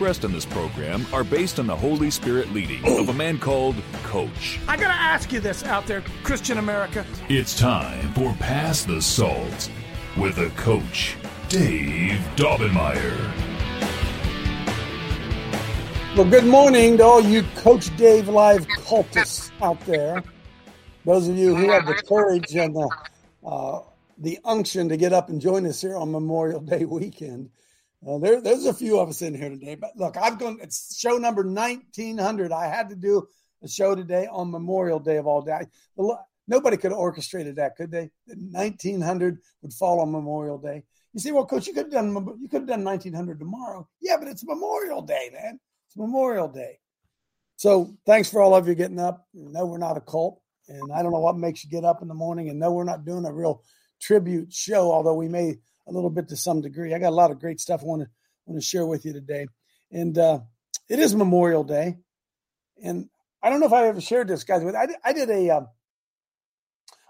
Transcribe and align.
in 0.00 0.32
this 0.32 0.46
program 0.46 1.04
are 1.12 1.22
based 1.22 1.58
on 1.58 1.66
the 1.66 1.76
Holy 1.76 2.10
Spirit 2.10 2.50
leading 2.54 2.82
of 2.98 3.10
a 3.10 3.12
man 3.12 3.38
called 3.38 3.76
Coach. 4.02 4.58
I 4.66 4.78
gotta 4.78 4.94
ask 4.94 5.30
you 5.30 5.40
this 5.40 5.62
out 5.64 5.86
there, 5.86 6.02
Christian 6.22 6.56
America. 6.56 7.04
It's 7.28 7.54
time 7.58 8.10
for 8.14 8.32
Pass 8.36 8.84
the 8.84 9.02
Salt 9.02 9.70
with 10.16 10.38
a 10.38 10.48
coach, 10.56 11.16
Dave 11.50 12.18
Daubenmire. 12.36 13.30
Well, 16.16 16.30
good 16.30 16.46
morning 16.46 16.96
to 16.96 17.04
all 17.04 17.20
you 17.20 17.42
Coach 17.56 17.94
Dave 17.98 18.26
Live 18.26 18.66
cultists 18.68 19.50
out 19.60 19.80
there. 19.80 20.22
Those 21.04 21.28
of 21.28 21.36
you 21.36 21.54
who 21.54 21.68
have 21.68 21.84
the 21.84 22.02
courage 22.08 22.56
and 22.56 22.74
the, 22.74 22.88
uh, 23.44 23.80
the 24.16 24.38
unction 24.46 24.88
to 24.88 24.96
get 24.96 25.12
up 25.12 25.28
and 25.28 25.42
join 25.42 25.66
us 25.66 25.82
here 25.82 25.98
on 25.98 26.10
Memorial 26.10 26.60
Day 26.60 26.86
weekend. 26.86 27.50
There, 28.02 28.40
there's 28.40 28.66
a 28.66 28.74
few 28.74 28.98
of 28.98 29.08
us 29.08 29.22
in 29.22 29.34
here 29.34 29.50
today. 29.50 29.74
But 29.74 29.90
look, 29.96 30.16
I've 30.16 30.38
gone, 30.38 30.58
it's 30.62 30.98
show 30.98 31.18
number 31.18 31.42
1900. 31.42 32.52
I 32.52 32.66
had 32.66 32.88
to 32.90 32.96
do 32.96 33.26
a 33.62 33.68
show 33.68 33.94
today 33.94 34.26
on 34.30 34.50
Memorial 34.50 34.98
Day 34.98 35.18
of 35.18 35.26
all 35.26 35.42
day. 35.42 35.66
Nobody 36.48 36.76
could 36.76 36.92
have 36.92 36.98
orchestrated 36.98 37.56
that, 37.56 37.76
could 37.76 37.90
they? 37.90 38.10
1900 38.26 39.38
would 39.62 39.72
fall 39.72 40.00
on 40.00 40.10
Memorial 40.10 40.58
Day. 40.58 40.82
You 41.12 41.20
see, 41.20 41.32
well, 41.32 41.46
Coach, 41.46 41.66
you 41.66 41.74
could 41.74 41.86
have 41.86 41.92
done 41.92 42.14
you 42.40 42.48
could 42.48 42.62
have 42.62 42.68
done 42.68 42.84
1900 42.84 43.38
tomorrow. 43.38 43.88
Yeah, 44.00 44.16
but 44.18 44.28
it's 44.28 44.44
Memorial 44.44 45.02
Day, 45.02 45.30
man. 45.32 45.60
It's 45.86 45.96
Memorial 45.96 46.48
Day. 46.48 46.78
So 47.56 47.94
thanks 48.06 48.30
for 48.30 48.40
all 48.40 48.54
of 48.54 48.66
you 48.66 48.74
getting 48.74 48.98
up. 48.98 49.26
No, 49.34 49.66
we're 49.66 49.78
not 49.78 49.96
a 49.96 50.00
cult. 50.00 50.40
And 50.68 50.92
I 50.94 51.02
don't 51.02 51.12
know 51.12 51.20
what 51.20 51.36
makes 51.36 51.64
you 51.64 51.70
get 51.70 51.84
up 51.84 52.00
in 52.00 52.08
the 52.08 52.14
morning. 52.14 52.48
And 52.48 52.58
no, 52.58 52.72
we're 52.72 52.84
not 52.84 53.04
doing 53.04 53.26
a 53.26 53.32
real 53.32 53.62
tribute 54.00 54.52
show, 54.52 54.90
although 54.90 55.14
we 55.14 55.28
may 55.28 55.58
a 55.86 55.92
little 55.92 56.10
bit 56.10 56.28
to 56.28 56.36
some 56.36 56.60
degree. 56.60 56.94
I 56.94 56.98
got 56.98 57.10
a 57.10 57.14
lot 57.14 57.30
of 57.30 57.40
great 57.40 57.60
stuff 57.60 57.82
I 57.82 57.86
want 57.86 58.02
to 58.02 58.08
want 58.46 58.60
to 58.60 58.66
share 58.66 58.86
with 58.86 59.04
you 59.04 59.12
today. 59.12 59.46
And 59.92 60.16
uh, 60.16 60.40
it 60.88 60.98
is 60.98 61.14
Memorial 61.14 61.64
Day. 61.64 61.96
And 62.82 63.08
I 63.42 63.50
don't 63.50 63.60
know 63.60 63.66
if 63.66 63.72
I 63.72 63.86
ever 63.86 64.00
shared 64.00 64.28
this, 64.28 64.44
guys, 64.44 64.64
but 64.64 64.74
I 64.74 64.86
did, 64.86 64.96
I 65.04 65.12
did 65.12 65.30
a, 65.30 65.50
uh, 65.50 65.60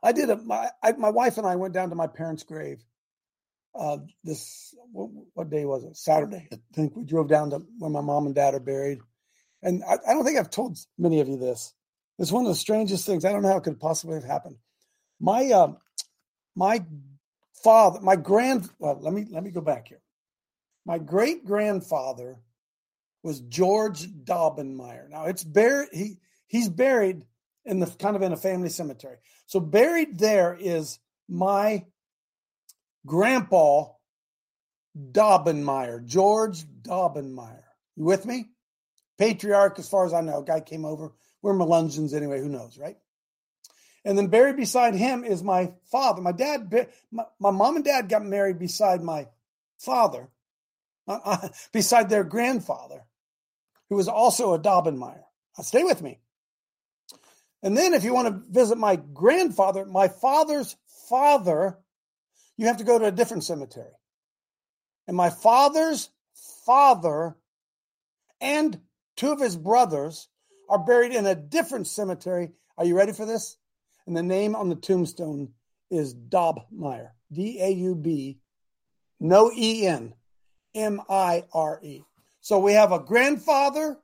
I 0.02 0.12
did 0.12 0.30
a, 0.30 0.36
my, 0.36 0.68
I, 0.82 0.92
my 0.92 1.10
wife 1.10 1.38
and 1.38 1.46
I 1.46 1.56
went 1.56 1.74
down 1.74 1.90
to 1.90 1.94
my 1.94 2.06
parents' 2.06 2.42
grave 2.42 2.84
uh, 3.74 3.98
this 4.24 4.74
what, 4.92 5.10
what, 5.34 5.50
day 5.50 5.64
was 5.64 5.84
it? 5.84 5.96
Saturday. 5.96 6.48
I 6.52 6.56
think 6.74 6.96
we 6.96 7.04
drove 7.04 7.28
down 7.28 7.50
to 7.50 7.60
where 7.78 7.90
my 7.90 8.00
mom 8.00 8.26
and 8.26 8.34
dad 8.34 8.54
are 8.54 8.60
buried, 8.60 8.98
and 9.62 9.82
I, 9.84 9.94
I, 10.08 10.14
don't 10.14 10.24
think 10.24 10.38
I've 10.38 10.50
told 10.50 10.78
many 10.98 11.20
of 11.20 11.28
you 11.28 11.36
this. 11.36 11.72
It's 12.18 12.32
one 12.32 12.44
of 12.44 12.48
the 12.48 12.56
strangest 12.56 13.06
things. 13.06 13.24
I 13.24 13.32
don't 13.32 13.42
know 13.42 13.48
how 13.48 13.58
it 13.58 13.64
could 13.64 13.80
possibly 13.80 14.16
have 14.16 14.24
happened. 14.24 14.56
My 15.20 15.50
uh, 15.50 15.72
my 16.56 16.84
father, 17.62 18.00
my 18.00 18.16
grand. 18.16 18.68
Well, 18.78 18.98
let 19.00 19.12
me 19.12 19.26
let 19.30 19.42
me 19.42 19.50
go 19.50 19.60
back 19.60 19.88
here. 19.88 20.00
My 20.86 20.98
great 20.98 21.44
grandfather 21.44 22.36
was 23.22 23.40
George 23.40 24.06
Daubenmire. 24.06 25.08
Now 25.08 25.26
it's 25.26 25.44
buried. 25.44 25.88
He 25.92 26.18
he's 26.46 26.68
buried 26.68 27.24
in 27.64 27.80
the 27.80 27.86
kind 27.86 28.16
of 28.16 28.22
in 28.22 28.32
a 28.32 28.36
family 28.36 28.70
cemetery. 28.70 29.16
So 29.46 29.60
buried 29.60 30.18
there 30.18 30.56
is 30.58 30.98
my 31.28 31.84
grandpa 33.06 33.86
Daubenmire, 34.96 36.04
George 36.04 36.64
Daubenmire. 36.82 37.62
You 37.96 38.04
with 38.04 38.26
me? 38.26 38.46
Patriarch, 39.18 39.78
as 39.78 39.88
far 39.88 40.06
as 40.06 40.14
I 40.14 40.22
know, 40.22 40.42
guy 40.42 40.60
came 40.60 40.84
over. 40.84 41.12
We're 41.42 41.54
Melungeons 41.54 42.14
anyway, 42.14 42.40
who 42.40 42.48
knows, 42.48 42.78
right? 42.78 42.96
And 44.04 44.16
then 44.16 44.28
buried 44.28 44.56
beside 44.56 44.94
him 44.94 45.24
is 45.24 45.42
my 45.42 45.74
father. 45.90 46.22
My 46.22 46.32
dad, 46.32 46.72
my, 47.10 47.24
my 47.38 47.50
mom 47.50 47.76
and 47.76 47.84
dad 47.84 48.08
got 48.08 48.24
married 48.24 48.58
beside 48.58 49.02
my 49.02 49.28
father, 49.78 50.28
uh, 51.06 51.18
uh, 51.24 51.48
beside 51.72 52.08
their 52.08 52.24
grandfather, 52.24 53.04
who 53.88 53.96
was 53.96 54.08
also 54.08 54.54
a 54.54 54.58
Daubenmire. 54.58 55.24
Now, 55.58 55.64
stay 55.64 55.84
with 55.84 56.00
me. 56.00 56.20
And 57.62 57.76
then, 57.76 57.92
if 57.92 58.04
you 58.04 58.14
want 58.14 58.28
to 58.28 58.50
visit 58.50 58.78
my 58.78 58.96
grandfather, 58.96 59.84
my 59.84 60.08
father's 60.08 60.76
father 61.10 61.76
you 62.60 62.66
have 62.66 62.76
to 62.76 62.84
go 62.84 62.98
to 62.98 63.06
a 63.06 63.10
different 63.10 63.42
cemetery. 63.42 63.94
And 65.08 65.16
my 65.16 65.30
father's 65.30 66.10
father 66.66 67.38
and 68.38 68.78
two 69.16 69.32
of 69.32 69.40
his 69.40 69.56
brothers 69.56 70.28
are 70.68 70.84
buried 70.84 71.12
in 71.12 71.24
a 71.24 71.34
different 71.34 71.86
cemetery. 71.86 72.50
Are 72.76 72.84
you 72.84 72.94
ready 72.94 73.12
for 73.12 73.24
this? 73.24 73.56
And 74.10 74.16
the 74.16 74.24
name 74.24 74.56
on 74.56 74.68
the 74.68 74.74
tombstone 74.74 75.52
is 75.88 76.16
Daubmire. 76.16 77.10
D 77.32 77.60
A 77.62 77.70
U 77.70 77.94
B, 77.94 78.40
no 79.20 79.52
E 79.56 79.86
N, 79.86 80.14
M 80.74 81.00
I 81.08 81.44
R 81.52 81.78
E. 81.80 82.02
So 82.40 82.58
we 82.58 82.72
have 82.72 82.90
a 82.90 82.98
grandfather 82.98 84.00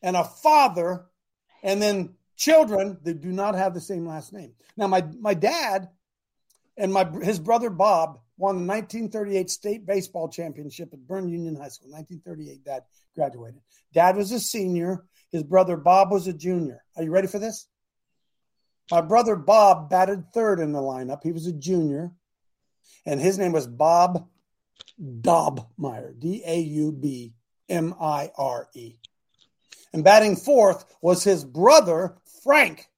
and 0.00 0.16
a 0.16 0.24
father, 0.24 1.04
and 1.62 1.82
then 1.82 2.14
children 2.38 2.96
that 3.02 3.20
do 3.20 3.30
not 3.30 3.54
have 3.54 3.74
the 3.74 3.82
same 3.82 4.06
last 4.06 4.32
name. 4.32 4.54
Now, 4.78 4.86
my, 4.86 5.04
my 5.20 5.34
dad 5.34 5.90
and 6.78 6.90
my 6.90 7.04
his 7.22 7.38
brother 7.38 7.68
Bob 7.68 8.20
won 8.38 8.54
the 8.54 8.72
1938 8.72 9.50
state 9.50 9.84
baseball 9.84 10.30
championship 10.30 10.94
at 10.94 11.06
Berne 11.06 11.28
Union 11.28 11.54
High 11.54 11.68
School. 11.68 11.90
1938, 11.90 12.64
Dad 12.64 12.84
graduated. 13.14 13.60
Dad 13.92 14.16
was 14.16 14.32
a 14.32 14.40
senior. 14.40 15.04
His 15.30 15.42
brother 15.42 15.76
Bob 15.76 16.12
was 16.12 16.28
a 16.28 16.32
junior. 16.32 16.82
Are 16.96 17.02
you 17.02 17.10
ready 17.10 17.28
for 17.28 17.38
this? 17.38 17.68
My 18.90 19.00
brother 19.00 19.36
Bob 19.36 19.90
batted 19.90 20.32
third 20.32 20.60
in 20.60 20.72
the 20.72 20.80
lineup. 20.80 21.22
He 21.22 21.32
was 21.32 21.46
a 21.46 21.52
junior, 21.52 22.12
and 23.04 23.20
his 23.20 23.38
name 23.38 23.52
was 23.52 23.66
Bob 23.66 24.28
Daubmire. 25.00 26.18
D 26.18 26.42
A 26.46 26.58
U 26.58 26.92
B 26.92 27.34
M 27.68 27.94
I 28.00 28.30
R 28.36 28.68
E. 28.74 28.94
And 29.92 30.04
batting 30.04 30.36
fourth 30.36 30.84
was 31.00 31.24
his 31.24 31.44
brother 31.44 32.16
Frank 32.42 32.88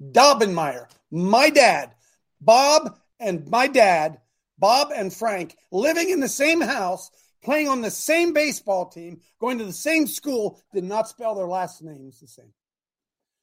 Daubenmire. 0.00 0.86
My 1.10 1.50
dad, 1.50 1.94
Bob 2.40 2.96
and 3.18 3.48
my 3.48 3.66
dad, 3.66 4.18
Bob 4.58 4.90
and 4.94 5.12
Frank, 5.12 5.56
living 5.70 6.10
in 6.10 6.20
the 6.20 6.28
same 6.28 6.60
house, 6.60 7.10
playing 7.42 7.68
on 7.68 7.80
the 7.80 7.90
same 7.90 8.32
baseball 8.32 8.88
team, 8.88 9.20
going 9.40 9.58
to 9.58 9.64
the 9.64 9.72
same 9.72 10.06
school, 10.06 10.60
did 10.72 10.84
not 10.84 11.08
spell 11.08 11.34
their 11.34 11.46
last 11.46 11.82
names 11.82 12.20
the 12.20 12.26
same. 12.26 12.52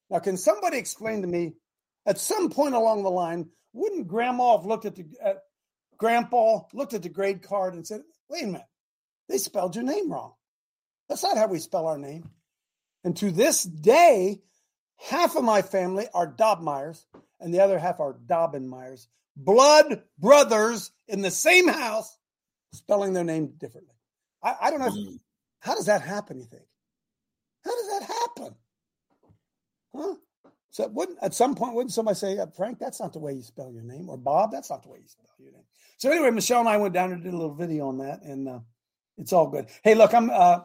Now, 0.10 0.20
can 0.20 0.38
somebody 0.38 0.78
explain 0.78 1.22
to 1.22 1.28
me 1.28 1.54
at 2.08 2.18
some 2.18 2.50
point 2.50 2.74
along 2.74 3.04
the 3.04 3.12
line, 3.12 3.50
wouldn't 3.74 4.08
grandma 4.08 4.58
have 4.58 4.66
looked 4.66 4.86
at 4.86 4.96
the 4.96 5.06
at 5.24 5.44
grandpa, 5.98 6.62
looked 6.74 6.94
at 6.94 7.04
the 7.04 7.10
grade 7.10 7.44
card 7.44 7.76
and 7.76 7.86
said, 7.86 8.02
wait 8.30 8.44
a 8.44 8.48
minute, 8.48 8.62
they 9.30 9.38
spelled 9.38 9.76
your 9.76 9.84
name 9.84 10.12
wrong. 10.12 10.34
That's 11.10 11.24
not 11.24 11.38
how 11.38 11.48
we 11.48 11.60
spell 11.60 11.86
our 11.86 11.98
name. 11.98 12.30
And 13.04 13.16
to 13.18 13.32
this 13.32 13.64
day, 13.64 14.42
half 14.98 15.36
of 15.36 15.44
my 15.44 15.62
family 15.62 16.08
are 16.14 16.32
Daubmires 16.32 17.06
and 17.40 17.54
the 17.54 17.62
other 17.62 17.78
half 17.78 18.00
are 18.00 18.14
Daubenmires 18.14 19.08
blood 19.38 20.02
brothers 20.18 20.92
in 21.08 21.22
the 21.22 21.32
same 21.32 21.68
house, 21.68 22.18
spelling 22.74 23.14
their 23.14 23.24
name 23.24 23.54
differently. 23.58 23.94
I, 24.44 24.56
I 24.64 24.72
don't 24.72 24.80
know. 24.80 24.88
If, 24.88 24.94
mm. 24.94 25.20
how 25.60 25.76
does 25.76 25.86
that 25.86 26.02
happen? 26.02 26.40
You 26.40 26.46
think? 26.46 26.64
How 27.64 27.76
does 27.76 28.00
that 28.00 28.16
happen? 28.36 28.56
Huh? 29.96 30.16
So 30.78 30.88
wouldn't 30.90 31.18
at 31.24 31.34
some 31.34 31.56
point 31.56 31.74
wouldn't 31.74 31.92
somebody 31.92 32.14
say, 32.14 32.38
Frank, 32.56 32.78
that's 32.78 33.00
not 33.00 33.12
the 33.12 33.18
way 33.18 33.34
you 33.34 33.42
spell 33.42 33.72
your 33.72 33.82
name, 33.82 34.10
or 34.10 34.16
Bob, 34.16 34.52
that's 34.52 34.70
not 34.70 34.84
the 34.84 34.90
way 34.90 35.00
you 35.02 35.08
spell 35.08 35.26
your 35.40 35.52
name. 35.52 35.64
So 35.98 36.12
anyway, 36.12 36.30
Michelle 36.30 36.60
and 36.60 36.70
I 36.70 36.78
went 36.78 36.94
down 36.94 37.12
and 37.12 37.24
did 37.24 37.34
a 37.34 37.36
little 37.36 37.56
video 37.56 37.88
on 37.88 37.98
that, 37.98 38.22
and 38.22 38.48
uh, 38.48 38.60
it's 39.18 39.34
all 39.34 39.48
good. 39.48 39.70
Hey, 39.84 39.96
look, 39.96 40.14
I'm 40.14 40.30
uh, 40.30 40.60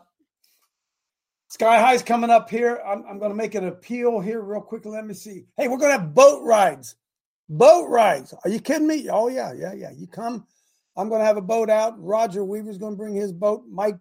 Sky 1.48 1.80
High's 1.80 2.02
coming 2.02 2.28
up 2.28 2.50
here. 2.50 2.82
I'm, 2.86 3.06
I'm 3.08 3.18
going 3.18 3.30
to 3.30 3.34
make 3.34 3.54
an 3.54 3.68
appeal 3.68 4.20
here 4.20 4.42
real 4.42 4.60
quick. 4.60 4.84
Let 4.84 5.06
me 5.06 5.14
see. 5.14 5.46
Hey, 5.56 5.68
we're 5.68 5.78
going 5.78 5.94
to 5.94 5.98
have 5.98 6.14
boat 6.14 6.44
rides 6.44 6.94
Boat 7.48 7.88
rides. 7.88 8.34
Are 8.44 8.50
you 8.50 8.60
kidding 8.60 8.86
me? 8.86 9.08
Oh, 9.10 9.28
yeah, 9.28 9.54
yeah, 9.54 9.72
yeah. 9.72 9.92
You 9.96 10.06
come. 10.06 10.46
I'm 10.94 11.08
going 11.08 11.22
to 11.22 11.26
have 11.26 11.38
a 11.38 11.42
boat 11.42 11.70
out. 11.70 11.94
Roger 11.98 12.44
Weaver's 12.44 12.76
going 12.76 12.92
to 12.92 12.98
bring 12.98 13.14
his 13.14 13.32
boat. 13.32 13.64
Mike 13.66 13.96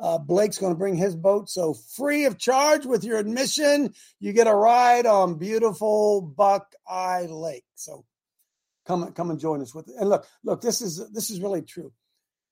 uh, 0.00 0.18
Blake's 0.18 0.58
going 0.58 0.72
to 0.72 0.78
bring 0.78 0.96
his 0.96 1.16
boat. 1.16 1.48
So 1.50 1.74
free 1.74 2.24
of 2.24 2.38
charge 2.38 2.86
with 2.86 3.04
your 3.04 3.18
admission, 3.18 3.92
you 4.20 4.32
get 4.32 4.46
a 4.46 4.54
ride 4.54 5.06
on 5.06 5.38
beautiful 5.38 6.20
Buckeye 6.22 7.26
Lake. 7.26 7.64
So 7.74 8.04
come 8.86 9.12
come 9.12 9.30
and 9.30 9.40
join 9.40 9.60
us 9.60 9.74
with 9.74 9.88
it. 9.88 9.94
And 9.98 10.08
look, 10.08 10.26
look, 10.44 10.60
this 10.60 10.80
is 10.80 11.10
this 11.12 11.30
is 11.30 11.40
really 11.40 11.62
true. 11.62 11.92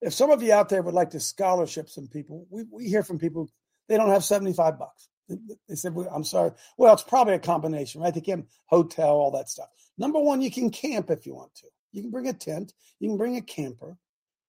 if 0.03 0.13
some 0.13 0.31
of 0.31 0.43
you 0.43 0.53
out 0.53 0.69
there 0.69 0.83
would 0.83 0.95
like 0.95 1.11
to 1.11 1.21
scholarship 1.21 1.89
some 1.89 2.09
people, 2.09 2.47
we, 2.51 2.65
we 2.71 2.89
hear 2.89 3.03
from 3.03 3.19
people 3.19 3.49
they 3.89 3.97
don't 3.97 4.11
have 4.11 4.25
75 4.25 4.79
bucks. 4.79 5.09
They 5.29 5.75
said, 5.75 5.95
well, 5.95 6.09
I'm 6.13 6.25
sorry. 6.25 6.53
Well, 6.77 6.93
it's 6.93 7.03
probably 7.03 7.35
a 7.35 7.39
combination, 7.39 8.01
right? 8.01 8.15
They 8.15 8.21
can 8.21 8.47
hotel, 8.67 9.11
all 9.11 9.33
that 9.33 9.49
stuff. 9.49 9.69
Number 9.99 10.21
one, 10.21 10.43
you 10.43 10.51
can 10.51 10.71
camp 10.71 11.11
if 11.11 11.27
you 11.27 11.35
want 11.35 11.55
to. 11.57 11.67
You 11.93 12.03
can 12.03 12.11
bring 12.11 12.29
a 12.29 12.33
tent, 12.33 12.73
you 13.01 13.09
can 13.09 13.17
bring 13.17 13.37
a 13.37 13.41
camper, 13.41 13.97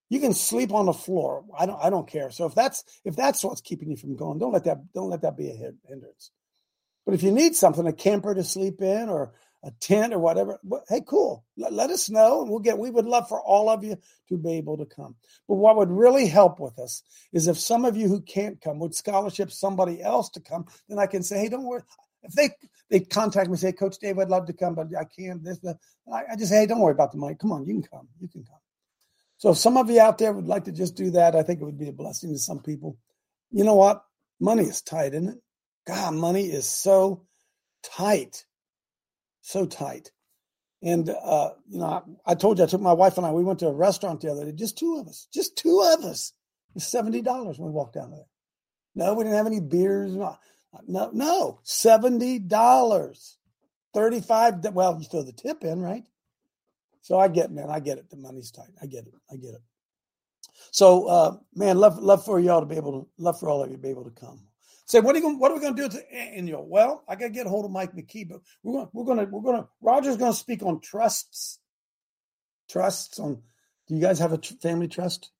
you 0.10 0.20
can 0.20 0.34
sleep 0.34 0.74
on 0.74 0.86
the 0.86 0.94
floor. 0.94 1.44
I 1.58 1.66
don't 1.66 1.80
I 1.84 1.90
don't 1.90 2.08
care. 2.08 2.32
So 2.32 2.46
if 2.46 2.56
that's 2.56 2.84
if 3.04 3.16
that's 3.16 3.44
what's 3.44 3.62
keeping 3.62 3.90
you 3.90 3.98
from 3.98 4.16
going, 4.16 4.40
don't 4.40 4.54
let 4.54 4.64
that 4.66 4.94
don't 4.94 5.10
let 5.10 5.22
that 5.22 5.38
be 5.38 5.50
a 5.50 5.74
hindrance. 5.88 6.32
But 7.06 7.14
if 7.14 7.24
you 7.24 7.32
need 7.32 7.56
something, 7.56 7.88
a 7.88 7.94
camper 7.94 8.36
to 8.36 8.44
sleep 8.44 8.82
in 8.82 9.08
or 9.10 9.34
a 9.64 9.72
tent 9.80 10.14
or 10.14 10.20
whatever, 10.20 10.60
hey, 10.90 11.02
cool. 11.08 11.46
Let, 11.56 11.74
let, 11.74 11.90
us 11.90 12.10
know, 12.10 12.42
and 12.42 12.50
we'll 12.50 12.60
get. 12.60 12.78
We 12.78 12.90
would 12.90 13.06
love 13.06 13.28
for 13.28 13.42
all 13.42 13.70
of 13.70 13.84
you 13.84 13.98
to 14.30 14.38
be 14.38 14.54
able 14.54 14.78
to 14.78 14.86
come. 14.86 15.16
But 15.48 15.56
what 15.56 15.78
would 15.78 15.90
really 15.90 16.28
help 16.28 16.60
with 16.60 16.78
us 16.78 17.04
is 17.34 17.48
if 17.48 17.58
some 17.58 17.86
of 17.86 17.96
you 17.96 18.08
who 18.08 18.22
can't 18.22 18.62
come 18.62 18.80
would 18.80 18.94
scholarship 18.94 19.52
somebody 19.52 20.02
else 20.02 20.30
to 20.32 20.42
come, 20.42 20.66
then 20.90 21.00
I 21.00 21.06
can 21.06 21.24
say, 21.24 21.40
hey, 21.40 21.50
don't 21.50 21.64
worry. 21.64 21.82
If 22.24 22.34
they 22.34 22.50
they 22.90 23.00
contact 23.00 23.50
me, 23.50 23.58
say, 23.58 23.72
Coach 23.72 23.98
Dave, 24.00 24.20
I'd 24.20 24.30
love 24.30 24.46
to 24.48 24.54
come, 24.54 24.76
but 24.76 24.88
I 24.98 25.06
can't. 25.06 25.44
This, 25.44 25.60
the, 25.60 25.78
I, 26.12 26.24
I 26.32 26.36
just 26.36 26.52
say, 26.52 26.60
hey, 26.60 26.66
don't 26.66 26.80
worry 26.80 26.94
about 26.94 27.12
the 27.12 27.18
money. 27.18 27.36
Come 27.36 27.52
on, 27.52 27.66
you 27.66 27.74
can 27.74 27.84
come. 27.84 28.08
You 28.20 28.28
can 28.28 28.44
come. 28.44 28.60
So 29.38 29.52
if 29.52 29.58
some 29.58 29.78
of 29.78 29.90
you 29.90 30.00
out 30.00 30.18
there 30.18 30.34
would 30.34 30.48
like 30.48 30.66
to 30.66 30.72
just 30.72 30.96
do 30.96 31.12
that, 31.12 31.36
I 31.36 31.44
think 31.44 31.62
it 31.62 31.66
would 31.66 31.78
be 31.78 31.90
a 31.90 31.94
blessing 31.94 32.32
to 32.32 32.40
some 32.40 32.60
people. 32.60 32.98
You 33.52 33.64
know 33.64 33.76
what? 33.76 34.04
Money 34.40 34.64
is 34.64 34.82
tight, 34.82 35.14
isn't 35.14 35.30
it? 35.30 35.38
God, 35.86 36.14
money 36.16 36.46
is 36.46 36.68
so 36.68 37.26
tight 37.84 38.46
so 39.48 39.66
tight. 39.66 40.12
And 40.84 41.10
uh, 41.10 41.52
you 41.68 41.80
know, 41.80 41.86
I, 42.26 42.32
I, 42.32 42.36
told 42.36 42.60
you 42.60 42.66
I 42.66 42.68
took 42.68 42.82
my 42.82 42.94
wife 42.94 43.18
and 43.18 43.26
I. 43.26 43.32
We 43.32 43.44
went 43.44 43.60
to 43.60 43.68
a 43.68 43.74
restaurant 43.74 44.22
the 44.22 44.32
other 44.32 44.46
day. 44.46 44.52
Just 44.52 44.78
two 44.78 44.98
of 45.00 45.08
us. 45.08 45.28
Just 45.34 45.58
two 45.58 45.82
of 45.82 46.04
us. 46.04 46.34
It's 46.76 46.86
seventy 46.86 47.22
dollars 47.22 47.58
when 47.58 47.70
we 47.70 47.74
walked 47.74 47.96
down 47.96 48.12
there. 48.12 48.28
No, 48.94 49.14
we 49.14 49.24
didn't 49.24 49.38
have 49.38 49.48
any 49.48 49.60
beers. 49.60 50.14
No, 50.14 50.38
no, 50.86 51.10
no 51.14 51.60
seventy 51.64 52.38
dollars. 52.38 53.38
Thirty-five. 53.94 54.64
Well, 54.74 54.98
you 55.00 55.08
throw 55.08 55.24
the 55.24 55.32
tip 55.32 55.64
in, 55.64 55.82
right? 55.82 56.04
So 57.08 57.18
I 57.18 57.30
get, 57.30 57.54
man, 57.54 57.70
I 57.70 57.80
get 57.80 58.00
it. 58.00 58.10
The 58.10 58.18
money's 58.18 58.52
tight. 58.52 58.74
I 58.82 58.86
get 58.86 59.08
it. 59.08 59.14
I 59.32 59.38
get 59.38 59.54
it. 59.54 59.62
So, 60.72 61.08
uh, 61.08 61.38
man, 61.56 61.78
love, 61.78 62.00
love 62.00 62.26
for 62.26 62.38
y'all 62.38 62.60
to 62.60 62.66
be 62.66 62.76
able 62.76 62.92
to, 62.92 63.08
love 63.18 63.40
for 63.40 63.48
all 63.48 63.64
of 63.64 63.70
you 63.70 63.78
to 63.78 63.82
be 63.82 63.88
able 63.88 64.04
to 64.04 64.10
come. 64.10 64.42
Say, 64.88 65.00
what 65.00 65.16
are, 65.16 65.22
going, 65.22 65.40
what 65.40 65.50
are 65.50 65.56
we 65.56 65.62
going 65.62 65.74
to 65.78 65.84
do 65.84 65.88
to 65.88 66.14
annual? 66.14 66.68
Well, 66.68 67.06
I 67.08 67.16
got 67.16 67.28
to 67.28 67.30
get 67.30 67.46
a 67.46 67.50
hold 67.50 67.64
of 67.64 67.72
Mike 67.72 67.94
McKee, 67.94 68.28
but 68.28 68.42
we're 68.62 68.74
going, 68.74 68.90
we're 68.92 69.06
going 69.06 69.20
to, 69.20 69.24
we're 69.24 69.42
going 69.42 69.56
to, 69.56 69.70
Roger's 69.80 70.18
going 70.18 70.34
to 70.34 70.38
speak 70.38 70.62
on 70.64 70.82
trusts. 70.82 71.60
Trusts 72.70 73.20
on, 73.20 73.42
do 73.88 73.96
you 73.96 74.02
guys 74.02 74.20
have 74.20 74.34
a 74.34 74.38
family 74.62 74.90
trust? 74.90 75.32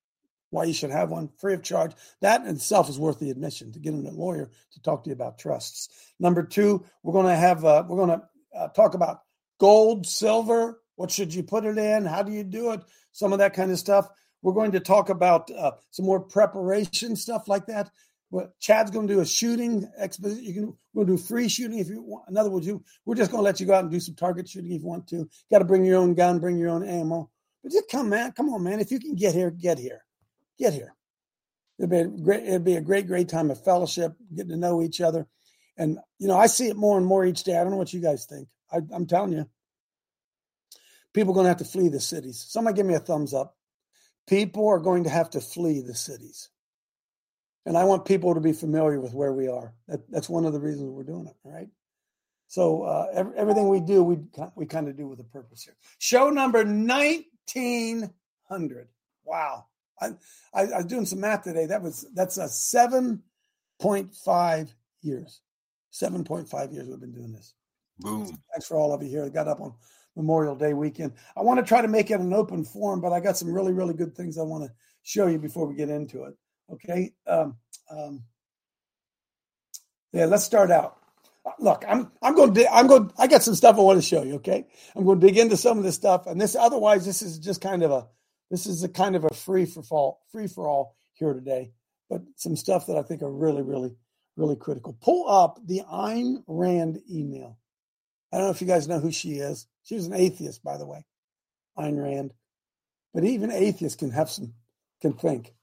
Why 0.52 0.64
you 0.64 0.74
should 0.74 0.92
have 0.92 1.10
one 1.10 1.32
free 1.38 1.54
of 1.54 1.64
charge. 1.64 1.92
That 2.22 2.44
in 2.44 2.48
itself 2.48 2.88
is 2.88 2.98
worth 2.98 3.20
the 3.20 3.30
admission 3.30 3.74
to 3.74 3.80
get 3.80 3.94
a 3.94 3.98
lawyer 3.98 4.50
to 4.72 4.82
talk 4.82 5.04
to 5.04 5.10
you 5.10 5.16
about 5.16 5.38
trusts. 5.38 5.90
Number 6.18 6.44
two, 6.44 6.86
we're 7.04 7.12
going 7.12 7.26
to 7.26 7.36
have, 7.36 7.66
uh, 7.66 7.84
we're 7.86 8.06
going 8.06 8.18
to 8.18 8.58
uh, 8.58 8.68
talk 8.70 8.94
about 8.94 9.24
gold, 9.60 10.08
silver. 10.08 10.80
What 10.98 11.12
should 11.12 11.34
you 11.34 11.44
put 11.44 11.64
it 11.64 11.78
in? 11.78 12.06
How 12.06 12.24
do 12.24 12.32
you 12.32 12.44
do 12.44 12.72
it? 12.72 12.82
Some 13.14 13.32
of 13.32 13.40
that 13.40 13.54
kind 13.54 13.72
of 13.72 13.80
stuff. 13.80 14.10
We're 14.42 14.54
going 14.54 14.72
to 14.74 14.80
talk 14.80 15.10
about 15.10 15.50
uh, 15.52 15.72
some 15.92 16.06
more 16.06 16.20
preparation 16.20 17.16
stuff 17.16 17.48
like 17.48 17.68
that. 17.68 17.90
But 18.32 18.60
Chad's 18.60 18.92
going 18.92 19.08
to 19.08 19.14
do 19.14 19.20
a 19.22 19.26
shooting 19.26 19.90
exposition. 19.98 20.44
You 20.44 20.54
can 20.54 20.74
we'll 20.94 21.06
do 21.06 21.16
free 21.16 21.48
shooting 21.48 21.80
if 21.80 21.88
you 21.88 22.02
want. 22.02 22.28
In 22.30 22.36
other 22.36 22.50
words, 22.50 22.68
you 22.68 22.84
we're 23.06 23.16
just 23.16 23.32
going 23.32 23.42
to 23.42 23.46
let 23.46 23.60
you 23.60 23.66
go 23.66 23.76
out 23.76 23.84
and 23.84 23.92
do 23.92 24.00
some 24.00 24.16
target 24.16 24.50
shooting 24.50 24.72
if 24.72 24.82
you 24.82 24.88
want 24.88 25.08
to. 25.10 25.30
Got 25.50 25.60
to 25.60 25.66
bring 25.66 25.86
your 25.86 26.00
own 26.00 26.14
gun, 26.14 26.40
bring 26.40 26.58
your 26.58 26.70
own 26.70 26.86
ammo. 26.86 27.30
But 27.64 27.72
just 27.72 27.90
come, 27.90 28.10
man. 28.10 28.34
Come 28.34 28.50
on, 28.50 28.64
man. 28.64 28.80
If 28.80 28.92
you 28.92 29.00
can 29.00 29.16
get 29.16 29.34
here, 29.34 29.50
get 29.50 29.80
here, 29.80 30.04
get 30.60 30.74
here. 30.74 30.94
It'd 31.80 31.90
be 31.90 32.00
a 32.00 32.08
great. 32.08 32.44
It'd 32.44 32.66
be 32.66 32.76
a 32.76 32.82
great, 32.82 33.08
great 33.08 33.30
time 33.30 33.50
of 33.50 33.64
fellowship, 33.64 34.14
getting 34.36 34.52
to 34.52 34.58
know 34.58 34.82
each 34.82 35.00
other. 35.00 35.28
And 35.78 36.00
you 36.18 36.28
know, 36.28 36.38
I 36.38 36.48
see 36.48 36.68
it 36.68 36.76
more 36.76 36.98
and 36.98 37.06
more 37.06 37.24
each 37.24 37.44
day. 37.44 37.56
I 37.56 37.62
don't 37.62 37.72
know 37.72 37.78
what 37.78 37.94
you 37.94 38.02
guys 38.02 38.26
think. 38.26 38.48
I, 38.72 38.80
I'm 38.92 39.06
telling 39.06 39.34
you, 39.34 39.48
people 41.14 41.32
are 41.32 41.36
going 41.36 41.46
to 41.46 41.50
have 41.50 41.58
to 41.58 41.66
flee 41.66 41.90
the 41.90 42.00
cities. 42.00 42.46
Somebody 42.48 42.76
give 42.76 42.86
me 42.86 42.96
a 42.96 43.00
thumbs 43.00 43.34
up. 43.34 43.56
People 44.28 44.68
are 44.68 44.80
going 44.80 45.04
to 45.06 45.10
have 45.10 45.30
to 45.32 45.42
flee 45.42 45.82
the 45.82 45.96
cities. 45.96 46.50
And 47.66 47.78
I 47.78 47.84
want 47.84 48.06
people 48.06 48.34
to 48.34 48.40
be 48.40 48.54
familiar 48.54 49.00
with 49.00 49.14
where 49.14 49.34
we 49.34 49.48
are. 49.48 49.74
That, 49.88 50.10
that's 50.10 50.30
one 50.30 50.46
of 50.46 50.54
the 50.54 50.60
reasons 50.60 50.90
we're 50.90 51.04
doing 51.04 51.28
it. 51.28 51.36
right? 51.44 51.68
So 52.48 52.84
uh, 52.84 53.08
every, 53.14 53.38
everything 53.38 53.68
we 53.68 53.82
do, 53.82 54.04
we 54.04 54.20
we 54.56 54.66
kind 54.66 54.88
of 54.88 54.96
do 54.96 55.08
with 55.08 55.20
a 55.20 55.24
purpose 55.24 55.64
here. 55.64 55.76
Show 56.00 56.30
number 56.30 56.64
nineteen 56.64 58.14
hundred. 58.48 58.88
Wow. 59.26 59.66
I, 60.00 60.08
I, 60.54 60.62
I 60.62 60.78
was 60.78 60.86
doing 60.86 61.06
some 61.06 61.20
math 61.20 61.44
today. 61.44 61.66
That 61.66 61.82
was 61.82 62.06
that's 62.14 62.38
a 62.38 62.48
seven 62.48 63.24
point 63.80 64.16
five 64.16 64.74
years. 65.02 65.42
Seven 65.92 66.24
point 66.24 66.48
five 66.48 66.72
years 66.72 66.88
we've 66.88 67.00
been 67.00 67.14
doing 67.14 67.34
this. 67.34 67.54
Boom. 68.00 68.28
Thanks 68.54 68.68
for 68.68 68.78
all 68.78 68.94
of 68.94 69.04
you 69.04 69.10
here. 69.10 69.26
I 69.26 69.30
got 69.30 69.48
up 69.48 69.60
on 69.60 69.74
Memorial 70.18 70.56
Day 70.56 70.74
weekend. 70.74 71.14
I 71.38 71.42
want 71.42 71.60
to 71.60 71.66
try 71.66 71.82
to 71.82 71.88
make 71.88 72.12
it 72.12 72.20
an 72.20 72.34
open 72.34 72.66
forum, 72.66 73.00
but 73.00 73.14
I 73.14 73.22
got 73.22 73.38
some 73.38 73.54
really, 73.54 73.72
really 73.72 73.94
good 73.94 74.16
things 74.16 74.38
I 74.38 74.44
want 74.44 74.66
to 74.66 74.72
show 75.04 75.28
you 75.28 75.38
before 75.38 75.66
we 75.66 75.76
get 75.76 75.90
into 75.90 76.24
it. 76.26 76.34
Okay. 76.74 77.14
Um, 77.26 77.56
um, 77.90 78.24
yeah, 80.12 80.26
let's 80.26 80.44
start 80.44 80.72
out. 80.72 80.98
Look, 81.60 81.86
I'm 81.88 82.12
I'm 82.22 82.36
going 82.36 82.54
to 82.56 82.74
I'm 82.74 82.88
going 82.88 83.12
I 83.18 83.28
got 83.28 83.44
some 83.44 83.56
stuff 83.56 83.78
I 83.78 83.82
want 83.82 83.98
to 83.98 84.06
show 84.06 84.24
you. 84.24 84.36
Okay, 84.36 84.66
I'm 84.96 85.06
going 85.06 85.20
to 85.20 85.28
dig 85.28 85.38
into 85.38 85.56
some 85.56 85.78
of 85.78 85.84
this 85.84 85.96
stuff, 85.96 86.28
and 86.28 86.42
this 86.42 86.56
otherwise 86.56 87.06
this 87.06 87.22
is 87.22 87.40
just 87.40 87.62
kind 87.62 87.84
of 87.84 87.92
a 87.92 88.08
this 88.52 88.66
is 88.66 88.84
a 88.84 88.90
kind 88.90 89.16
of 89.16 89.24
a 89.24 89.34
free 89.34 89.66
for 89.66 89.82
fall 89.82 90.22
free 90.32 90.48
for 90.48 90.68
all 90.68 90.96
here 91.14 91.34
today, 91.34 91.72
but 92.10 92.22
some 92.36 92.56
stuff 92.58 92.88
that 92.88 92.98
I 92.98 93.02
think 93.02 93.22
are 93.22 93.32
really 93.32 93.62
really 93.62 93.96
really 94.36 94.58
critical. 94.58 94.98
Pull 95.02 95.30
up 95.30 95.60
the 95.66 95.84
Ayn 95.90 96.44
Rand 96.48 97.00
email. 97.10 97.58
I 98.32 98.38
don't 98.38 98.48
know 98.48 98.52
if 98.52 98.62
you 98.62 98.68
guys 98.68 98.88
know 98.88 99.00
who 99.00 99.12
she 99.12 99.34
is. 99.34 99.68
She 99.84 99.96
was 99.96 100.08
an 100.08 100.14
atheist, 100.14 100.64
by 100.64 100.78
the 100.78 100.86
way, 100.86 101.06
Ayn 101.78 102.02
Rand. 102.02 102.34
But 103.14 103.24
even 103.24 103.52
atheists 103.52 103.98
can 103.98 104.12
have 104.12 104.30
some 104.30 104.54
can 105.02 105.14
think. 105.14 105.54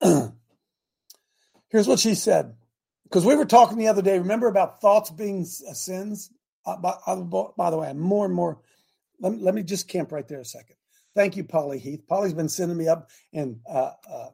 Here's 1.68 1.88
what 1.88 2.00
she 2.00 2.14
said. 2.14 2.54
Because 3.04 3.24
we 3.24 3.34
were 3.34 3.44
talking 3.44 3.78
the 3.78 3.88
other 3.88 4.02
day, 4.02 4.18
remember 4.18 4.46
about 4.46 4.80
thoughts 4.80 5.10
being 5.10 5.40
uh, 5.42 5.72
sins? 5.72 6.30
Uh, 6.64 6.76
by, 6.76 6.94
uh, 7.06 7.16
by, 7.56 7.70
the 7.70 7.78
way, 7.78 7.92
more 7.92 8.24
and 8.24 8.34
more. 8.34 8.60
Let 9.20 9.32
me, 9.32 9.38
let 9.40 9.54
me 9.54 9.62
just 9.62 9.88
camp 9.88 10.12
right 10.12 10.26
there 10.28 10.40
a 10.40 10.44
second. 10.44 10.76
Thank 11.14 11.36
you, 11.36 11.44
Polly 11.44 11.78
Heath. 11.78 12.06
Polly's 12.06 12.34
been 12.34 12.48
sending 12.48 12.76
me 12.76 12.86
up, 12.86 13.08
and 13.32 13.60
uh, 13.68 13.92
uh, 14.10 14.28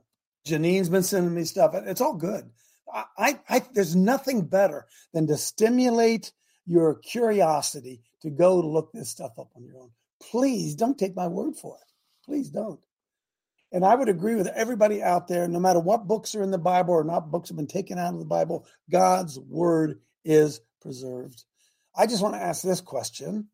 Janine's 0.45 0.89
been 0.89 1.03
sending 1.03 1.35
me 1.35 1.45
stuff. 1.45 1.75
It's 1.75 2.01
all 2.01 2.15
good. 2.15 2.51
I, 2.93 3.05
I, 3.17 3.41
I, 3.49 3.63
there's 3.73 3.97
nothing 3.97 4.43
better 4.43 4.87
than 5.15 5.27
to 5.29 5.37
stimulate 5.37 6.33
your 6.67 6.97
curiosity 6.97 8.03
to 8.23 8.31
go 8.31 8.61
to 8.61 8.69
look 8.69 8.93
this 8.93 9.11
stuff 9.11 9.39
up 9.39 9.51
on 9.57 9.65
your 9.65 9.79
own. 9.79 9.91
Please 10.21 10.75
don't 10.75 10.99
take 10.99 11.15
my 11.15 11.27
word 11.27 11.57
for 11.57 11.77
it. 11.77 11.93
Please 12.25 12.49
don't. 12.49 12.81
And 13.73 13.85
I 13.85 13.95
would 13.95 14.09
agree 14.09 14.37
with 14.37 14.47
everybody 14.49 15.03
out 15.03 15.29
there, 15.29 15.47
no 15.49 15.61
matter 15.61 15.81
what 15.81 16.07
books 16.07 16.35
are 16.35 16.43
in 16.43 16.51
the 16.51 16.59
Bible 16.59 16.95
or 16.95 17.05
not 17.05 17.31
books 17.31 17.49
have 17.49 17.57
been 17.57 17.67
taken 17.67 17.99
out 17.99 18.15
of 18.15 18.19
the 18.19 18.25
Bible, 18.25 18.67
God's 18.91 19.39
word 19.39 20.01
is 20.25 20.61
preserved. 20.81 21.45
I 21.95 22.07
just 22.07 22.23
want 22.23 22.35
to 22.35 22.43
ask 22.43 22.63
this 22.63 22.81
question 22.81 23.49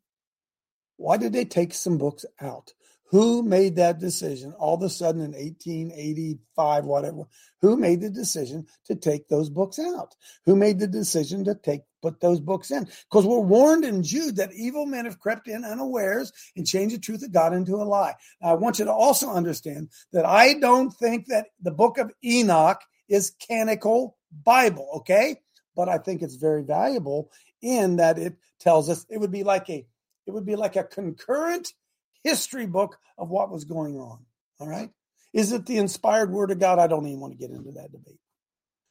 Why 0.97 1.17
did 1.17 1.33
they 1.33 1.45
take 1.45 1.73
some 1.73 1.97
books 1.97 2.25
out? 2.39 2.73
Who 3.05 3.43
made 3.43 3.75
that 3.75 3.99
decision 3.99 4.53
all 4.53 4.75
of 4.75 4.81
a 4.81 4.89
sudden 4.89 5.21
in 5.21 5.33
1885, 5.33 6.85
whatever? 6.85 7.23
Who 7.61 7.77
made 7.77 8.01
the 8.01 8.09
decision 8.09 8.65
to 8.85 8.95
take 8.95 9.27
those 9.27 9.49
books 9.49 9.77
out? 9.77 10.15
Who 10.45 10.55
made 10.55 10.79
the 10.79 10.87
decision 10.87 11.43
to 11.45 11.55
take 11.55 11.81
put 12.01 12.19
those 12.19 12.39
books 12.39 12.71
in? 12.71 12.87
Because 13.09 13.25
we're 13.25 13.39
warned 13.39 13.85
in 13.85 14.03
Jude 14.03 14.35
that 14.37 14.53
evil 14.53 14.85
men 14.85 15.05
have 15.05 15.19
crept 15.19 15.47
in 15.47 15.63
unawares 15.63 16.33
and 16.55 16.65
changed 16.65 16.95
the 16.95 16.99
truth 16.99 17.23
of 17.23 17.31
God 17.31 17.53
into 17.53 17.75
a 17.75 17.83
lie. 17.83 18.15
Now, 18.41 18.49
I 18.49 18.53
want 18.55 18.79
you 18.79 18.85
to 18.85 18.91
also 18.91 19.29
understand 19.29 19.89
that 20.11 20.25
I 20.25 20.55
don't 20.55 20.91
think 20.91 21.27
that 21.27 21.47
the 21.61 21.71
book 21.71 21.97
of 21.97 22.11
Enoch 22.23 22.81
is 23.09 23.35
canonical 23.47 24.17
Bible, 24.43 24.89
okay? 24.95 25.39
But 25.75 25.87
I 25.87 25.97
think 25.97 26.21
it's 26.21 26.35
very 26.35 26.63
valuable 26.63 27.31
in 27.61 27.97
that 27.97 28.17
it 28.17 28.35
tells 28.59 28.89
us 28.89 29.05
it 29.09 29.19
would 29.19 29.31
be 29.31 29.43
like 29.43 29.69
a 29.69 29.85
it 30.25 30.31
would 30.31 30.45
be 30.45 30.55
like 30.55 30.75
a 30.75 30.83
concurrent 30.83 31.73
history 32.23 32.65
book 32.65 32.97
of 33.17 33.29
what 33.29 33.51
was 33.51 33.65
going 33.65 33.97
on. 33.97 34.19
All 34.59 34.67
right. 34.67 34.89
Is 35.33 35.51
it 35.51 35.65
the 35.65 35.77
inspired 35.77 36.31
word 36.31 36.51
of 36.51 36.59
God? 36.59 36.79
I 36.79 36.87
don't 36.87 37.07
even 37.07 37.19
want 37.19 37.33
to 37.33 37.39
get 37.39 37.51
into 37.51 37.71
that 37.73 37.91
debate. 37.91 38.19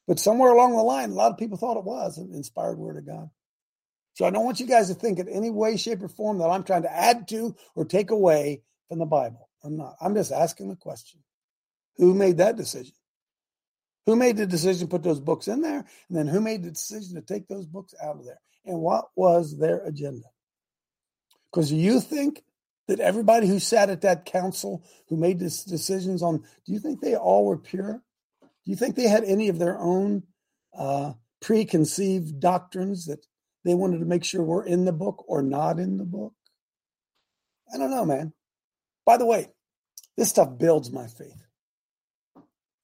But 0.08 0.18
somewhere 0.18 0.50
along 0.50 0.72
the 0.72 0.82
line, 0.82 1.10
a 1.10 1.14
lot 1.14 1.32
of 1.32 1.38
people 1.38 1.56
thought 1.56 1.76
it 1.76 1.84
was 1.84 2.18
an 2.18 2.32
inspired 2.34 2.78
word 2.78 2.98
of 2.98 3.06
God. 3.06 3.30
So 4.14 4.26
I 4.26 4.30
don't 4.30 4.44
want 4.44 4.60
you 4.60 4.66
guys 4.66 4.88
to 4.88 4.94
think 4.94 5.18
in 5.18 5.28
any 5.28 5.50
way, 5.50 5.76
shape, 5.76 6.02
or 6.02 6.08
form 6.08 6.38
that 6.38 6.50
I'm 6.50 6.64
trying 6.64 6.82
to 6.82 6.92
add 6.92 7.28
to 7.28 7.54
or 7.74 7.84
take 7.84 8.10
away 8.10 8.62
from 8.88 8.98
the 8.98 9.06
Bible. 9.06 9.48
I'm 9.64 9.76
not. 9.76 9.94
I'm 10.00 10.14
just 10.14 10.32
asking 10.32 10.68
the 10.68 10.76
question 10.76 11.20
who 11.96 12.14
made 12.14 12.38
that 12.38 12.56
decision? 12.56 12.94
Who 14.06 14.16
made 14.16 14.36
the 14.36 14.46
decision 14.46 14.88
to 14.88 14.90
put 14.90 15.02
those 15.02 15.20
books 15.20 15.46
in 15.46 15.60
there? 15.60 15.84
And 16.08 16.18
then 16.18 16.26
who 16.26 16.40
made 16.40 16.64
the 16.64 16.72
decision 16.72 17.14
to 17.14 17.22
take 17.22 17.46
those 17.46 17.66
books 17.66 17.94
out 18.02 18.16
of 18.16 18.24
there? 18.24 18.40
And 18.64 18.80
what 18.80 19.06
was 19.14 19.56
their 19.56 19.84
agenda? 19.84 20.26
Because 21.50 21.72
you 21.72 22.00
think 22.00 22.42
that 22.88 23.00
everybody 23.00 23.46
who 23.46 23.58
sat 23.58 23.90
at 23.90 24.02
that 24.02 24.24
council 24.24 24.84
who 25.08 25.16
made 25.16 25.38
these 25.38 25.62
decisions 25.64 26.22
on, 26.22 26.38
do 26.38 26.72
you 26.72 26.78
think 26.78 27.00
they 27.00 27.16
all 27.16 27.44
were 27.46 27.58
pure? 27.58 28.02
Do 28.64 28.70
you 28.70 28.76
think 28.76 28.94
they 28.94 29.08
had 29.08 29.24
any 29.24 29.48
of 29.48 29.58
their 29.58 29.78
own 29.78 30.24
uh, 30.76 31.12
preconceived 31.40 32.40
doctrines 32.40 33.06
that 33.06 33.24
they 33.64 33.74
wanted 33.74 33.98
to 33.98 34.06
make 34.06 34.24
sure 34.24 34.42
were 34.42 34.64
in 34.64 34.84
the 34.84 34.92
book 34.92 35.24
or 35.26 35.42
not 35.42 35.78
in 35.78 35.96
the 35.96 36.04
book? 36.04 36.34
I 37.72 37.78
don't 37.78 37.90
know, 37.90 38.04
man. 38.04 38.32
By 39.04 39.16
the 39.16 39.26
way, 39.26 39.48
this 40.16 40.28
stuff 40.28 40.58
builds 40.58 40.92
my 40.92 41.06
faith. 41.06 41.46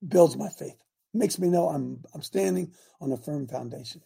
Builds 0.06 0.36
my 0.36 0.48
faith. 0.48 0.76
Makes 1.14 1.38
me 1.38 1.48
know 1.48 1.68
I'm 1.68 2.04
I'm 2.14 2.22
standing 2.22 2.72
on 3.00 3.12
a 3.12 3.16
firm 3.16 3.46
foundation. 3.46 4.02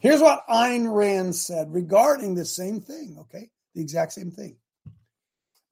Here's 0.00 0.20
what 0.20 0.46
Ayn 0.48 0.92
Rand 0.92 1.34
said 1.34 1.72
regarding 1.72 2.34
the 2.34 2.44
same 2.44 2.80
thing, 2.80 3.16
okay? 3.20 3.50
The 3.74 3.80
exact 3.80 4.12
same 4.12 4.30
thing. 4.30 4.56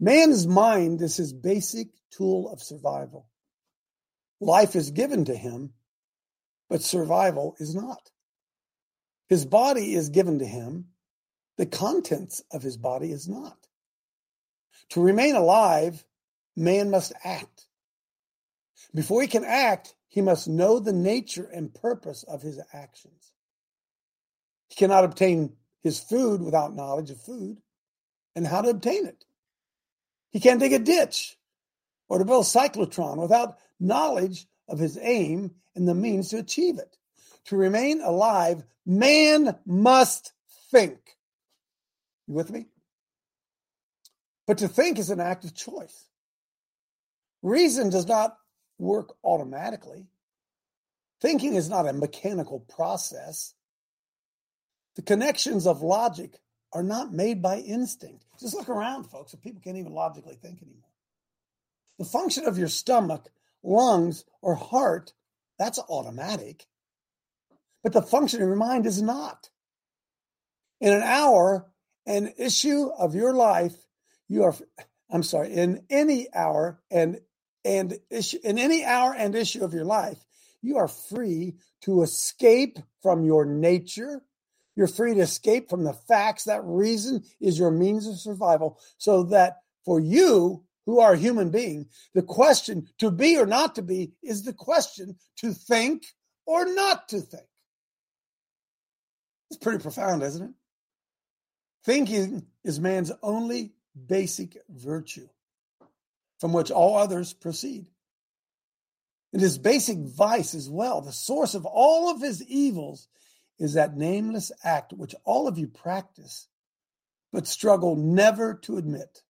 Man's 0.00 0.46
mind 0.46 1.02
is 1.02 1.18
his 1.18 1.34
basic 1.34 1.88
tool 2.10 2.50
of 2.50 2.62
survival. 2.62 3.28
Life 4.40 4.74
is 4.74 4.90
given 4.90 5.26
to 5.26 5.36
him, 5.36 5.74
but 6.70 6.80
survival 6.80 7.54
is 7.58 7.74
not. 7.74 8.10
His 9.28 9.44
body 9.44 9.94
is 9.94 10.08
given 10.08 10.38
to 10.38 10.46
him, 10.46 10.86
the 11.58 11.66
contents 11.66 12.42
of 12.50 12.62
his 12.62 12.78
body 12.78 13.12
is 13.12 13.28
not. 13.28 13.58
To 14.90 15.02
remain 15.02 15.36
alive, 15.36 16.04
man 16.56 16.90
must 16.90 17.12
act. 17.22 17.66
Before 18.94 19.20
he 19.20 19.28
can 19.28 19.44
act, 19.44 19.94
he 20.08 20.22
must 20.22 20.48
know 20.48 20.80
the 20.80 20.94
nature 20.94 21.48
and 21.52 21.74
purpose 21.74 22.22
of 22.22 22.40
his 22.40 22.58
actions. 22.72 23.32
He 24.70 24.76
cannot 24.76 25.04
obtain 25.04 25.56
his 25.82 26.00
food 26.00 26.40
without 26.40 26.74
knowledge 26.74 27.10
of 27.10 27.20
food 27.20 27.58
and 28.34 28.46
how 28.46 28.62
to 28.62 28.70
obtain 28.70 29.06
it. 29.06 29.24
He 30.30 30.40
can't 30.40 30.60
dig 30.60 30.72
a 30.72 30.78
ditch 30.78 31.36
or 32.08 32.18
to 32.18 32.24
build 32.24 32.44
a 32.44 32.48
cyclotron 32.48 33.16
without 33.16 33.58
knowledge 33.78 34.46
of 34.68 34.78
his 34.78 34.98
aim 35.00 35.52
and 35.74 35.86
the 35.86 35.94
means 35.94 36.28
to 36.30 36.38
achieve 36.38 36.78
it. 36.78 36.96
To 37.46 37.56
remain 37.56 38.00
alive, 38.00 38.62
man 38.86 39.56
must 39.66 40.32
think. 40.70 40.98
You 42.26 42.34
with 42.34 42.50
me? 42.50 42.66
But 44.46 44.58
to 44.58 44.68
think 44.68 44.98
is 44.98 45.10
an 45.10 45.20
act 45.20 45.44
of 45.44 45.54
choice. 45.54 46.06
Reason 47.42 47.90
does 47.90 48.06
not 48.06 48.36
work 48.78 49.14
automatically. 49.24 50.06
Thinking 51.20 51.54
is 51.54 51.68
not 51.68 51.88
a 51.88 51.92
mechanical 51.92 52.60
process. 52.60 53.54
The 54.96 55.02
connections 55.02 55.66
of 55.66 55.82
logic 55.82 56.38
are 56.72 56.82
not 56.82 57.12
made 57.12 57.42
by 57.42 57.58
instinct. 57.58 58.24
Just 58.38 58.54
look 58.54 58.68
around, 58.68 59.04
folks, 59.04 59.34
people 59.34 59.60
can't 59.62 59.76
even 59.76 59.92
logically 59.92 60.34
think 60.34 60.62
anymore. 60.62 60.90
The 61.98 62.04
function 62.04 62.46
of 62.46 62.58
your 62.58 62.68
stomach, 62.68 63.28
lungs, 63.62 64.24
or 64.40 64.54
heart, 64.54 65.12
that's 65.58 65.78
automatic. 65.78 66.66
But 67.82 67.92
the 67.92 68.02
function 68.02 68.40
of 68.42 68.48
your 68.48 68.56
mind 68.56 68.86
is 68.86 69.02
not. 69.02 69.50
In 70.80 70.92
an 70.92 71.02
hour, 71.02 71.66
an 72.06 72.32
issue 72.38 72.88
of 72.98 73.14
your 73.14 73.34
life, 73.34 73.74
you 74.28 74.44
are, 74.44 74.54
I'm 75.10 75.22
sorry, 75.22 75.52
in 75.52 75.84
any 75.90 76.28
hour 76.34 76.80
and 76.90 77.20
and 77.62 77.98
issue 78.08 78.38
in 78.42 78.58
any 78.58 78.84
hour 78.84 79.14
and 79.14 79.34
issue 79.34 79.62
of 79.62 79.74
your 79.74 79.84
life, 79.84 80.18
you 80.62 80.78
are 80.78 80.88
free 80.88 81.56
to 81.82 82.02
escape 82.02 82.78
from 83.02 83.24
your 83.24 83.44
nature. 83.44 84.22
You're 84.76 84.86
free 84.86 85.14
to 85.14 85.20
escape 85.20 85.68
from 85.68 85.84
the 85.84 85.92
facts. 85.92 86.44
That 86.44 86.62
reason 86.64 87.24
is 87.40 87.58
your 87.58 87.70
means 87.70 88.06
of 88.06 88.18
survival. 88.18 88.78
So 88.98 89.24
that 89.24 89.58
for 89.84 90.00
you, 90.00 90.64
who 90.86 91.00
are 91.00 91.12
a 91.12 91.18
human 91.18 91.50
being, 91.50 91.86
the 92.14 92.22
question 92.22 92.88
to 92.98 93.10
be 93.10 93.36
or 93.36 93.46
not 93.46 93.76
to 93.76 93.82
be 93.82 94.12
is 94.22 94.42
the 94.42 94.52
question 94.52 95.16
to 95.36 95.52
think 95.52 96.04
or 96.46 96.64
not 96.66 97.08
to 97.10 97.20
think. 97.20 97.44
It's 99.50 99.58
pretty 99.58 99.82
profound, 99.82 100.22
isn't 100.22 100.42
it? 100.42 100.54
Thinking 101.84 102.46
is 102.64 102.80
man's 102.80 103.12
only 103.22 103.72
basic 104.06 104.56
virtue 104.68 105.28
from 106.40 106.52
which 106.52 106.70
all 106.70 106.96
others 106.96 107.32
proceed. 107.32 107.86
And 109.32 109.40
his 109.40 109.58
basic 109.58 109.98
vice 109.98 110.54
as 110.54 110.68
well, 110.68 111.00
the 111.00 111.12
source 111.12 111.54
of 111.54 111.66
all 111.66 112.10
of 112.10 112.20
his 112.20 112.42
evils, 112.44 113.06
is 113.60 113.74
that 113.74 113.96
nameless 113.96 114.50
act 114.64 114.94
which 114.94 115.14
all 115.24 115.46
of 115.46 115.58
you 115.58 115.68
practice, 115.68 116.48
but 117.30 117.46
struggle 117.46 117.94
never 117.94 118.54
to 118.54 118.78
admit. 118.78 119.22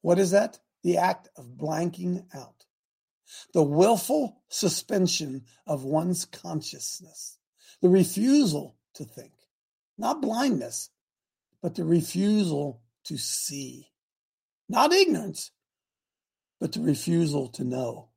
What 0.00 0.18
is 0.18 0.30
that? 0.30 0.58
The 0.82 0.96
act 0.96 1.28
of 1.36 1.58
blanking 1.58 2.24
out, 2.34 2.64
the 3.52 3.62
willful 3.62 4.42
suspension 4.48 5.44
of 5.66 5.84
one's 5.84 6.24
consciousness, 6.24 7.38
the 7.82 7.90
refusal 7.90 8.76
to 8.94 9.04
think, 9.04 9.32
not 9.98 10.22
blindness, 10.22 10.88
but 11.60 11.74
the 11.74 11.84
refusal 11.84 12.80
to 13.04 13.18
see, 13.18 13.90
not 14.68 14.92
ignorance, 14.92 15.50
but 16.58 16.72
the 16.72 16.80
refusal 16.80 17.48
to 17.48 17.64
know. 17.64 18.07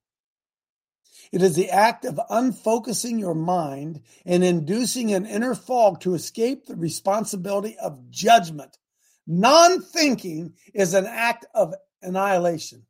It 1.32 1.42
is 1.42 1.56
the 1.56 1.70
act 1.70 2.06
of 2.06 2.20
unfocusing 2.30 3.18
your 3.18 3.36
mind 3.36 4.02
and 4.26 4.44
inducing 4.44 5.14
an 5.14 5.26
inner 5.26 5.56
fog 5.56 6.02
to 6.02 6.14
escape 6.14 6.66
the 6.66 6.76
responsibility 6.76 7.78
of 7.78 8.10
judgment. 8.10 8.78
Non 9.26 9.82
thinking 9.82 10.54
is 10.74 10.94
an 10.94 11.06
act 11.06 11.46
of 11.54 11.74
annihilation, 12.02 12.86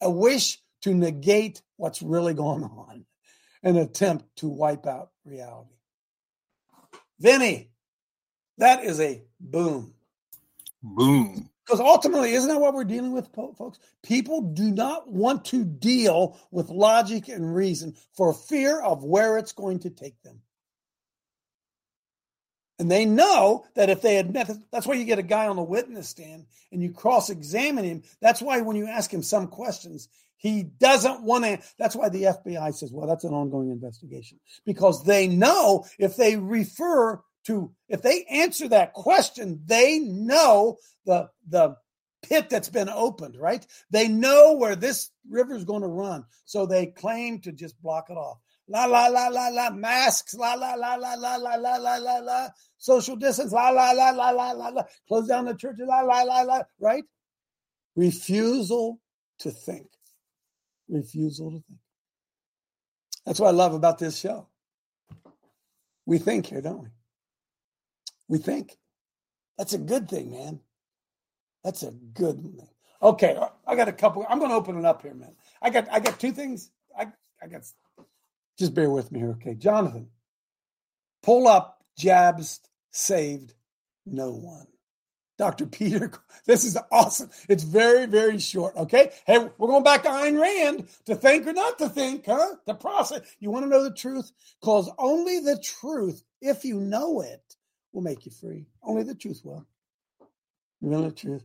a 0.00 0.10
wish 0.10 0.58
to 0.82 0.94
negate 0.94 1.62
what's 1.76 2.02
really 2.02 2.34
going 2.34 2.62
on, 2.62 3.04
an 3.62 3.76
attempt 3.76 4.24
to 4.36 4.48
wipe 4.48 4.86
out 4.86 5.10
reality. 5.24 5.74
Vinny, 7.18 7.70
that 8.58 8.84
is 8.84 9.00
a 9.00 9.22
boom. 9.40 9.94
Boom. 10.82 11.48
Because 11.64 11.80
ultimately, 11.80 12.32
isn't 12.32 12.48
that 12.48 12.60
what 12.60 12.74
we're 12.74 12.84
dealing 12.84 13.12
with, 13.12 13.28
folks? 13.34 13.78
People 14.02 14.40
do 14.40 14.70
not 14.70 15.08
want 15.08 15.44
to 15.46 15.64
deal 15.64 16.38
with 16.50 16.70
logic 16.70 17.28
and 17.28 17.54
reason 17.54 17.94
for 18.16 18.32
fear 18.32 18.80
of 18.80 19.04
where 19.04 19.38
it's 19.38 19.52
going 19.52 19.78
to 19.80 19.90
take 19.90 20.20
them. 20.22 20.40
And 22.78 22.90
they 22.90 23.04
know 23.04 23.64
that 23.76 23.90
if 23.90 24.02
they 24.02 24.16
admit, 24.16 24.50
that's 24.72 24.88
why 24.88 24.94
you 24.94 25.04
get 25.04 25.20
a 25.20 25.22
guy 25.22 25.46
on 25.46 25.54
the 25.54 25.62
witness 25.62 26.08
stand 26.08 26.46
and 26.72 26.82
you 26.82 26.90
cross 26.90 27.30
examine 27.30 27.84
him. 27.84 28.02
That's 28.20 28.42
why 28.42 28.60
when 28.60 28.74
you 28.74 28.88
ask 28.88 29.12
him 29.12 29.22
some 29.22 29.46
questions, 29.46 30.08
he 30.36 30.64
doesn't 30.64 31.22
want 31.22 31.44
to. 31.44 31.60
That's 31.78 31.94
why 31.94 32.08
the 32.08 32.24
FBI 32.24 32.74
says, 32.74 32.90
well, 32.90 33.06
that's 33.06 33.22
an 33.22 33.34
ongoing 33.34 33.70
investigation 33.70 34.40
because 34.66 35.04
they 35.04 35.28
know 35.28 35.84
if 36.00 36.16
they 36.16 36.36
refer 36.36 37.20
to 37.46 37.72
if 37.88 38.02
they 38.02 38.24
answer 38.24 38.68
that 38.68 38.92
question, 38.92 39.62
they 39.66 39.98
know 39.98 40.78
the 41.06 41.28
the 41.48 41.76
pit 42.22 42.48
that's 42.48 42.68
been 42.68 42.88
opened, 42.88 43.36
right? 43.36 43.66
They 43.90 44.08
know 44.08 44.54
where 44.54 44.76
this 44.76 45.10
river 45.28 45.54
is 45.54 45.64
going 45.64 45.82
to 45.82 45.88
run, 45.88 46.24
so 46.44 46.66
they 46.66 46.86
claim 46.86 47.40
to 47.40 47.52
just 47.52 47.80
block 47.82 48.06
it 48.10 48.14
off. 48.14 48.38
La 48.68 48.84
la 48.84 49.08
la 49.08 49.28
la 49.28 49.48
la 49.48 49.70
masks, 49.70 50.34
la 50.34 50.54
la 50.54 50.74
la 50.74 50.94
la 50.94 51.14
la 51.14 51.36
la 51.36 51.54
la 51.56 51.76
la 51.76 51.96
la 51.96 52.18
la 52.18 52.48
social 52.78 53.16
distance, 53.16 53.52
la 53.52 53.70
la 53.70 53.90
la 53.90 54.10
la 54.10 54.30
la 54.30 54.52
la 54.52 54.68
la 54.68 54.82
close 55.08 55.26
down 55.26 55.46
the 55.46 55.54
churches, 55.54 55.84
la 55.86 56.00
la 56.00 56.22
la 56.22 56.42
la, 56.42 56.62
right? 56.78 57.04
Refusal 57.96 59.00
to 59.40 59.50
think. 59.50 59.88
Refusal 60.88 61.50
to 61.50 61.62
think. 61.68 61.80
That's 63.26 63.40
what 63.40 63.48
I 63.48 63.52
love 63.52 63.74
about 63.74 63.98
this 63.98 64.18
show. 64.18 64.48
We 66.06 66.18
think 66.18 66.46
here, 66.46 66.60
don't 66.60 66.82
we? 66.82 66.88
We 68.32 68.38
think. 68.38 68.78
That's 69.58 69.74
a 69.74 69.78
good 69.78 70.08
thing, 70.08 70.30
man. 70.30 70.60
That's 71.62 71.82
a 71.82 71.90
good 71.90 72.40
thing. 72.42 72.68
Okay, 73.02 73.36
uh, 73.36 73.48
I 73.66 73.76
got 73.76 73.88
a 73.88 73.92
couple. 73.92 74.24
I'm 74.26 74.38
going 74.38 74.50
to 74.50 74.56
open 74.56 74.78
it 74.78 74.86
up 74.86 75.02
here, 75.02 75.12
man. 75.12 75.34
I 75.60 75.68
got 75.68 75.86
I 75.92 76.00
got 76.00 76.18
two 76.18 76.32
things. 76.32 76.70
I 76.98 77.08
I 77.42 77.48
got. 77.48 77.60
Just 78.58 78.72
bear 78.72 78.88
with 78.88 79.12
me 79.12 79.18
here, 79.18 79.32
okay? 79.32 79.52
Jonathan, 79.52 80.08
pull 81.22 81.46
up. 81.46 81.84
Jabs 81.98 82.60
saved 82.90 83.52
no 84.06 84.30
one. 84.30 84.66
Dr. 85.36 85.66
Peter, 85.78 86.10
this 86.46 86.64
is 86.64 86.78
awesome. 86.90 87.28
It's 87.50 87.64
very, 87.64 88.06
very 88.06 88.38
short. 88.38 88.74
Okay. 88.76 89.10
Hey, 89.26 89.46
we're 89.58 89.68
going 89.68 89.84
back 89.84 90.04
to 90.04 90.08
Ayn 90.08 90.40
Rand 90.40 90.88
to 91.04 91.16
think 91.16 91.46
or 91.46 91.52
not 91.52 91.78
to 91.80 91.90
think, 91.90 92.24
huh? 92.24 92.54
The 92.64 92.74
process. 92.74 93.20
You 93.40 93.50
want 93.50 93.66
to 93.66 93.68
know 93.68 93.84
the 93.84 93.94
truth? 93.94 94.32
Because 94.58 94.90
only 94.96 95.40
the 95.40 95.58
truth, 95.62 96.24
if 96.40 96.64
you 96.64 96.80
know 96.80 97.20
it, 97.20 97.51
will 97.92 98.02
make 98.02 98.26
you 98.26 98.32
free. 98.32 98.66
Only 98.82 99.02
the 99.04 99.14
truth 99.14 99.42
will. 99.44 99.66
Really, 100.80 101.08
the 101.08 101.12
truth. 101.14 101.44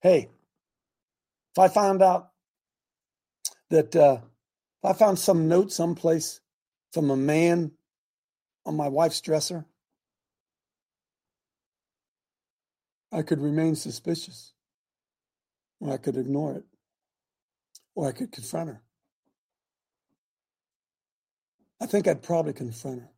Hey, 0.00 0.30
if 1.52 1.58
I 1.58 1.68
found 1.68 2.02
out 2.02 2.30
that 3.70 3.94
uh, 3.96 4.18
if 4.82 4.90
I 4.90 4.92
found 4.94 5.18
some 5.18 5.48
note 5.48 5.72
someplace 5.72 6.40
from 6.92 7.10
a 7.10 7.16
man 7.16 7.72
on 8.66 8.76
my 8.76 8.88
wife's 8.88 9.20
dresser, 9.20 9.66
I 13.12 13.22
could 13.22 13.40
remain 13.40 13.76
suspicious. 13.76 14.52
or 15.80 15.92
I 15.92 15.98
could 15.98 16.16
ignore 16.16 16.54
it, 16.54 16.64
or 17.94 18.08
I 18.08 18.12
could 18.12 18.32
confront 18.32 18.70
her. 18.70 18.82
I 21.80 21.86
think 21.86 22.08
I'd 22.08 22.22
probably 22.22 22.52
confront 22.52 23.02
her. 23.02 23.11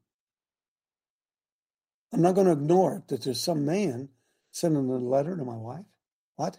I'm 2.14 2.22
not 2.22 2.36
going 2.36 2.46
to 2.46 2.52
ignore 2.52 2.94
it 2.94 3.08
that 3.08 3.22
there's 3.24 3.40
some 3.40 3.66
man 3.66 4.08
sending 4.52 4.88
a 4.88 4.96
letter 4.98 5.36
to 5.36 5.44
my 5.44 5.56
wife. 5.56 5.84
What? 6.36 6.58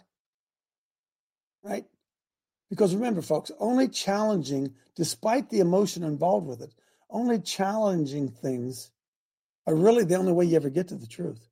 Right? 1.62 1.86
Because 2.68 2.94
remember, 2.94 3.22
folks, 3.22 3.50
only 3.58 3.88
challenging, 3.88 4.74
despite 4.96 5.48
the 5.48 5.60
emotion 5.60 6.02
involved 6.02 6.46
with 6.46 6.60
it, 6.60 6.74
only 7.08 7.38
challenging 7.40 8.28
things 8.28 8.90
are 9.66 9.74
really 9.74 10.04
the 10.04 10.16
only 10.16 10.32
way 10.32 10.44
you 10.44 10.56
ever 10.56 10.68
get 10.68 10.88
to 10.88 10.94
the 10.94 11.06
truth. 11.06 11.48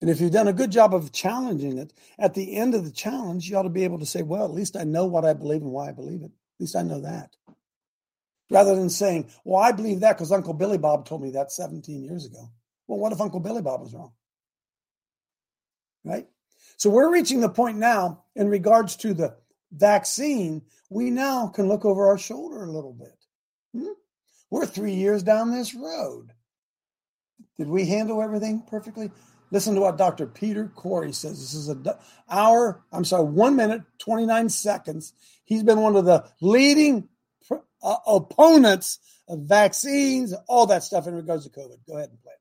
And 0.00 0.08
if 0.08 0.20
you've 0.20 0.30
done 0.30 0.48
a 0.48 0.52
good 0.52 0.70
job 0.70 0.94
of 0.94 1.10
challenging 1.10 1.78
it, 1.78 1.92
at 2.16 2.34
the 2.34 2.56
end 2.56 2.76
of 2.76 2.84
the 2.84 2.92
challenge, 2.92 3.48
you 3.48 3.56
ought 3.56 3.62
to 3.62 3.70
be 3.70 3.84
able 3.84 3.98
to 3.98 4.06
say, 4.06 4.22
well, 4.22 4.44
at 4.44 4.52
least 4.52 4.76
I 4.76 4.84
know 4.84 5.06
what 5.06 5.24
I 5.24 5.32
believe 5.32 5.62
and 5.62 5.72
why 5.72 5.88
I 5.88 5.92
believe 5.92 6.22
it. 6.22 6.26
At 6.26 6.60
least 6.60 6.76
I 6.76 6.82
know 6.82 7.00
that. 7.00 7.34
Rather 8.50 8.74
than 8.74 8.90
saying, 8.90 9.30
well, 9.44 9.62
I 9.62 9.72
believe 9.72 10.00
that 10.00 10.16
because 10.16 10.32
Uncle 10.32 10.54
Billy 10.54 10.78
Bob 10.78 11.06
told 11.06 11.22
me 11.22 11.30
that 11.30 11.50
17 11.50 12.04
years 12.04 12.26
ago. 12.26 12.50
Well, 12.86 12.98
what 12.98 13.12
if 13.12 13.20
Uncle 13.20 13.40
Billy 13.40 13.62
Bob 13.62 13.80
was 13.80 13.94
wrong? 13.94 14.12
Right? 16.04 16.28
So 16.76 16.90
we're 16.90 17.12
reaching 17.12 17.40
the 17.40 17.48
point 17.48 17.78
now 17.78 18.24
in 18.36 18.48
regards 18.48 18.96
to 18.96 19.14
the 19.14 19.36
vaccine, 19.72 20.62
we 20.90 21.10
now 21.10 21.48
can 21.48 21.68
look 21.68 21.84
over 21.84 22.06
our 22.06 22.18
shoulder 22.18 22.64
a 22.64 22.70
little 22.70 22.92
bit. 22.92 23.16
Hmm? 23.74 23.92
We're 24.50 24.66
three 24.66 24.94
years 24.94 25.22
down 25.22 25.50
this 25.50 25.74
road. 25.74 26.32
Did 27.58 27.68
we 27.68 27.86
handle 27.86 28.22
everything 28.22 28.62
perfectly? 28.68 29.10
Listen 29.50 29.74
to 29.74 29.80
what 29.80 29.98
Dr. 29.98 30.26
Peter 30.26 30.70
Corey 30.74 31.12
says. 31.12 31.40
This 31.40 31.54
is 31.54 31.68
a 31.68 31.98
hour, 32.28 32.84
I'm 32.92 33.04
sorry, 33.04 33.24
one 33.24 33.56
minute, 33.56 33.82
29 33.98 34.48
seconds. 34.48 35.12
He's 35.44 35.62
been 35.62 35.80
one 35.80 35.96
of 35.96 36.04
the 36.04 36.24
leading 36.40 37.08
uh, 37.84 37.96
opponents 38.06 38.98
of 39.28 39.40
vaccines, 39.40 40.34
all 40.48 40.66
that 40.66 40.82
stuff 40.82 41.06
in 41.06 41.14
regards 41.14 41.48
to 41.48 41.50
COVID. 41.50 41.86
Go 41.86 41.96
ahead 41.96 42.10
and 42.10 42.20
play 42.22 42.32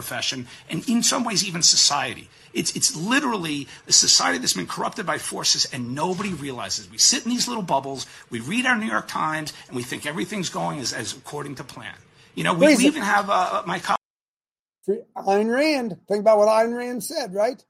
profession 0.00 0.46
and 0.70 0.88
in 0.88 1.02
some 1.02 1.24
ways 1.24 1.44
even 1.46 1.62
society. 1.62 2.30
It's, 2.54 2.74
it's 2.74 2.96
literally 2.96 3.68
a 3.86 3.92
society 3.92 4.38
that's 4.38 4.54
been 4.54 4.66
corrupted 4.66 5.04
by 5.04 5.18
forces 5.18 5.68
and 5.74 5.94
nobody 5.94 6.32
realizes. 6.32 6.90
We 6.90 6.96
sit 6.96 7.24
in 7.24 7.30
these 7.30 7.46
little 7.46 7.62
bubbles, 7.62 8.06
we 8.30 8.40
read 8.40 8.64
our 8.64 8.78
New 8.78 8.86
York 8.86 9.08
Times, 9.08 9.52
and 9.68 9.76
we 9.76 9.82
think 9.82 10.06
everything's 10.06 10.48
going 10.48 10.78
as, 10.80 10.94
as 10.94 11.12
according 11.12 11.56
to 11.56 11.64
plan. 11.64 11.94
You 12.34 12.44
know, 12.44 12.54
we, 12.54 12.74
we 12.76 12.86
even 12.86 13.02
have 13.02 13.28
uh, 13.28 13.62
my 13.66 13.78
colleague. 13.78 15.04
Ayn 15.16 15.54
Rand. 15.54 15.98
Think 16.08 16.20
about 16.20 16.38
what 16.38 16.48
Ayn 16.48 16.74
Rand 16.74 17.04
said, 17.04 17.34
right? 17.34 17.62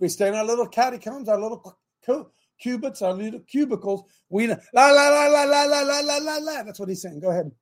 We 0.00 0.08
stay 0.08 0.26
in 0.26 0.34
our 0.34 0.44
little 0.44 0.66
catacombs, 0.66 1.28
our 1.28 1.40
little 1.40 1.78
cubits, 2.58 3.02
our 3.02 3.12
little 3.12 3.40
cubicles. 3.40 4.04
We 4.28 4.48
la 4.48 4.56
la 4.72 4.90
la 4.90 5.26
la 5.26 5.44
la 5.44 5.62
la 5.62 5.80
la 5.80 6.00
la 6.00 6.16
la 6.18 6.36
la. 6.36 6.62
That's 6.62 6.80
what 6.80 6.88
he's 6.88 7.02
saying. 7.02 7.20
Go 7.20 7.30
ahead 7.30 7.52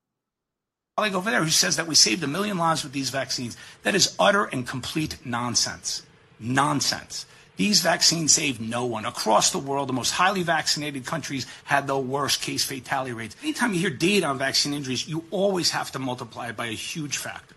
colleague 0.97 1.15
over 1.17 1.29
there 1.29 1.43
who 1.43 1.51
says 1.51 1.75
that 1.75 1.89
we 1.89 1.95
saved 1.97 2.23
a 2.23 2.29
million 2.29 2.57
lives 2.57 2.85
with 2.85 2.93
these 2.93 3.11
vaccines. 3.11 3.57
That 3.83 3.97
is 3.97 4.15
utter 4.17 4.45
and 4.45 4.65
complete 4.65 5.17
nonsense. 5.27 6.07
Nonsense. 6.39 7.27
These 7.57 7.81
vaccines 7.81 8.33
saved 8.33 8.61
no 8.61 8.85
one. 8.85 9.05
Across 9.05 9.51
the 9.51 9.59
world, 9.59 9.89
the 9.89 9.93
most 9.93 10.13
highly 10.13 10.45
vaccinated 10.45 11.05
countries 11.05 11.47
had 11.65 11.89
the 11.89 11.99
worst 11.99 12.43
case 12.43 12.65
fatality 12.65 13.13
rates. 13.13 13.35
Anytime 13.43 13.75
you 13.75 13.81
hear 13.81 13.91
data 13.91 14.27
on 14.27 14.39
vaccine 14.39 14.73
injuries, 14.73 15.09
you 15.09 15.25
always 15.33 15.71
have 15.71 15.91
to 15.93 15.99
multiply 15.99 16.51
it 16.51 16.57
by 16.57 16.67
a 16.67 16.73
huge 16.73 17.17
factor. 17.17 17.57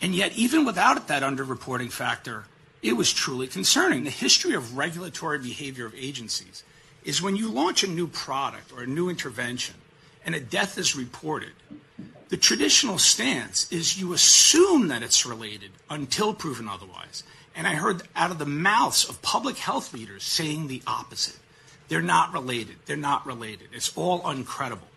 And 0.00 0.14
yet, 0.14 0.32
even 0.32 0.64
without 0.64 1.08
that 1.08 1.22
underreporting 1.22 1.92
factor, 1.92 2.44
it 2.82 2.94
was 2.94 3.12
truly 3.12 3.46
concerning. 3.46 4.04
The 4.04 4.10
history 4.10 4.54
of 4.54 4.76
regulatory 4.76 5.38
behavior 5.38 5.86
of 5.86 5.94
agencies 5.94 6.62
is 7.04 7.22
when 7.22 7.36
you 7.36 7.48
launch 7.48 7.82
a 7.82 7.88
new 7.88 8.06
product 8.06 8.72
or 8.72 8.82
a 8.82 8.86
new 8.86 9.08
intervention 9.08 9.76
and 10.24 10.34
a 10.34 10.40
death 10.40 10.76
is 10.76 10.96
reported, 10.96 11.52
the 12.28 12.36
traditional 12.36 12.98
stance 12.98 13.70
is 13.70 14.00
you 14.00 14.12
assume 14.12 14.88
that 14.88 15.02
it's 15.02 15.24
related 15.24 15.70
until 15.88 16.34
proven 16.34 16.68
otherwise. 16.68 17.22
And 17.54 17.66
I 17.66 17.74
heard 17.74 18.02
out 18.16 18.32
of 18.32 18.38
the 18.38 18.46
mouths 18.46 19.08
of 19.08 19.22
public 19.22 19.56
health 19.56 19.94
leaders 19.94 20.24
saying 20.24 20.66
the 20.66 20.82
opposite. 20.86 21.38
They're 21.88 22.02
not 22.02 22.32
related. 22.32 22.76
They're 22.86 22.96
not 22.96 23.24
related. 23.24 23.68
It's 23.72 23.96
all 23.96 24.20
uncredible. 24.22 24.88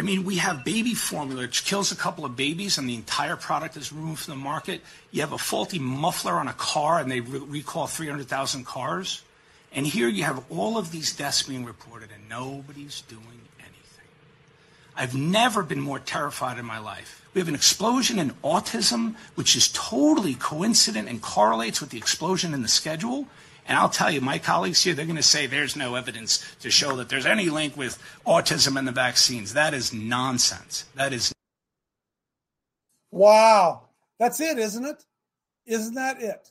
I 0.00 0.02
mean, 0.02 0.24
we 0.24 0.36
have 0.36 0.64
baby 0.64 0.94
formula, 0.94 1.42
which 1.42 1.66
kills 1.66 1.92
a 1.92 1.94
couple 1.94 2.24
of 2.24 2.34
babies, 2.34 2.78
and 2.78 2.88
the 2.88 2.94
entire 2.94 3.36
product 3.36 3.76
is 3.76 3.92
removed 3.92 4.24
from 4.24 4.32
the 4.32 4.40
market. 4.40 4.80
You 5.10 5.20
have 5.20 5.32
a 5.32 5.38
faulty 5.38 5.78
muffler 5.78 6.36
on 6.36 6.48
a 6.48 6.54
car, 6.54 6.98
and 6.98 7.10
they 7.10 7.20
re- 7.20 7.40
recall 7.40 7.86
300,000 7.86 8.64
cars. 8.64 9.22
And 9.74 9.86
here 9.86 10.08
you 10.08 10.24
have 10.24 10.42
all 10.48 10.78
of 10.78 10.90
these 10.90 11.14
deaths 11.14 11.42
being 11.42 11.66
reported, 11.66 12.08
and 12.14 12.26
nobody's 12.30 13.02
doing 13.02 13.42
anything. 13.58 14.08
I've 14.96 15.14
never 15.14 15.62
been 15.62 15.82
more 15.82 15.98
terrified 15.98 16.58
in 16.58 16.64
my 16.64 16.78
life. 16.78 17.22
We 17.34 17.42
have 17.42 17.48
an 17.48 17.54
explosion 17.54 18.18
in 18.18 18.30
autism, 18.42 19.16
which 19.34 19.54
is 19.54 19.68
totally 19.68 20.32
coincident 20.32 21.10
and 21.10 21.20
correlates 21.20 21.82
with 21.82 21.90
the 21.90 21.98
explosion 21.98 22.54
in 22.54 22.62
the 22.62 22.68
schedule. 22.68 23.26
And 23.70 23.78
I'll 23.78 23.88
tell 23.88 24.10
you, 24.10 24.20
my 24.20 24.40
colleagues 24.40 24.82
here, 24.82 24.94
they're 24.94 25.06
going 25.06 25.14
to 25.14 25.22
say 25.22 25.46
there's 25.46 25.76
no 25.76 25.94
evidence 25.94 26.44
to 26.58 26.72
show 26.72 26.96
that 26.96 27.08
there's 27.08 27.24
any 27.24 27.50
link 27.50 27.76
with 27.76 28.02
autism 28.26 28.76
and 28.76 28.86
the 28.86 28.90
vaccines. 28.90 29.52
That 29.52 29.74
is 29.74 29.92
nonsense. 29.92 30.86
That 30.96 31.12
is. 31.12 31.32
Wow. 33.12 33.82
That's 34.18 34.40
it, 34.40 34.58
isn't 34.58 34.84
it? 34.84 35.04
Isn't 35.66 35.94
that 35.94 36.20
it? 36.20 36.50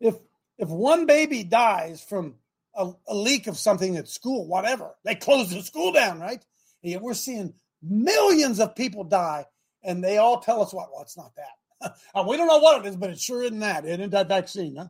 If, 0.00 0.16
if 0.58 0.68
one 0.68 1.06
baby 1.06 1.44
dies 1.44 2.02
from 2.02 2.34
a, 2.74 2.90
a 3.06 3.14
leak 3.14 3.46
of 3.46 3.56
something 3.56 3.96
at 3.96 4.08
school, 4.08 4.44
whatever, 4.44 4.90
they 5.04 5.14
close 5.14 5.50
the 5.50 5.62
school 5.62 5.92
down, 5.92 6.18
right? 6.18 6.44
And 6.82 6.90
yet 6.90 7.00
we're 7.00 7.14
seeing 7.14 7.54
millions 7.80 8.58
of 8.58 8.74
people 8.74 9.04
die, 9.04 9.46
and 9.84 10.02
they 10.02 10.18
all 10.18 10.40
tell 10.40 10.62
us 10.62 10.74
what? 10.74 10.88
Well, 10.92 11.02
it's 11.02 11.16
not 11.16 11.30
that. 11.36 11.94
we 12.28 12.36
don't 12.36 12.48
know 12.48 12.58
what 12.58 12.84
it 12.84 12.88
is, 12.88 12.96
but 12.96 13.10
it 13.10 13.20
sure 13.20 13.44
isn't 13.44 13.60
that. 13.60 13.84
It 13.84 14.00
isn't 14.00 14.10
that 14.10 14.26
vaccine. 14.26 14.74
Huh? 14.74 14.88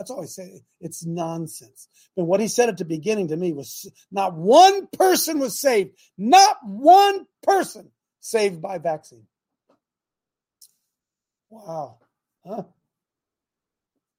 That's 0.00 0.10
all 0.10 0.22
I 0.22 0.26
say. 0.26 0.62
It's 0.80 1.04
nonsense. 1.04 1.86
But 2.16 2.24
what 2.24 2.40
he 2.40 2.48
said 2.48 2.70
at 2.70 2.78
the 2.78 2.86
beginning 2.86 3.28
to 3.28 3.36
me 3.36 3.52
was 3.52 3.86
not 4.10 4.34
one 4.34 4.86
person 4.86 5.38
was 5.38 5.60
saved. 5.60 5.90
Not 6.16 6.56
one 6.64 7.26
person 7.42 7.90
saved 8.18 8.62
by 8.62 8.78
vaccine. 8.78 9.26
Wow. 11.50 11.98
Huh? 12.46 12.62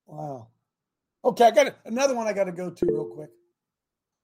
Wow. 0.06 0.50
Okay, 1.26 1.46
I 1.46 1.50
got 1.50 1.76
another 1.86 2.14
one 2.14 2.28
I 2.28 2.34
got 2.34 2.44
to 2.44 2.52
go 2.52 2.70
to 2.70 2.86
real 2.86 3.06
quick. 3.06 3.32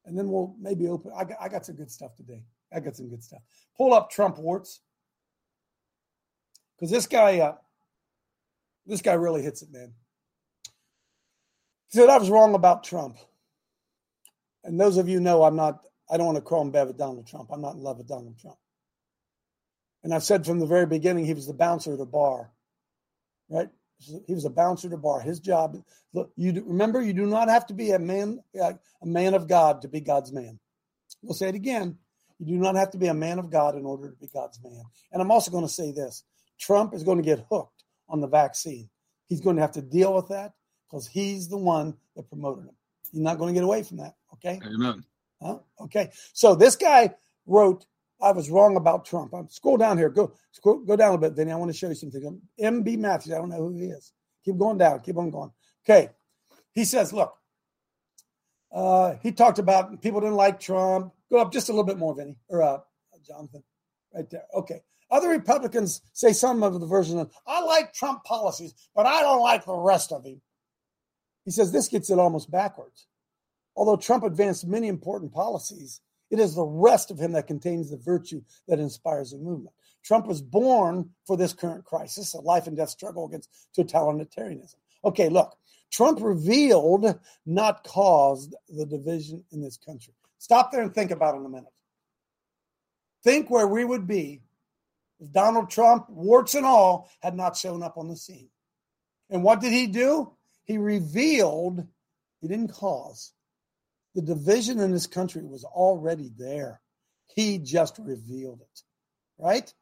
And 0.05 0.15
then 0.15 0.29
we'll 0.29 0.55
maybe 0.59 0.87
open. 0.87 1.11
I 1.17 1.23
got, 1.23 1.37
I 1.41 1.49
got 1.49 1.65
some 1.65 1.75
good 1.75 1.89
stuff 1.89 2.15
today. 2.15 2.43
I 2.71 2.81
got 2.81 2.95
some 2.95 3.09
good 3.09 3.23
stuff. 3.23 3.41
Pull 3.75 3.95
up 3.95 4.11
Trump 4.11 4.37
warts. 4.37 4.79
Because 6.75 6.91
this 6.91 7.07
guy, 7.07 7.39
uh, 7.39 7.55
this 8.85 9.01
guy 9.01 9.13
really 9.13 9.41
hits 9.41 9.63
it, 9.63 9.71
man. 9.71 9.93
He 11.89 11.97
said 11.97 12.09
I 12.09 12.17
was 12.17 12.29
wrong 12.29 12.53
about 12.55 12.83
Trump. 12.83 13.17
And 14.63 14.79
those 14.79 14.97
of 14.97 15.07
you 15.07 15.19
know 15.19 15.43
I'm 15.43 15.55
not, 15.55 15.85
I 16.09 16.17
don't 16.17 16.25
want 16.25 16.37
to 16.37 16.41
call 16.41 16.61
him 16.61 16.71
bad 16.71 16.87
with 16.87 16.97
Donald 16.97 17.27
Trump. 17.27 17.49
I'm 17.51 17.61
not 17.61 17.75
in 17.75 17.81
love 17.81 17.97
with 17.97 18.07
Donald 18.07 18.37
Trump. 18.39 18.57
And 20.03 20.13
I've 20.13 20.23
said 20.23 20.45
from 20.45 20.59
the 20.59 20.65
very 20.65 20.85
beginning 20.85 21.25
he 21.25 21.33
was 21.33 21.47
the 21.47 21.53
bouncer 21.53 21.93
at 21.93 21.99
a 21.99 22.05
bar, 22.05 22.51
right? 23.49 23.69
He 23.99 24.33
was 24.33 24.45
a 24.45 24.49
bouncer 24.49 24.87
at 24.87 24.93
a 24.93 24.97
bar. 24.97 25.21
His 25.21 25.39
job, 25.39 25.77
look, 26.13 26.31
you 26.35 26.51
do, 26.51 26.63
remember, 26.65 27.01
you 27.01 27.13
do 27.13 27.25
not 27.25 27.49
have 27.49 27.65
to 27.67 27.73
be 27.73 27.91
a 27.91 27.99
man, 27.99 28.43
a 28.55 28.75
man 29.05 29.33
of 29.33 29.47
God 29.47 29.81
to 29.81 29.87
be 29.87 30.01
God's 30.01 30.31
man. 30.31 30.59
We'll 31.21 31.33
say 31.33 31.49
it 31.49 31.55
again. 31.55 31.97
You 32.39 32.57
do 32.57 32.61
not 32.61 32.75
have 32.75 32.91
to 32.91 32.97
be 32.97 33.07
a 33.07 33.13
man 33.13 33.39
of 33.39 33.49
God 33.49 33.75
in 33.75 33.85
order 33.85 34.11
to 34.11 34.15
be 34.17 34.27
God's 34.27 34.61
man. 34.63 34.83
And 35.11 35.21
I'm 35.21 35.31
also 35.31 35.49
going 35.49 35.65
to 35.65 35.71
say 35.71 35.91
this 35.91 36.23
Trump 36.59 36.93
is 36.93 37.03
going 37.03 37.17
to 37.17 37.23
get 37.23 37.45
hooked 37.49 37.83
on 38.07 38.21
the 38.21 38.27
vaccine. 38.27 38.89
He's 39.25 39.41
going 39.41 39.55
to 39.55 39.61
have 39.61 39.71
to 39.71 39.81
deal 39.81 40.13
with 40.13 40.27
that 40.29 40.53
because 40.89 41.07
he's 41.07 41.47
the 41.47 41.57
one 41.57 41.95
that 42.15 42.29
promoted 42.29 42.65
him. 42.65 42.75
You're 43.11 43.23
not 43.23 43.37
going 43.37 43.53
to 43.53 43.59
get 43.59 43.63
away 43.63 43.83
from 43.83 43.97
that. 43.97 44.15
Okay. 44.33 44.59
Amen. 44.65 45.03
Huh? 45.41 45.59
Okay. 45.81 46.11
So 46.33 46.55
this 46.55 46.75
guy 46.75 47.13
wrote, 47.45 47.85
I 48.21 48.31
was 48.31 48.49
wrong 48.49 48.75
about 48.75 49.05
Trump. 49.05 49.33
I'm 49.33 49.47
scroll 49.49 49.77
down 49.77 49.97
here. 49.97 50.09
Go 50.09 50.33
scroll, 50.51 50.79
go 50.79 50.95
down 50.95 51.13
a 51.13 51.17
bit, 51.17 51.33
Vinny. 51.33 51.51
I 51.51 51.55
want 51.55 51.71
to 51.71 51.77
show 51.77 51.89
you 51.89 51.95
something. 51.95 52.41
MB 52.59 52.97
Matthews. 52.97 53.33
I 53.33 53.37
don't 53.37 53.49
know 53.49 53.57
who 53.57 53.73
he 53.73 53.85
is. 53.85 54.13
Keep 54.43 54.57
going 54.57 54.77
down. 54.77 54.99
Keep 55.01 55.17
on 55.17 55.29
going. 55.29 55.51
Okay. 55.87 56.09
He 56.73 56.83
says, 56.85 57.13
look, 57.13 57.33
uh, 58.71 59.15
he 59.21 59.31
talked 59.31 59.59
about 59.59 60.01
people 60.01 60.19
didn't 60.19 60.35
like 60.35 60.59
Trump. 60.59 61.13
Go 61.31 61.39
up 61.39 61.51
just 61.51 61.69
a 61.69 61.71
little 61.71 61.85
bit 61.85 61.97
more, 61.97 62.15
Vinny, 62.15 62.35
or 62.49 62.61
uh, 62.61 62.79
Jonathan, 63.25 63.63
right 64.13 64.29
there. 64.29 64.43
Okay. 64.53 64.81
Other 65.09 65.29
Republicans 65.29 66.01
say 66.13 66.33
some 66.33 66.63
of 66.63 66.79
the 66.79 66.85
version 66.85 67.17
of, 67.19 67.31
I 67.45 67.61
like 67.61 67.93
Trump 67.93 68.23
policies, 68.23 68.73
but 68.93 69.05
I 69.05 69.21
don't 69.21 69.41
like 69.41 69.65
the 69.65 69.75
rest 69.75 70.11
of 70.11 70.25
him. 70.25 70.41
He 71.47 71.51
says 71.51 71.71
this 71.71 71.87
gets 71.87 72.09
it 72.09 72.19
almost 72.19 72.51
backwards. 72.51 73.07
Although 73.73 73.95
Trump 73.95 74.25
advanced 74.25 74.67
many 74.67 74.89
important 74.89 75.31
policies, 75.31 76.01
it 76.29 76.39
is 76.39 76.53
the 76.53 76.65
rest 76.65 77.09
of 77.09 77.19
him 77.19 77.31
that 77.31 77.47
contains 77.47 77.89
the 77.89 77.95
virtue 77.95 78.41
that 78.67 78.81
inspires 78.81 79.31
the 79.31 79.37
movement. 79.37 79.73
Trump 80.03 80.27
was 80.27 80.41
born 80.41 81.09
for 81.25 81.37
this 81.37 81.53
current 81.53 81.85
crisis, 81.85 82.33
a 82.33 82.41
life 82.41 82.67
and 82.67 82.75
death 82.75 82.89
struggle 82.89 83.25
against 83.25 83.49
totalitarianism. 83.77 84.75
Okay, 85.05 85.29
look, 85.29 85.55
Trump 85.89 86.19
revealed, 86.21 87.17
not 87.45 87.85
caused, 87.85 88.53
the 88.67 88.85
division 88.85 89.41
in 89.53 89.61
this 89.61 89.77
country. 89.77 90.13
Stop 90.39 90.73
there 90.73 90.81
and 90.81 90.93
think 90.93 91.11
about 91.11 91.35
it 91.35 91.37
in 91.37 91.45
a 91.45 91.49
minute. 91.49 91.71
Think 93.23 93.49
where 93.49 93.67
we 93.67 93.85
would 93.85 94.05
be 94.05 94.41
if 95.21 95.31
Donald 95.31 95.69
Trump, 95.69 96.09
warts 96.09 96.55
and 96.55 96.65
all, 96.65 97.09
had 97.21 97.37
not 97.37 97.55
shown 97.55 97.83
up 97.83 97.95
on 97.95 98.09
the 98.09 98.17
scene. 98.17 98.49
And 99.29 99.43
what 99.43 99.61
did 99.61 99.71
he 99.71 99.87
do? 99.87 100.33
He 100.67 100.77
revealed, 100.77 101.87
he 102.41 102.47
didn't 102.47 102.73
cause. 102.73 103.33
The 104.13 104.21
division 104.21 104.79
in 104.79 104.91
this 104.91 105.07
country 105.07 105.43
was 105.43 105.63
already 105.63 106.29
there. 106.37 106.81
He 107.33 107.57
just 107.57 107.97
revealed 107.99 108.61
it, 108.61 108.81
right? 109.39 109.73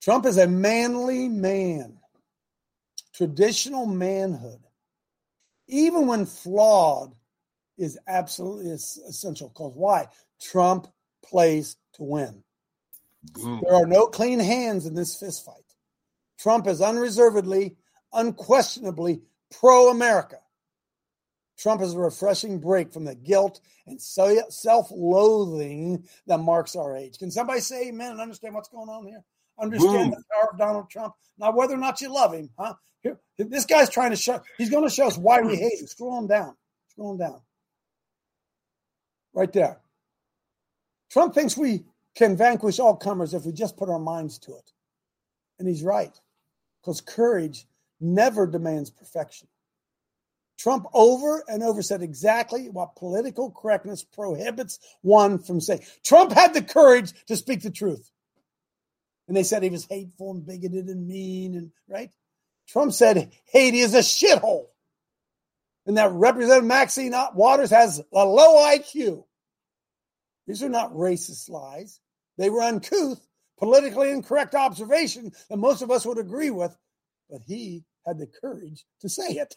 Trump 0.00 0.24
is 0.24 0.38
a 0.38 0.46
manly 0.46 1.28
man, 1.28 1.98
traditional 3.12 3.86
manhood, 3.86 4.60
even 5.66 6.06
when 6.06 6.24
flawed, 6.24 7.14
is 7.76 7.98
absolutely 8.06 8.70
essential. 8.70 9.48
Because 9.48 9.72
why? 9.74 10.06
Trump 10.40 10.86
plays 11.24 11.76
to 11.94 12.02
win. 12.02 12.42
There 13.34 13.74
are 13.74 13.86
no 13.86 14.06
clean 14.06 14.38
hands 14.38 14.86
in 14.86 14.94
this 14.94 15.20
fistfight. 15.20 15.54
Trump 16.38 16.66
is 16.66 16.80
unreservedly, 16.80 17.76
unquestionably 18.12 19.22
pro 19.58 19.90
America. 19.90 20.38
Trump 21.58 21.82
is 21.82 21.92
a 21.92 21.98
refreshing 21.98 22.58
break 22.58 22.92
from 22.92 23.04
the 23.04 23.14
guilt 23.14 23.60
and 23.86 24.00
self 24.00 24.90
loathing 24.90 26.04
that 26.26 26.38
marks 26.38 26.74
our 26.74 26.96
age. 26.96 27.18
Can 27.18 27.30
somebody 27.30 27.60
say 27.60 27.88
amen 27.88 28.12
and 28.12 28.20
understand 28.20 28.54
what's 28.54 28.68
going 28.70 28.88
on 28.88 29.06
here? 29.06 29.22
Understand 29.58 29.92
Boom. 29.92 30.10
the 30.10 30.24
power 30.32 30.50
of 30.52 30.58
Donald 30.58 30.88
Trump. 30.88 31.14
Now, 31.38 31.52
whether 31.52 31.74
or 31.74 31.78
not 31.78 32.00
you 32.00 32.12
love 32.12 32.32
him, 32.32 32.48
huh? 32.58 32.74
Here, 33.02 33.18
this 33.36 33.66
guy's 33.66 33.90
trying 33.90 34.10
to 34.10 34.16
show, 34.16 34.40
he's 34.56 34.70
going 34.70 34.88
to 34.88 34.94
show 34.94 35.06
us 35.06 35.18
why 35.18 35.40
we 35.40 35.56
hate 35.56 35.80
him. 35.80 35.86
Scroll 35.86 36.18
him 36.18 36.26
down. 36.26 36.56
Scroll 36.88 37.12
him 37.12 37.18
down. 37.18 37.40
Right 39.34 39.52
there. 39.52 39.80
Trump 41.10 41.34
thinks 41.34 41.56
we 41.56 41.84
can 42.14 42.36
vanquish 42.36 42.78
all 42.78 42.96
comers 42.96 43.34
if 43.34 43.44
we 43.44 43.52
just 43.52 43.76
put 43.76 43.90
our 43.90 43.98
minds 43.98 44.38
to 44.40 44.52
it. 44.52 44.72
And 45.58 45.68
he's 45.68 45.82
right, 45.82 46.18
because 46.80 47.02
courage 47.02 47.66
never 48.00 48.46
demands 48.46 48.90
perfection. 48.90 49.48
Trump 50.58 50.86
over 50.92 51.42
and 51.48 51.62
over 51.62 51.80
said 51.80 52.02
exactly 52.02 52.68
what 52.68 52.96
political 52.96 53.50
correctness 53.50 54.02
prohibits 54.02 54.78
one 55.00 55.38
from 55.38 55.60
saying. 55.60 55.80
Trump 56.04 56.32
had 56.32 56.52
the 56.52 56.62
courage 56.62 57.14
to 57.26 57.36
speak 57.36 57.62
the 57.62 57.70
truth. 57.70 58.10
And 59.26 59.36
they 59.36 59.42
said 59.42 59.62
he 59.62 59.70
was 59.70 59.86
hateful 59.86 60.32
and 60.32 60.44
bigoted 60.44 60.88
and 60.88 61.06
mean 61.06 61.54
and 61.54 61.70
right. 61.88 62.10
Trump 62.68 62.92
said 62.92 63.32
Haiti 63.46 63.80
is 63.80 63.94
a 63.94 64.00
shithole. 64.00 64.66
And 65.86 65.96
that 65.96 66.12
Representative 66.12 66.64
Maxine 66.64 67.14
Waters 67.34 67.70
has 67.70 68.02
a 68.12 68.24
low 68.24 68.58
IQ. 68.66 69.24
These 70.46 70.62
are 70.62 70.68
not 70.68 70.92
racist 70.92 71.48
lies. 71.48 72.00
They 72.36 72.50
were 72.50 72.60
uncouth, 72.60 73.26
politically 73.58 74.10
incorrect 74.10 74.54
observation 74.54 75.32
that 75.48 75.56
most 75.56 75.80
of 75.80 75.90
us 75.90 76.04
would 76.04 76.18
agree 76.18 76.50
with, 76.50 76.76
but 77.30 77.40
he 77.46 77.84
had 78.06 78.18
the 78.18 78.26
courage 78.26 78.84
to 79.00 79.08
say 79.08 79.34
it. 79.34 79.54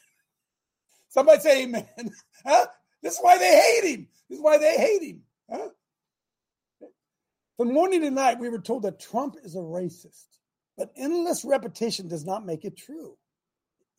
Somebody 1.10 1.42
say 1.42 1.64
amen. 1.64 1.88
Huh? 2.46 2.66
This 3.02 3.14
is 3.14 3.20
why 3.22 3.38
they 3.38 3.56
hate 3.56 3.96
him. 3.96 4.08
This 4.30 4.40
is 4.40 4.44
why 4.44 4.58
they 4.58 4.76
hate 4.76 5.02
him. 5.02 5.22
Huh? 5.50 5.70
From 7.58 7.74
morning 7.74 8.02
to 8.02 8.12
night, 8.12 8.40
we 8.40 8.50
were 8.50 8.60
told 8.60 8.84
that 8.84 9.00
Trump 9.00 9.36
is 9.44 9.56
a 9.56 9.60
racist, 9.60 10.26
but 10.78 10.92
endless 10.98 11.46
repetition 11.46 12.08
does 12.08 12.26
not 12.26 12.46
make 12.46 12.66
it 12.66 12.76
true. 12.76 13.18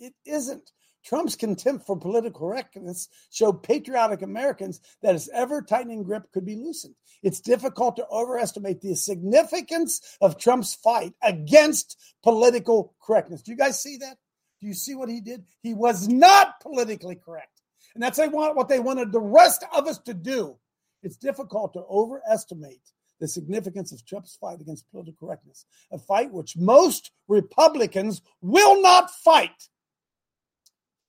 It 0.00 0.14
isn't. 0.26 0.72
Trump's 1.04 1.36
contempt 1.36 1.86
for 1.86 1.98
political 1.98 2.48
correctness 2.48 3.08
showed 3.30 3.62
patriotic 3.62 4.22
Americans 4.22 4.80
that 5.02 5.12
his 5.12 5.28
ever 5.32 5.62
tightening 5.62 6.02
grip 6.02 6.32
could 6.32 6.46
be 6.46 6.56
loosened. 6.56 6.94
It's 7.22 7.40
difficult 7.40 7.96
to 7.96 8.06
overestimate 8.08 8.80
the 8.80 8.94
significance 8.96 10.16
of 10.20 10.38
Trump's 10.38 10.74
fight 10.74 11.12
against 11.22 11.96
political 12.22 12.94
correctness. 13.02 13.42
Do 13.42 13.52
you 13.52 13.56
guys 13.56 13.80
see 13.80 13.98
that? 13.98 14.16
Do 14.60 14.66
you 14.66 14.74
see 14.74 14.94
what 14.94 15.08
he 15.08 15.20
did? 15.20 15.44
He 15.62 15.74
was 15.74 16.08
not 16.08 16.60
politically 16.60 17.16
correct. 17.16 17.62
And 17.94 18.02
that's 18.02 18.18
what 18.18 18.68
they 18.68 18.80
wanted 18.80 19.12
the 19.12 19.20
rest 19.20 19.64
of 19.74 19.86
us 19.86 19.98
to 20.00 20.14
do. 20.14 20.56
It's 21.02 21.16
difficult 21.16 21.74
to 21.74 21.84
overestimate 21.88 22.80
the 23.20 23.28
significance 23.28 23.92
of 23.92 24.04
Trump's 24.04 24.36
fight 24.36 24.60
against 24.60 24.90
political 24.90 25.28
correctness, 25.28 25.66
a 25.92 25.98
fight 25.98 26.32
which 26.32 26.56
most 26.56 27.12
Republicans 27.28 28.22
will 28.40 28.82
not 28.82 29.10
fight. 29.10 29.68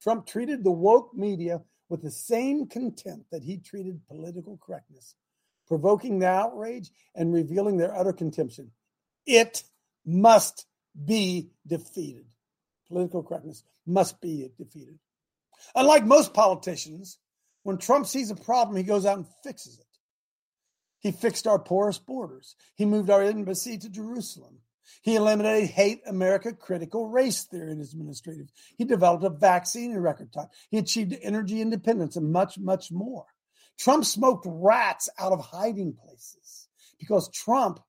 Trump 0.02 0.28
treated 0.28 0.64
the 0.64 0.72
woke 0.72 1.14
media 1.16 1.62
with 1.90 2.04
the 2.04 2.12
same 2.12 2.68
contempt 2.68 3.32
that 3.32 3.44
he 3.44 3.58
treated 3.58 4.06
political 4.08 4.60
correctness, 4.64 5.16
provoking 5.68 6.20
the 6.20 6.28
outrage 6.28 6.92
and 7.16 7.34
revealing 7.34 7.78
their 7.78 7.96
utter 7.96 8.14
contempt. 8.14 8.60
It 9.26 9.64
must 10.06 10.68
be 11.06 11.50
defeated. 11.66 12.26
Political 12.88 13.24
correctness 13.24 13.64
must 13.86 14.22
be 14.22 14.50
defeated. 14.58 15.00
Unlike 15.74 16.06
most 16.06 16.34
politicians, 16.34 17.18
when 17.64 17.78
Trump 17.78 18.06
sees 18.06 18.30
a 18.30 18.36
problem, 18.36 18.78
he 18.78 18.84
goes 18.84 19.06
out 19.06 19.18
and 19.18 19.28
fixes 19.44 19.80
it. 19.80 19.86
He 21.00 21.12
fixed 21.12 21.48
our 21.48 21.60
porous 21.60 22.00
borders. 22.00 22.56
He 22.76 22.86
moved 22.86 23.10
our 23.10 23.24
embassy 23.24 23.78
to 23.78 23.90
Jerusalem. 23.90 24.60
He 25.02 25.16
eliminated 25.16 25.70
hate 25.70 26.02
America 26.08 26.54
critical 26.54 27.08
race 27.08 27.44
theory 27.44 27.72
in 27.72 27.80
his 27.80 27.94
administrative. 27.94 28.48
He 28.78 28.86
developed 28.86 29.24
a 29.24 29.30
vaccine 29.30 29.92
in 29.92 30.00
record 30.00 30.32
time. 30.32 30.48
He 30.70 30.78
achieved 30.78 31.16
energy 31.22 31.62
independence 31.62 32.16
and 32.16 32.32
much, 32.32 32.58
much 32.58 32.92
more. 32.92 33.26
Trump 33.78 34.06
smoked 34.06 34.46
rats 34.48 35.10
out 35.20 35.32
of 35.32 35.42
hiding 35.42 35.94
places 35.94 36.68
because 37.00 37.30
Trump, 37.30 37.80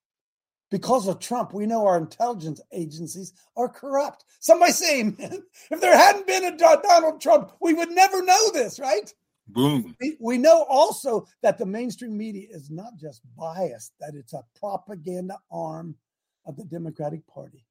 because 0.77 1.09
of 1.09 1.19
Trump, 1.19 1.55
we 1.55 1.65
know 1.65 1.87
our 1.87 1.97
intelligence 1.97 2.61
agencies 2.71 3.33
are 3.57 3.67
corrupt. 3.67 4.27
Somebody 4.41 4.73
say, 4.73 5.05
man, 5.05 5.43
if 5.71 5.81
there 5.81 5.97
hadn't 5.97 6.27
been 6.27 6.45
a 6.45 6.55
Donald 6.55 7.19
Trump, 7.19 7.53
we 7.63 7.73
would 7.73 7.91
never 7.91 8.23
know 8.23 8.51
this, 8.53 8.79
right? 8.79 9.11
Boom. 9.49 9.97
We, 10.03 10.19
we 10.21 10.37
know 10.37 10.67
also 10.69 11.27
that 11.41 11.57
the 11.57 11.65
mainstream 11.65 12.15
media 12.15 12.49
is 12.51 12.71
not 12.71 12.99
just 12.99 13.23
biased, 13.39 13.95
that 14.01 14.13
it's 14.15 14.35
a 14.35 14.45
propaganda 14.61 15.39
arm 15.51 15.95
of 16.45 16.59
the 16.59 16.65
Democratic 16.65 17.27
Party. 17.27 17.65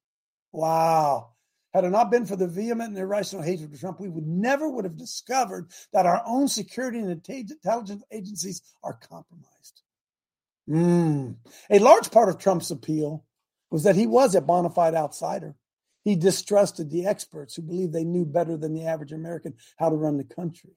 Wow. 0.50 1.28
Had 1.74 1.84
it 1.84 1.90
not 1.90 2.10
been 2.10 2.26
for 2.26 2.34
the 2.34 2.48
vehement 2.48 2.88
and 2.88 2.98
irrational 2.98 3.44
hatred 3.44 3.72
of 3.72 3.78
Trump, 3.78 4.00
we 4.00 4.08
would 4.08 4.26
never 4.26 4.68
would 4.68 4.84
have 4.84 4.96
discovered 4.96 5.70
that 5.92 6.06
our 6.06 6.24
own 6.26 6.48
security 6.48 6.98
and 6.98 7.08
intelligence 7.08 8.02
agencies 8.10 8.62
are 8.82 8.94
compromised. 8.94 9.82
Mm. 10.68 11.36
A 11.70 11.78
large 11.78 12.10
part 12.10 12.28
of 12.28 12.38
Trump's 12.38 12.70
appeal 12.70 13.24
was 13.70 13.84
that 13.84 13.96
he 13.96 14.06
was 14.06 14.34
a 14.34 14.40
bona 14.40 14.70
fide 14.70 14.94
outsider. 14.94 15.54
He 16.04 16.16
distrusted 16.16 16.90
the 16.90 17.06
experts 17.06 17.54
who 17.54 17.62
believed 17.62 17.92
they 17.92 18.04
knew 18.04 18.24
better 18.24 18.56
than 18.56 18.74
the 18.74 18.86
average 18.86 19.12
American 19.12 19.54
how 19.76 19.90
to 19.90 19.96
run 19.96 20.16
the 20.16 20.24
country. 20.24 20.70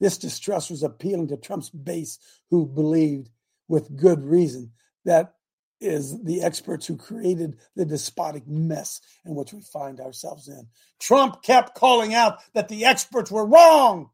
This 0.00 0.18
distrust 0.18 0.70
was 0.70 0.82
appealing 0.82 1.28
to 1.28 1.36
Trump's 1.36 1.70
base, 1.70 2.18
who 2.50 2.66
believed, 2.66 3.30
with 3.68 3.96
good 3.96 4.24
reason, 4.24 4.72
that 5.04 5.34
is 5.80 6.22
the 6.22 6.42
experts 6.42 6.86
who 6.86 6.96
created 6.96 7.58
the 7.74 7.84
despotic 7.84 8.46
mess 8.46 9.00
in 9.24 9.34
which 9.34 9.52
we 9.52 9.60
find 9.60 10.00
ourselves 10.00 10.48
in. 10.48 10.68
Trump 11.00 11.42
kept 11.42 11.74
calling 11.74 12.14
out 12.14 12.38
that 12.54 12.68
the 12.68 12.84
experts 12.84 13.30
were 13.30 13.46
wrong. 13.46 14.10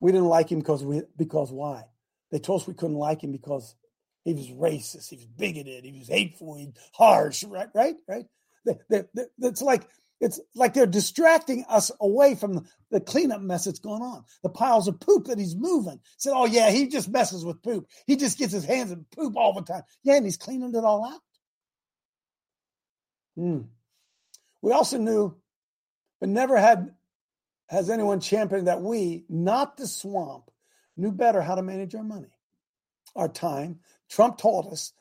We 0.00 0.12
didn't 0.12 0.28
like 0.28 0.50
him 0.50 0.60
because 0.60 0.84
we 0.84 1.02
because 1.16 1.50
why? 1.52 1.84
They 2.30 2.38
told 2.38 2.62
us 2.62 2.68
we 2.68 2.74
couldn't 2.74 2.96
like 2.96 3.22
him 3.22 3.32
because 3.32 3.74
he 4.24 4.34
was 4.34 4.50
racist, 4.50 5.08
he 5.08 5.16
was 5.16 5.26
bigoted, 5.26 5.84
he 5.84 5.98
was 5.98 6.08
hateful, 6.08 6.56
he 6.56 6.72
harsh, 6.94 7.44
right? 7.44 7.68
Right? 7.74 7.96
Right? 8.06 8.26
It's 8.66 9.62
like 9.62 9.86
it's 10.20 10.38
like 10.54 10.74
they're 10.74 10.86
distracting 10.86 11.64
us 11.68 11.90
away 11.98 12.34
from 12.34 12.66
the 12.90 13.00
cleanup 13.00 13.40
mess 13.40 13.64
that's 13.64 13.78
going 13.78 14.02
on. 14.02 14.24
The 14.42 14.50
piles 14.50 14.86
of 14.86 15.00
poop 15.00 15.26
that 15.26 15.38
he's 15.38 15.56
moving. 15.56 15.98
Said, 16.18 16.34
oh, 16.36 16.44
yeah, 16.44 16.70
he 16.70 16.88
just 16.88 17.08
messes 17.08 17.42
with 17.44 17.62
poop. 17.62 17.86
He 18.06 18.16
just 18.16 18.38
gets 18.38 18.52
his 18.52 18.66
hands 18.66 18.90
in 18.90 19.06
poop 19.16 19.34
all 19.36 19.54
the 19.54 19.62
time. 19.62 19.82
Yeah, 20.02 20.16
and 20.16 20.26
he's 20.26 20.36
cleaning 20.36 20.74
it 20.74 20.84
all 20.84 21.06
out. 21.06 21.20
Hmm. 23.34 23.60
We 24.60 24.72
also 24.72 24.98
knew, 24.98 25.36
but 26.20 26.28
never 26.28 26.58
had 26.58 26.94
has 27.70 27.88
anyone 27.88 28.20
championed 28.20 28.66
that 28.66 28.82
we, 28.82 29.24
not 29.28 29.76
the 29.78 29.86
swamp, 29.86 30.49
knew 31.00 31.12
better 31.12 31.42
how 31.42 31.54
to 31.54 31.62
manage 31.62 31.94
our 31.94 32.04
money, 32.04 32.28
our 33.16 33.28
time. 33.28 33.80
Trump 34.08 34.38
taught 34.38 34.72
us 34.72 34.92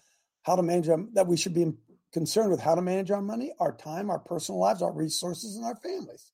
how 0.44 0.56
to 0.56 0.64
manage 0.64 0.90
our, 0.90 1.04
that 1.14 1.28
we 1.28 1.38
should 1.38 1.54
be 1.54 1.74
concerned 2.12 2.52
with 2.52 2.60
how 2.60 2.76
to 2.76 2.82
manage 2.82 3.12
our 3.12 3.22
money, 3.22 3.52
our 3.60 3.76
time, 3.76 4.10
our 4.10 4.20
personal 4.20 4.60
lives, 4.60 4.82
our 4.82 4.92
resources, 4.92 5.56
and 5.56 5.66
our 5.66 5.76
families. 5.76 6.32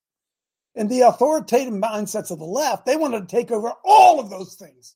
And 0.75 0.89
the 0.89 1.01
authoritative 1.01 1.73
mindsets 1.73 2.31
of 2.31 2.39
the 2.39 2.45
left, 2.45 2.85
they 2.85 2.97
wanted 2.97 3.21
to 3.21 3.35
take 3.35 3.51
over 3.51 3.71
all 3.83 4.19
of 4.19 4.29
those 4.29 4.55
things. 4.55 4.95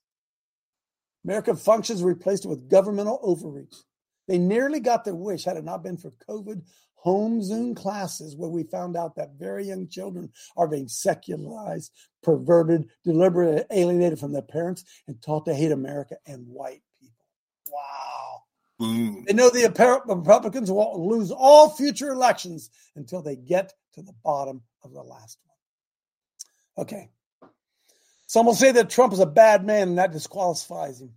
American 1.24 1.56
functions 1.56 2.04
replaced 2.04 2.46
it 2.46 2.50
with 2.50 2.70
governmental 2.70 3.20
overreach. 3.22 3.76
They 4.28 4.38
nearly 4.38 4.80
got 4.80 5.06
their 5.06 5.16
wish 5.16 5.46
had 5.46 5.58
it 5.58 5.64
not 5.64 5.84
been 5.84 5.98
for 5.98 6.12
COVID 6.30 6.62
home 7.02 7.42
Zoom 7.42 7.76
classes 7.76 8.36
where 8.36 8.50
we 8.50 8.64
found 8.64 8.98
out 8.98 9.16
that 9.16 9.40
very 9.40 9.66
young 9.66 9.88
children 9.88 10.32
are 10.58 10.68
being 10.68 10.88
secularized, 10.88 11.92
perverted, 12.24 12.90
deliberately 13.06 13.64
alienated 13.72 14.20
from 14.20 14.34
their 14.34 14.42
parents, 14.42 14.84
and 15.08 15.22
taught 15.22 15.46
to 15.46 15.54
hate 15.54 15.72
America 15.72 16.18
and 16.28 16.46
white 16.48 16.82
people. 17.00 17.26
Wow. 17.72 18.44
Boom. 18.80 19.24
They 19.26 19.34
know 19.34 19.50
the 19.50 20.04
Republicans 20.08 20.70
will 20.70 21.10
lose 21.10 21.32
all 21.32 21.70
future 21.70 22.10
elections 22.10 22.70
until 22.96 23.22
they 23.22 23.38
get 23.38 23.74
to 23.94 24.02
the 24.02 24.14
bottom 24.24 24.62
of 24.84 24.92
the 24.92 25.02
last 25.02 25.38
one. 26.76 26.86
Okay. 26.86 27.10
Some 28.28 28.46
will 28.46 28.56
say 28.56 28.72
that 28.74 28.90
Trump 28.90 29.14
is 29.14 29.20
a 29.20 29.26
bad 29.26 29.66
man 29.66 29.90
and 29.90 29.98
that 29.98 30.12
disqualifies 30.12 31.02
him. 31.02 31.14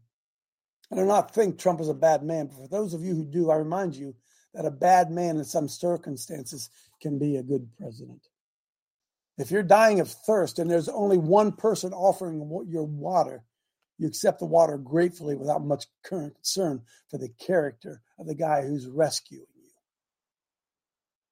I 0.93 0.97
do 0.97 1.05
not 1.05 1.35
think 1.35 1.59
Trump 1.59 1.81
is 1.81 1.89
a 1.89 1.95
bad 1.95 2.23
man, 2.23 2.47
but 2.47 2.57
for 2.57 2.69
those 2.69 2.95
of 2.95 3.03
you 3.03 3.15
who 3.15 3.25
do, 3.25 3.51
I 3.51 3.57
remind 3.57 3.97
you 3.97 4.15
that 4.55 4.67
a 4.67 4.71
bad 4.71 5.11
man 5.11 5.37
in 5.37 5.45
some 5.45 5.69
circumstances 5.69 6.71
can 7.01 7.19
be 7.19 7.37
a 7.37 7.43
good 7.43 7.69
president. 7.79 8.27
If 9.39 9.51
you're 9.51 9.63
dying 9.63 10.01
of 10.01 10.11
thirst 10.11 10.59
and 10.59 10.71
there's 10.71 10.89
only 10.89 11.19
one 11.19 11.53
person 11.53 11.93
offering 11.93 12.39
your 12.69 12.85
water, 12.85 13.45
you 13.99 14.07
accept 14.07 14.41
the 14.41 14.47
water 14.47 14.77
gratefully 14.77 15.37
without 15.37 15.65
much 15.65 15.87
current 16.05 16.35
concern 16.35 16.83
for 17.09 17.19
the 17.19 17.29
character 17.29 18.03
of 18.19 18.27
the 18.27 18.35
guy 18.35 18.63
who's 18.63 18.87
rescuing 18.87 19.47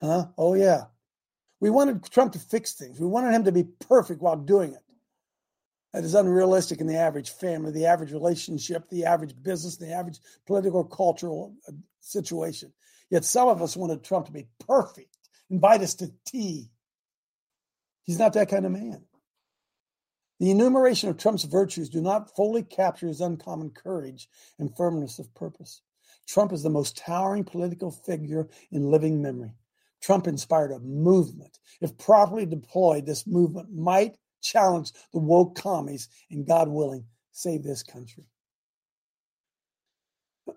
you. 0.01 0.09
Huh? 0.09 0.27
Oh, 0.39 0.55
yeah. 0.55 0.85
We 1.61 1.69
wanted 1.69 2.03
Trump 2.11 2.33
to 2.33 2.39
fix 2.39 2.73
things. 2.73 2.99
We 2.99 3.07
wanted 3.07 3.35
him 3.35 3.45
to 3.45 3.53
be 3.53 3.65
perfect 3.65 4.23
while 4.23 4.37
doing 4.37 4.73
it. 4.73 4.83
That 5.93 6.05
is 6.05 6.15
unrealistic 6.15 6.81
in 6.81 6.87
the 6.87 6.97
average 6.97 7.31
family, 7.31 7.73
the 7.73 7.87
average 7.87 8.13
relationship, 8.13 8.89
the 8.89 9.05
average 9.05 9.35
business, 9.43 9.77
the 9.77 9.93
average 9.93 10.21
political 10.47 10.85
cultural 10.85 11.55
uh, 11.69 11.73
situation. 12.01 12.73
Yet 13.11 13.25
some 13.25 13.49
of 13.49 13.61
us 13.61 13.77
wanted 13.77 14.05
Trump 14.05 14.27
to 14.27 14.33
be 14.33 14.49
perfect, 14.67 15.17
invite 15.51 15.83
us 15.83 15.95
to 15.97 16.13
tea. 16.25 16.71
He's 18.05 18.19
not 18.19 18.33
that 18.35 18.49
kind 18.49 18.65
of 18.65 18.73
man. 18.73 19.05
The 20.39 20.51
enumeration 20.51 21.11
of 21.11 21.19
Trump's 21.19 21.45
virtues 21.45 21.91
do 21.91 22.01
not 22.01 22.35
fully 22.35 22.63
capture 22.63 23.09
his 23.09 23.21
uncommon 23.21 23.71
courage 23.71 24.29
and 24.59 24.75
firmness 24.75 25.19
of 25.19 25.35
purpose. 25.35 25.83
Trump 26.27 26.53
is 26.53 26.63
the 26.63 26.71
most 26.71 26.97
towering 26.97 27.45
political 27.45 27.91
figure 27.91 28.49
in 28.71 28.91
living 28.91 29.21
memory. 29.21 29.53
Trump 30.01 30.27
inspired 30.27 30.73
a 30.73 30.79
movement. 30.79 31.59
If 31.81 31.99
properly 31.99 32.47
deployed, 32.47 33.05
this 33.05 33.27
movement 33.27 33.71
might 33.71 34.17
challenge 34.43 34.93
the 35.13 35.19
woke 35.19 35.57
commies 35.57 36.09
and, 36.31 36.47
God 36.47 36.69
willing, 36.69 37.05
save 37.33 37.63
this 37.63 37.83
country. 37.83 38.25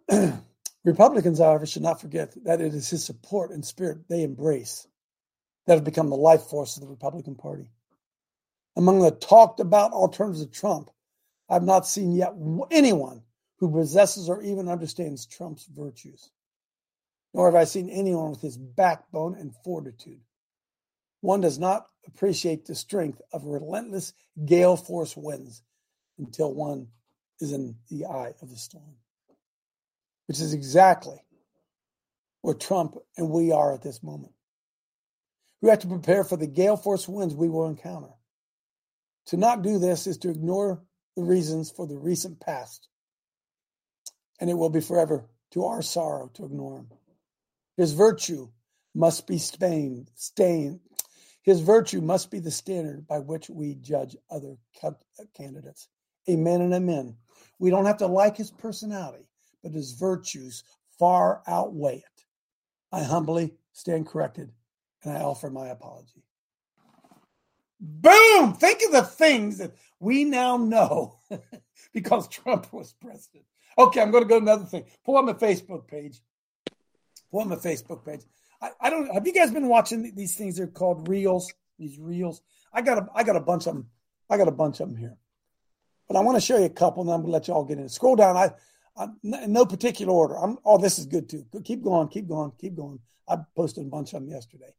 Republicans, 0.86 1.40
however, 1.40 1.66
should 1.66 1.82
not 1.82 2.02
forget 2.02 2.34
that 2.44 2.60
it 2.60 2.74
is 2.74 2.90
his 2.90 3.06
support 3.06 3.52
and 3.52 3.66
spirit 3.66 4.10
they 4.10 4.24
embrace 4.24 4.88
that 5.66 5.76
have 5.76 5.84
become 5.84 6.10
the 6.10 6.16
life 6.16 6.44
force 6.44 6.76
of 6.76 6.82
the 6.82 6.90
Republican 6.90 7.36
Party. 7.36 7.70
Among 8.76 9.00
the 9.00 9.12
talked 9.12 9.60
about 9.62 9.94
alternatives 9.94 10.46
to 10.46 10.52
Trump, 10.52 10.90
I've 11.50 11.64
not 11.64 11.88
seen 11.88 12.12
yet 12.14 12.34
anyone 12.70 13.24
who 13.60 13.72
possesses 13.72 14.30
or 14.30 14.42
even 14.42 14.68
understands 14.68 15.26
Trump's 15.26 15.66
virtues, 15.68 16.32
nor 17.34 17.46
have 17.46 17.56
I 17.56 17.64
seen 17.64 17.90
anyone 17.90 18.32
with 18.32 18.42
his 18.42 18.58
backbone 18.58 19.36
and 19.36 19.54
fortitude. 19.64 20.20
One 21.22 21.40
does 21.40 21.60
not 21.60 21.88
appreciate 22.06 22.66
the 22.66 22.76
strength 22.76 23.22
of 23.32 23.46
relentless 23.46 24.14
gale 24.46 24.76
force 24.76 25.16
winds 25.16 25.62
until 26.18 26.54
one 26.54 26.88
is 27.40 27.54
in 27.54 27.76
the 27.90 28.06
eye 28.06 28.34
of 28.42 28.50
the 28.50 28.58
storm 28.58 28.98
which 30.34 30.42
is 30.42 30.56
exactly 30.56 31.18
where 32.42 32.56
Trump 32.56 32.98
and 33.18 33.30
we 33.30 33.52
are 33.52 33.72
at 33.72 33.84
this 33.84 34.02
moment. 34.02 34.34
We 35.62 35.70
have 35.70 35.78
to 35.82 35.88
prepare 35.88 36.24
for 36.24 36.38
the 36.38 36.48
gale 36.48 36.76
force 36.76 37.08
winds 37.08 37.36
we 37.36 37.50
will 37.50 37.68
encounter. 37.68 38.10
To 39.28 39.38
not 39.38 39.62
do 39.62 39.78
this 39.78 40.08
is 40.08 40.18
to 40.18 40.32
ignore 40.32 40.82
the 41.16 41.22
reasons 41.22 41.70
for 41.70 41.86
the 41.86 41.96
recent 41.96 42.40
past, 42.40 42.88
and 44.42 44.50
it 44.50 44.56
will 44.56 44.72
be 44.72 44.82
forever 44.82 45.30
to 45.52 45.66
our 45.66 45.84
sorrow 45.84 46.32
to 46.34 46.46
ignore 46.46 46.80
him. 46.80 46.88
His 47.78 47.94
virtue 47.94 48.50
must 48.96 49.28
be 49.28 49.38
stained, 49.38 50.10
stained. 50.16 50.80
His 51.44 51.60
virtue 51.60 52.02
must 52.02 52.32
be 52.32 52.40
the 52.40 52.50
standard 52.50 53.06
by 53.06 53.20
which 53.20 53.52
we 53.52 53.76
judge 53.76 54.18
other 54.32 54.56
candidates. 55.38 55.90
Amen 56.28 56.62
and 56.62 56.74
amen. 56.74 57.18
We 57.60 57.70
don't 57.70 57.86
have 57.86 57.98
to 57.98 58.08
like 58.08 58.36
his 58.36 58.50
personality 58.50 59.28
but 59.64 59.72
his 59.72 59.94
virtues 59.94 60.64
far 61.00 61.42
outweigh 61.48 61.98
it. 61.98 62.26
I 62.92 63.04
humbly 63.04 63.54
stand 63.72 64.06
corrected 64.06 64.52
and 65.04 65.18
I 65.18 65.22
offer 65.22 65.50
my 65.50 65.68
apology. 65.70 66.24
Boom! 67.80 68.54
Think 68.54 68.82
of 68.86 68.92
the 68.92 69.02
things 69.02 69.58
that 69.58 69.74
we 70.00 70.24
now 70.24 70.58
know 70.58 71.20
because 71.94 72.28
Trump 72.28 72.72
was 72.72 72.94
president. 72.94 73.46
Okay, 73.78 74.02
I'm 74.02 74.12
going 74.12 74.24
to 74.24 74.30
go 74.30 74.40
to 74.40 74.44
another 74.44 74.66
thing. 74.66 74.86
Pull 75.04 75.18
up 75.18 75.26
my 75.26 75.34
Facebook 75.34 75.88
page. 75.88 76.22
Pull 77.32 77.42
up 77.42 77.48
my 77.48 77.56
Facebook 77.56 78.06
page. 78.06 78.22
I, 78.62 78.70
I 78.80 78.90
don't. 78.90 79.12
Have 79.14 79.28
you 79.28 79.34
guys 79.34 79.52
been 79.52 79.68
watching 79.68 80.14
these 80.16 80.36
things? 80.36 80.56
They're 80.56 80.68
called 80.68 81.10
reels. 81.10 81.52
These 81.78 81.98
reels. 82.00 82.42
I 82.72 82.82
got 82.82 83.00
a. 83.00 83.08
I 83.14 83.24
got 83.24 83.36
a 83.36 83.42
bunch 83.42 83.68
of 83.68 83.74
them. 83.74 83.90
I 84.30 84.38
got 84.38 84.48
a 84.48 84.52
bunch 84.52 84.80
of 84.80 84.88
them 84.88 84.98
here. 84.98 85.18
But 86.08 86.18
I 86.18 86.22
want 86.22 86.38
to 86.38 86.42
show 86.42 86.58
you 86.58 86.66
a 86.66 86.70
couple, 86.70 87.04
and 87.04 87.12
I'm 87.12 87.22
going 87.22 87.28
to 87.28 87.34
let 87.34 87.48
you 87.48 87.54
all 87.54 87.66
get 87.66 87.80
in. 87.80 87.90
Scroll 87.90 88.16
down. 88.16 88.38
I 88.38 88.52
I'm, 88.96 89.18
in 89.24 89.52
no 89.52 89.66
particular 89.66 90.14
order. 90.14 90.38
I'm, 90.38 90.58
oh, 90.66 90.78
this 90.78 91.00
is 91.00 91.06
good 91.06 91.30
too. 91.30 91.46
Keep 91.64 91.84
going, 91.84 92.08
keep 92.10 92.28
going, 92.28 92.52
keep 92.60 92.76
going. 92.76 93.00
I 93.28 93.38
posted 93.56 93.86
a 93.86 93.90
bunch 93.90 94.14
of 94.14 94.22
them 94.22 94.30
yesterday. 94.30 94.74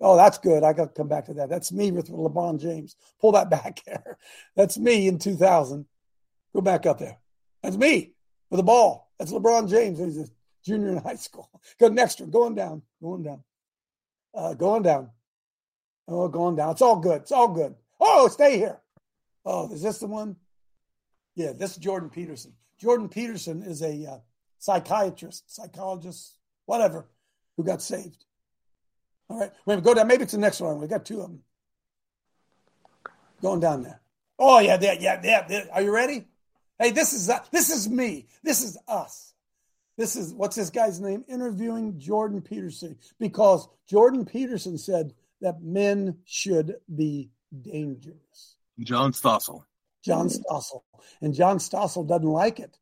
Oh, 0.00 0.16
that's 0.16 0.38
good. 0.38 0.62
I 0.62 0.72
got 0.72 0.94
to 0.94 0.94
come 0.94 1.08
back 1.08 1.26
to 1.26 1.34
that. 1.34 1.48
That's 1.48 1.72
me 1.72 1.90
with 1.90 2.08
LeBron 2.08 2.60
James. 2.60 2.96
Pull 3.20 3.32
that 3.32 3.50
back 3.50 3.82
there. 3.84 4.18
That's 4.56 4.78
me 4.78 5.08
in 5.08 5.18
2000. 5.18 5.84
Go 6.54 6.60
back 6.60 6.86
up 6.86 6.98
there. 6.98 7.18
That's 7.62 7.76
me 7.76 8.12
with 8.50 8.60
a 8.60 8.64
ball. 8.64 9.10
That's 9.18 9.32
LeBron 9.32 9.68
James. 9.68 9.98
He's 9.98 10.18
a 10.18 10.26
junior 10.64 10.90
in 10.90 10.98
high 10.98 11.16
school. 11.16 11.50
Go 11.80 11.88
next 11.88 12.20
one. 12.20 12.30
Going 12.30 12.54
down. 12.54 12.82
Going 13.02 13.22
down. 13.22 13.42
Uh, 14.34 14.54
going 14.54 14.82
down. 14.82 15.10
Oh, 16.06 16.28
going 16.28 16.56
down. 16.56 16.70
It's 16.70 16.82
all 16.82 17.00
good. 17.00 17.22
It's 17.22 17.32
all 17.32 17.48
good. 17.48 17.74
Oh, 18.00 18.28
stay 18.28 18.56
here. 18.56 18.80
Oh, 19.44 19.70
is 19.72 19.82
this 19.82 19.98
the 19.98 20.06
one? 20.06 20.36
Yeah, 21.34 21.52
this 21.52 21.72
is 21.72 21.76
Jordan 21.78 22.10
Peterson. 22.10 22.52
Jordan 22.78 23.08
Peterson 23.08 23.62
is 23.62 23.82
a 23.82 24.06
uh, 24.06 24.18
psychiatrist, 24.58 25.54
psychologist, 25.54 26.38
whatever, 26.66 27.06
who 27.56 27.64
got 27.64 27.82
saved. 27.82 28.24
All 29.28 29.40
right, 29.40 29.52
wait, 29.66 29.82
go 29.82 29.94
down. 29.94 30.06
Maybe 30.06 30.22
it's 30.22 30.32
the 30.32 30.38
next 30.38 30.60
one. 30.60 30.80
We 30.80 30.86
got 30.86 31.04
two 31.04 31.20
of 31.20 31.28
them 31.28 31.40
going 33.42 33.60
down 33.60 33.82
there. 33.82 34.00
Oh 34.38 34.60
yeah, 34.60 34.78
yeah, 34.80 34.94
yeah, 35.00 35.44
yeah. 35.48 35.64
Are 35.72 35.82
you 35.82 35.92
ready? 35.92 36.24
Hey, 36.78 36.92
this 36.92 37.12
is 37.12 37.28
uh, 37.28 37.40
this 37.50 37.70
is 37.70 37.88
me. 37.88 38.26
This 38.42 38.62
is 38.62 38.78
us. 38.86 39.34
This 39.96 40.14
is 40.14 40.32
what's 40.32 40.56
this 40.56 40.70
guy's 40.70 41.00
name? 41.00 41.24
Interviewing 41.28 41.98
Jordan 41.98 42.40
Peterson 42.40 42.96
because 43.18 43.68
Jordan 43.88 44.24
Peterson 44.24 44.78
said 44.78 45.12
that 45.40 45.60
men 45.60 46.18
should 46.24 46.76
be 46.94 47.30
dangerous. 47.60 48.56
John 48.78 49.12
Stossel. 49.12 49.64
John 50.08 50.28
mm-hmm. 50.28 50.40
Stossel. 50.42 50.82
And 51.20 51.34
John 51.34 51.58
Stossel 51.58 52.08
doesn't 52.08 52.26
like 52.26 52.58
it 52.58 52.78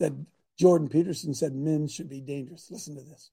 that 0.00 0.12
Jordan 0.58 0.88
Peterson 0.88 1.32
said 1.32 1.54
men 1.54 1.86
should 1.86 2.08
be 2.08 2.20
dangerous. 2.20 2.68
Listen 2.70 2.96
to 2.96 3.02
this. 3.02 3.30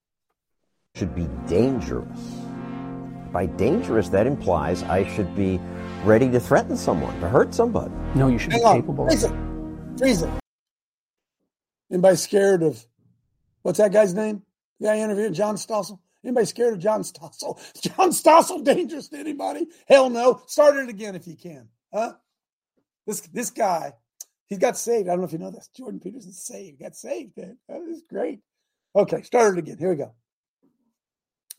Should 0.96 1.15
be 1.15 1.28
dangerous. 1.48 2.19
By 3.32 3.48
dangerous, 3.48 4.10
that 4.10 4.28
implies 4.28 4.84
I 4.84 5.08
should 5.15 5.36
be 5.36 5.60
ready 6.04 6.30
to 6.30 6.39
threaten 6.39 6.78
someone, 6.78 7.19
to 7.22 7.28
hurt 7.28 7.56
somebody. 7.56 7.91
No, 8.13 8.28
you 8.28 8.38
should 8.38 8.52
Hang 8.52 8.62
be 8.62 8.65
on. 8.65 8.82
capable. 8.82 9.08
Freeze 9.08 9.24
it. 9.24 9.34
Freeze 9.98 10.22
it. 10.22 10.30
Anybody 11.91 12.17
scared 12.17 12.62
of 12.62 12.86
what's 13.63 13.80
that 13.80 13.91
guy's 13.91 14.13
name? 14.13 14.43
The 14.80 14.88
guy 14.88 14.98
interviewing 15.00 15.34
John 15.34 15.56
Stossel. 15.56 15.98
Anybody 16.24 16.46
scared 16.46 16.74
of 16.74 16.80
John 16.80 17.02
Stossel? 17.02 17.60
Is 17.74 17.82
John 17.96 18.12
Stossel 18.12 18.63
dangerous 18.63 19.08
to 19.10 19.17
anybody? 19.17 19.67
Hell 19.88 20.12
no. 20.12 20.43
Start 20.46 20.76
it 20.76 20.89
again 20.89 21.15
if 21.15 21.26
you 21.26 21.36
can. 21.36 21.69
Huh? 21.91 22.13
This 23.06 23.22
this 23.22 23.50
guy, 23.50 23.94
he 24.48 24.58
got 24.58 24.78
saved. 24.78 25.08
I 25.08 25.12
don't 25.12 25.20
know 25.20 25.26
if 25.26 25.34
you 25.34 25.39
know 25.39 25.52
this. 25.52 25.70
Jordan 25.76 26.00
Peterson 26.00 26.32
saved. 26.32 26.80
Got 26.80 26.96
saved, 26.96 27.36
man. 27.38 27.58
That 27.68 27.82
is 27.82 28.04
great. 28.10 28.39
Okay, 28.96 29.22
start 29.24 29.58
it 29.58 29.60
again. 29.60 29.78
Here 29.78 29.89
we 29.89 29.96
go. 29.96 30.13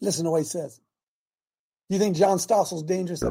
Listen 0.01 0.25
to 0.25 0.31
what 0.31 0.39
he 0.39 0.45
says. 0.45 0.81
Do 1.91 1.97
you 1.97 1.99
think 1.99 2.17
John 2.17 2.39
Stossel's 2.39 2.83
dangerous? 2.83 3.23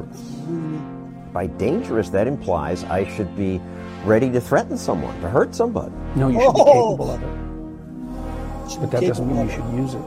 By 1.32 1.46
dangerous, 1.48 2.10
that 2.10 2.28
implies 2.28 2.84
I 2.84 3.08
should 3.16 3.34
be 3.36 3.60
ready 4.04 4.30
to 4.30 4.40
threaten 4.40 4.78
someone, 4.78 5.20
to 5.20 5.28
hurt 5.28 5.54
somebody. 5.54 5.92
No, 6.14 6.28
you 6.28 6.40
should 6.40 6.54
be 6.54 6.60
Oh! 6.60 6.96
capable 6.96 7.10
of 7.10 7.22
it. 7.22 8.80
But 8.80 8.90
that 8.92 9.00
doesn't 9.02 9.26
mean 9.26 9.46
you 9.46 9.52
should 9.52 9.72
use 9.74 9.94
it. 9.94 10.02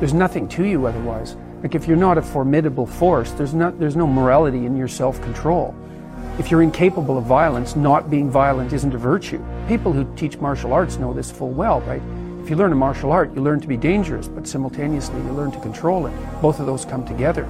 There's 0.00 0.12
nothing 0.14 0.48
to 0.48 0.64
you 0.64 0.86
otherwise. 0.86 1.36
Like 1.62 1.74
if 1.74 1.86
you're 1.86 1.96
not 1.96 2.18
a 2.18 2.22
formidable 2.22 2.86
force, 2.86 3.30
there's 3.32 3.54
not 3.54 3.78
there's 3.78 3.96
no 3.96 4.06
morality 4.06 4.66
in 4.66 4.76
your 4.76 4.88
self-control. 4.88 5.74
If 6.38 6.50
you're 6.50 6.60
incapable 6.60 7.16
of 7.16 7.24
violence, 7.24 7.76
not 7.76 8.10
being 8.10 8.30
violent 8.30 8.74
isn't 8.74 8.94
a 8.94 8.98
virtue. 8.98 9.42
People 9.68 9.90
who 9.94 10.04
teach 10.16 10.36
martial 10.36 10.74
arts 10.74 10.98
know 10.98 11.14
this 11.14 11.30
full 11.30 11.50
well, 11.50 11.80
right? 11.80 12.02
If 12.42 12.50
you 12.50 12.56
learn 12.56 12.72
a 12.72 12.76
martial 12.76 13.10
art, 13.10 13.34
you 13.34 13.40
learn 13.40 13.58
to 13.60 13.66
be 13.66 13.78
dangerous, 13.78 14.28
but 14.28 14.46
simultaneously 14.46 15.16
you 15.22 15.32
learn 15.32 15.50
to 15.52 15.60
control 15.60 16.06
it. 16.06 16.12
Both 16.42 16.60
of 16.60 16.66
those 16.66 16.84
come 16.84 17.06
together. 17.06 17.44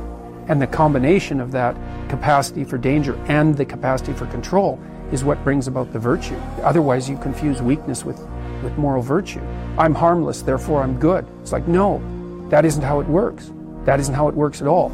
And 0.46 0.62
the 0.62 0.68
combination 0.68 1.40
of 1.40 1.51
that 1.51 1.75
capacity 2.09 2.62
for 2.62 2.79
danger 2.79 3.16
and 3.27 3.57
the 3.57 3.64
capacity 3.64 4.12
for 4.12 4.27
control 4.27 4.81
is 5.11 5.25
what 5.25 5.42
brings 5.42 5.66
about 5.66 5.92
the 5.92 5.99
virtue. 5.99 6.37
Otherwise, 6.62 7.11
you 7.11 7.18
confuse 7.18 7.61
weakness 7.61 8.05
with, 8.05 8.20
with 8.62 8.79
moral 8.79 9.03
virtue. 9.03 9.42
I'm 9.79 9.96
harmless, 9.96 10.42
therefore 10.42 10.85
I'm 10.85 10.96
good. 11.01 11.27
It's 11.42 11.51
like, 11.51 11.66
no, 11.66 12.01
that 12.51 12.64
isn't 12.64 12.83
how 12.83 13.01
it 13.01 13.09
works. 13.09 13.51
That 13.85 13.99
isn't 13.99 14.14
how 14.14 14.29
it 14.29 14.35
works 14.37 14.62
at 14.62 14.68
all. 14.68 14.92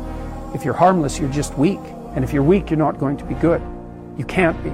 If 0.55 0.65
you're 0.65 0.73
harmless, 0.73 1.19
you're 1.19 1.31
just 1.31 1.59
weak. 1.59 1.81
And 2.15 2.25
if 2.25 2.33
you're 2.33 2.43
weak, 2.43 2.71
you're 2.71 2.79
not 2.79 2.99
going 2.99 3.19
to 3.19 3.25
be 3.25 3.35
good. 3.35 3.63
You 4.19 4.27
can't 4.27 4.63
be, 4.63 4.73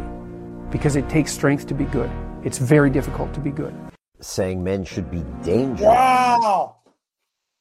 because 0.70 0.96
it 0.96 1.08
takes 1.08 1.32
strength 1.32 1.68
to 1.68 1.74
be 1.74 1.84
good. 1.84 2.10
It's 2.42 2.58
very 2.58 2.90
difficult 2.90 3.32
to 3.34 3.40
be 3.40 3.50
good. 3.50 3.72
Saying 4.20 4.64
men 4.64 4.84
should 4.84 5.10
be 5.10 5.24
dangerous. 5.44 5.82
Wow. 5.82 6.76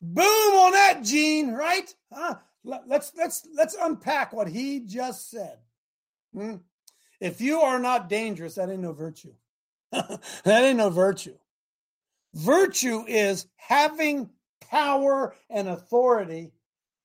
Boom 0.01 0.25
on 0.25 0.71
that, 0.71 1.03
Gene, 1.03 1.51
right? 1.51 1.93
Huh? 2.11 2.35
Let's 2.63 3.13
let's 3.15 3.47
let's 3.55 3.75
unpack 3.79 4.33
what 4.33 4.47
he 4.47 4.79
just 4.81 5.29
said. 5.29 5.57
Hmm? 6.33 6.55
If 7.19 7.41
you 7.41 7.61
are 7.61 7.79
not 7.79 8.09
dangerous, 8.09 8.55
that 8.55 8.69
ain't 8.69 8.81
no 8.81 8.91
virtue. 8.91 9.33
that 9.91 10.19
ain't 10.45 10.77
no 10.77 10.89
virtue. 10.89 11.35
Virtue 12.33 13.03
is 13.07 13.47
having 13.55 14.29
power 14.59 15.35
and 15.49 15.67
authority 15.69 16.51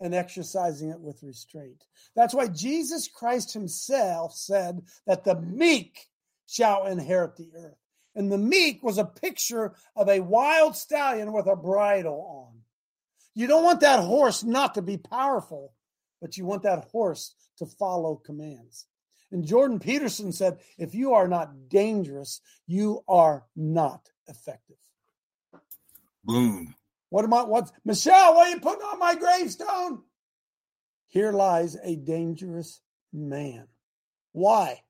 and 0.03 0.15
exercising 0.15 0.91
it 0.91 1.01
with 1.01 1.23
restraint. 1.23 1.85
That's 2.17 2.35
why 2.35 2.49
Jesus 2.49 3.09
Christ 3.09 3.53
himself 3.53 4.35
said 4.35 4.83
that 5.07 5.25
the 5.25 5.41
meek 5.41 6.09
shall 6.47 6.87
inherit 6.87 7.37
the 7.37 7.51
earth. 7.57 7.79
And 8.15 8.31
the 8.31 8.37
meek 8.37 8.83
was 8.83 8.99
a 8.99 9.05
picture 9.05 9.75
of 9.97 10.09
a 10.09 10.21
wild 10.21 10.77
stallion 10.77 11.33
with 11.33 11.47
a 11.47 11.57
bridle 11.57 12.51
on. 12.51 12.61
You 13.35 13.47
don't 13.47 13.65
want 13.65 13.81
that 13.81 14.01
horse 14.01 14.45
not 14.45 14.75
to 14.75 14.83
be 14.83 14.99
powerful, 14.99 15.73
but 16.21 16.37
you 16.37 16.45
want 16.45 16.65
that 16.65 16.89
horse 16.91 17.35
to 17.59 17.67
follow 17.67 18.17
commands. 18.17 18.87
And 19.31 19.47
Jordan 19.47 19.79
Peterson 19.79 20.33
said, 20.33 20.59
if 20.77 20.95
you 20.95 21.15
are 21.15 21.29
not 21.29 21.71
dangerous, 21.71 22.41
you 22.67 23.03
are 23.09 23.45
not 23.57 24.11
effective. 24.27 24.77
Boom. 26.25 26.75
What 27.13 27.27
am 27.27 27.35
I? 27.35 27.43
What, 27.43 27.71
Michelle? 27.85 28.35
What 28.35 28.49
are 28.49 28.51
you 28.53 28.59
putting 28.59 28.87
on 28.87 28.99
my 28.99 29.15
gravestone? 29.15 30.01
Here 31.09 31.31
lies 31.31 31.77
a 31.85 31.95
dangerous 31.95 32.81
man. 33.13 33.69
Why? 34.33 34.81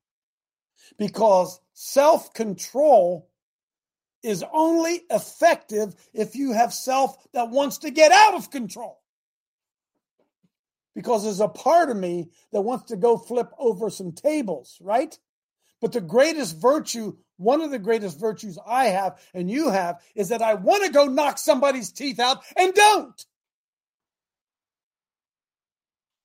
Because 0.97 1.59
self 1.73 2.33
control 2.33 3.29
is 4.23 4.45
only 4.53 5.01
effective 5.11 5.97
if 6.15 6.37
you 6.37 6.53
have 6.53 6.73
self 6.73 7.17
that 7.33 7.51
wants 7.51 7.79
to 7.79 7.91
get 7.91 8.13
out 8.13 8.35
of 8.35 8.53
control. 8.53 9.01
Because 10.95 11.25
there's 11.25 11.41
a 11.41 11.49
part 11.49 11.91
of 11.91 11.97
me 11.97 12.31
that 12.53 12.63
wants 12.63 12.85
to 12.91 12.97
go 12.97 13.19
flip 13.19 13.51
over 13.59 13.91
some 13.91 14.13
tables, 14.13 14.79
right? 14.81 15.19
But 15.81 15.91
the 15.91 16.01
greatest 16.01 16.57
virtue, 16.57 17.17
one 17.43 17.61
of 17.61 17.71
the 17.71 17.79
greatest 17.79 18.19
virtues 18.19 18.59
I 18.67 18.87
have 18.87 19.21
and 19.35 19.51
you 19.51 19.71
have, 19.71 20.01
is 20.15 20.29
that 20.29 20.43
I 20.43 20.55
want 20.55 20.85
to 20.85 20.93
go 20.93 21.07
knock 21.07 21.39
somebody's 21.39 21.91
teeth 21.91 22.19
out 22.19 22.43
and 22.57 22.73
don't. 22.73 23.27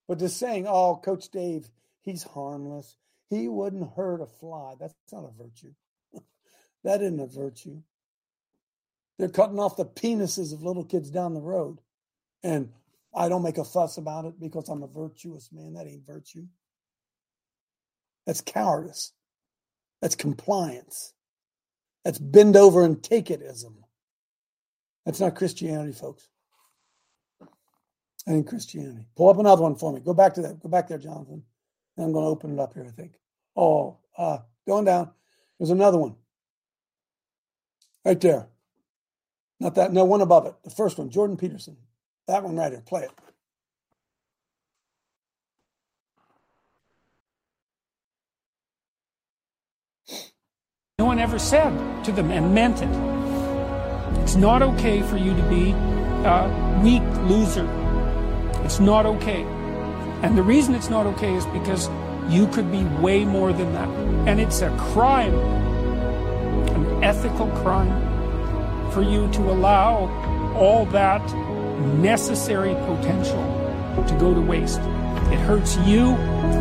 But 0.08 0.20
just 0.20 0.38
saying, 0.38 0.66
oh, 0.68 0.96
Coach 1.04 1.30
Dave, 1.30 1.68
he's 2.02 2.24
harmless. 2.24 2.96
He 3.30 3.48
wouldn't 3.48 3.94
hurt 3.96 4.22
a 4.22 4.26
fly. 4.26 4.76
That's 4.80 4.96
not 5.12 5.26
a 5.26 5.44
virtue. 5.44 5.74
that 6.84 7.02
isn't 7.02 7.20
a 7.20 7.28
virtue. 7.28 7.82
They're 9.20 9.28
cutting 9.28 9.60
off 9.60 9.76
the 9.76 9.86
penises 9.86 10.54
of 10.54 10.64
little 10.64 10.86
kids 10.86 11.10
down 11.10 11.34
the 11.34 11.42
road. 11.42 11.80
And 12.44 12.72
I 13.14 13.30
don't 13.30 13.44
make 13.44 13.58
a 13.58 13.66
fuss 13.66 13.98
about 13.98 14.26
it 14.26 14.40
because 14.40 14.70
I'm 14.70 14.84
a 14.84 14.88
virtuous 14.88 15.50
man. 15.52 15.74
That 15.74 15.88
ain't 15.88 16.06
virtue. 16.06 16.46
That's 18.26 18.42
cowardice. 18.42 19.14
That's 20.02 20.16
compliance. 20.16 21.14
That's 22.04 22.20
bend 22.20 22.56
over 22.56 22.84
and 22.84 23.02
take 23.02 23.26
itism. 23.26 23.74
That's 25.06 25.20
not 25.20 25.36
Christianity, 25.36 25.94
folks. 25.94 26.30
That 27.40 28.34
ain't 28.34 28.48
Christianity. 28.48 29.06
Pull 29.16 29.30
up 29.30 29.40
another 29.40 29.62
one 29.62 29.76
for 29.76 29.94
me. 29.94 30.02
Go 30.02 30.14
back 30.14 30.34
to 30.36 30.42
that. 30.42 30.60
Go 30.60 30.70
back 30.70 30.88
there, 30.88 30.98
Jonathan. 30.98 31.44
And 31.96 32.06
I'm 32.06 32.12
going 32.12 32.26
to 32.26 32.30
open 32.30 32.54
it 32.54 32.60
up 32.60 32.74
here, 32.74 32.86
I 32.86 32.92
think. 32.92 33.14
Oh, 33.56 33.98
uh, 34.18 34.40
going 34.68 34.86
down. 34.86 35.12
There's 35.58 35.70
another 35.72 35.98
one. 35.98 36.16
Right 38.06 38.20
there. 38.20 38.48
Not 39.60 39.76
that, 39.76 39.92
no, 39.92 40.06
one 40.06 40.22
above 40.22 40.46
it. 40.46 40.54
The 40.64 40.70
first 40.70 40.98
one, 40.98 41.10
Jordan 41.10 41.38
Peterson. 41.38 41.78
That 42.28 42.44
one 42.44 42.56
right 42.56 42.72
here. 42.72 42.82
Play 42.82 43.04
it. 43.04 43.12
No 50.97 50.97
one 51.08 51.20
ever 51.20 51.40
said 51.40 51.72
to 52.04 52.12
them 52.12 52.32
and 52.32 52.54
meant 52.54 52.82
it. 52.82 52.90
It's 54.22 54.36
not 54.36 54.62
okay 54.62 55.02
for 55.02 55.16
you 55.16 55.34
to 55.34 55.42
be 55.44 55.72
a 55.72 56.82
weak 56.84 57.02
loser. 57.30 57.66
It's 58.66 58.82
not 58.82 59.06
okay. 59.06 59.44
And 60.22 60.38
the 60.38 60.44
reason 60.44 60.76
it's 60.76 60.90
not 60.90 61.06
okay 61.08 61.34
is 61.34 61.46
because 61.46 61.90
you 62.28 62.46
could 62.48 62.70
be 62.74 62.84
way 63.02 63.24
more 63.24 63.54
than 63.54 63.72
that. 63.74 63.88
And 64.28 64.42
it's 64.42 64.62
a 64.62 64.70
crime, 64.78 65.34
an 65.34 67.04
ethical 67.06 67.48
crime, 67.62 68.92
for 68.92 69.02
you 69.02 69.32
to 69.32 69.42
allow 69.50 70.10
all 70.58 70.86
that 70.88 71.24
necessary 72.02 72.74
potential 72.86 73.44
to 74.06 74.14
go 74.20 74.34
to 74.34 74.42
waste. 74.42 74.82
It 75.32 75.40
hurts 75.40 75.78
you, 75.78 76.16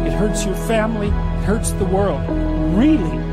it 0.07 0.13
hurts 0.13 0.45
your 0.45 0.55
family, 0.55 1.09
it 1.09 1.45
hurts 1.45 1.73
the 1.73 1.85
world. 1.85 2.23
Really, 2.79 3.26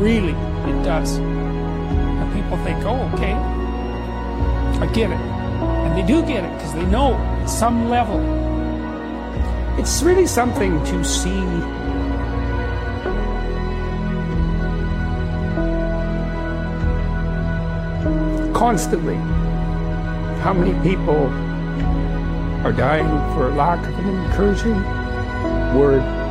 really, 0.00 0.32
it 0.32 0.82
does. 0.84 1.16
And 1.16 2.32
people 2.34 2.56
think, 2.64 2.84
oh, 2.84 3.10
okay, 3.14 3.32
I 4.80 4.86
get 4.92 5.10
it. 5.10 5.16
And 5.16 5.96
they 5.96 6.06
do 6.06 6.24
get 6.26 6.44
it 6.44 6.52
because 6.54 6.74
they 6.74 6.84
know 6.86 7.14
at 7.14 7.46
some 7.46 7.88
level. 7.88 8.20
It's 9.78 10.02
really 10.02 10.26
something 10.26 10.82
to 10.84 11.04
see 11.04 11.40
constantly 18.54 19.16
how 20.42 20.52
many 20.52 20.72
people 20.88 21.26
are 22.64 22.72
dying 22.72 23.06
for 23.34 23.50
lack 23.50 23.84
of 23.86 23.98
an 23.98 24.08
encouraging 24.08 24.74
word. 25.78 26.23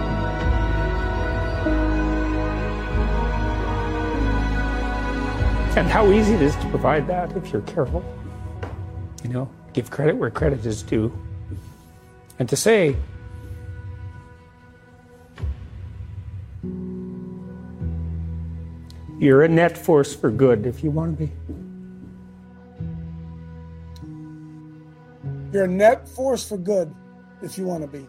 And 5.76 5.88
how 5.88 6.12
easy 6.12 6.36
it 6.36 6.42
is 6.44 6.56
to 6.58 6.70
provide 6.70 7.08
that 7.08 7.36
if 7.36 7.52
you're 7.52 7.64
careful. 7.64 8.04
You 9.24 9.30
know, 9.32 9.50
give 9.74 9.90
credit 9.90 10.16
where 10.16 10.30
credit 10.30 10.64
is 10.68 10.84
due. 10.84 11.12
And 12.38 12.48
to 12.48 12.56
say, 12.56 12.96
you're 19.20 19.42
a 19.42 19.48
net 19.48 19.76
force 19.76 20.16
for 20.16 20.30
good 20.30 20.68
if 20.68 20.84
you 20.84 20.92
want 20.92 21.18
to 21.18 21.26
be. 21.26 21.32
You're 25.52 25.66
a 25.66 25.68
net 25.68 26.08
force 26.08 26.48
for 26.48 26.58
good 26.58 26.94
if 27.42 27.58
you 27.58 27.66
want 27.66 27.82
to 27.82 27.88
be. 27.88 28.08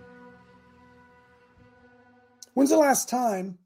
When's 2.53 2.71
the 2.71 2.77
last 2.77 3.09
time 3.09 3.57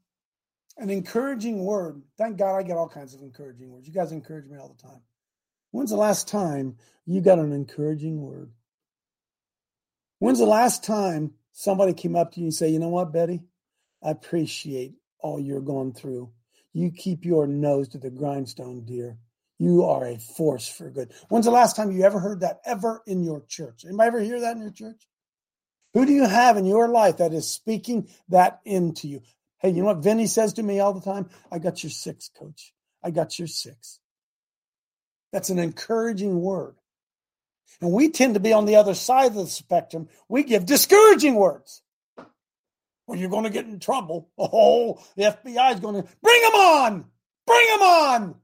an 0.79 0.89
encouraging 0.89 1.63
word? 1.63 2.01
Thank 2.17 2.37
God 2.37 2.55
I 2.55 2.63
get 2.63 2.77
all 2.77 2.89
kinds 2.89 3.13
of 3.13 3.21
encouraging 3.21 3.69
words. 3.69 3.87
You 3.87 3.93
guys 3.93 4.11
encourage 4.11 4.47
me 4.47 4.57
all 4.57 4.69
the 4.69 4.81
time. 4.81 5.01
When's 5.71 5.91
the 5.91 5.97
last 5.97 6.27
time 6.27 6.77
you 7.05 7.21
got 7.21 7.37
an 7.37 7.51
encouraging 7.51 8.21
word? 8.21 8.51
When's 10.19 10.39
the 10.39 10.45
last 10.45 10.83
time 10.83 11.33
somebody 11.51 11.93
came 11.93 12.15
up 12.15 12.31
to 12.31 12.39
you 12.39 12.47
and 12.47 12.53
say, 12.53 12.69
"You 12.69 12.79
know 12.79 12.89
what, 12.89 13.11
Betty? 13.11 13.43
I 14.01 14.11
appreciate 14.11 14.95
all 15.19 15.39
you're 15.39 15.61
going 15.61 15.93
through. 15.93 16.31
You 16.73 16.91
keep 16.91 17.25
your 17.25 17.45
nose 17.45 17.89
to 17.89 17.97
the 17.97 18.09
grindstone, 18.09 18.85
dear. 18.85 19.17
You 19.57 19.83
are 19.83 20.05
a 20.05 20.17
force 20.17 20.67
for 20.67 20.89
good." 20.89 21.13
When's 21.27 21.45
the 21.45 21.51
last 21.51 21.75
time 21.75 21.91
you 21.91 22.03
ever 22.03 22.19
heard 22.19 22.39
that 22.39 22.61
ever 22.65 23.03
in 23.05 23.23
your 23.23 23.41
church? 23.41 23.85
Anybody 23.85 24.07
ever 24.07 24.19
hear 24.21 24.39
that 24.39 24.55
in 24.55 24.61
your 24.61 24.71
church? 24.71 25.07
Who 25.93 26.05
do 26.05 26.13
you 26.13 26.25
have 26.25 26.55
in 26.55 26.65
your 26.65 26.87
life 26.87 27.17
that 27.17 27.33
is 27.33 27.51
speaking 27.51 28.09
that 28.29 28.61
into 28.63 29.07
you? 29.07 29.21
Hey, 29.59 29.69
you 29.71 29.81
know 29.81 29.87
what 29.87 29.97
Vinny 29.97 30.27
says 30.27 30.53
to 30.53 30.63
me 30.63 30.79
all 30.79 30.93
the 30.93 31.01
time? 31.01 31.29
I 31.51 31.59
got 31.59 31.83
your 31.83 31.89
six, 31.89 32.29
coach. 32.37 32.73
I 33.03 33.11
got 33.11 33.37
your 33.37 33.47
six. 33.47 33.99
That's 35.31 35.49
an 35.49 35.59
encouraging 35.59 36.41
word. 36.41 36.75
And 37.81 37.91
we 37.91 38.09
tend 38.09 38.33
to 38.33 38.39
be 38.39 38.53
on 38.53 38.65
the 38.65 38.77
other 38.77 38.93
side 38.95 39.27
of 39.27 39.35
the 39.35 39.47
spectrum. 39.47 40.09
We 40.27 40.43
give 40.43 40.65
discouraging 40.65 41.35
words. 41.35 41.81
Well, 43.05 43.17
you're 43.17 43.29
going 43.29 43.43
to 43.43 43.49
get 43.49 43.65
in 43.65 43.79
trouble. 43.79 44.29
Oh, 44.37 45.03
the 45.15 45.23
FBI 45.23 45.73
is 45.73 45.79
going 45.79 46.01
to 46.01 46.07
bring 46.21 46.41
them 46.41 46.53
on. 46.53 47.05
Bring 47.45 47.67
them 47.67 47.81
on. 47.81 48.35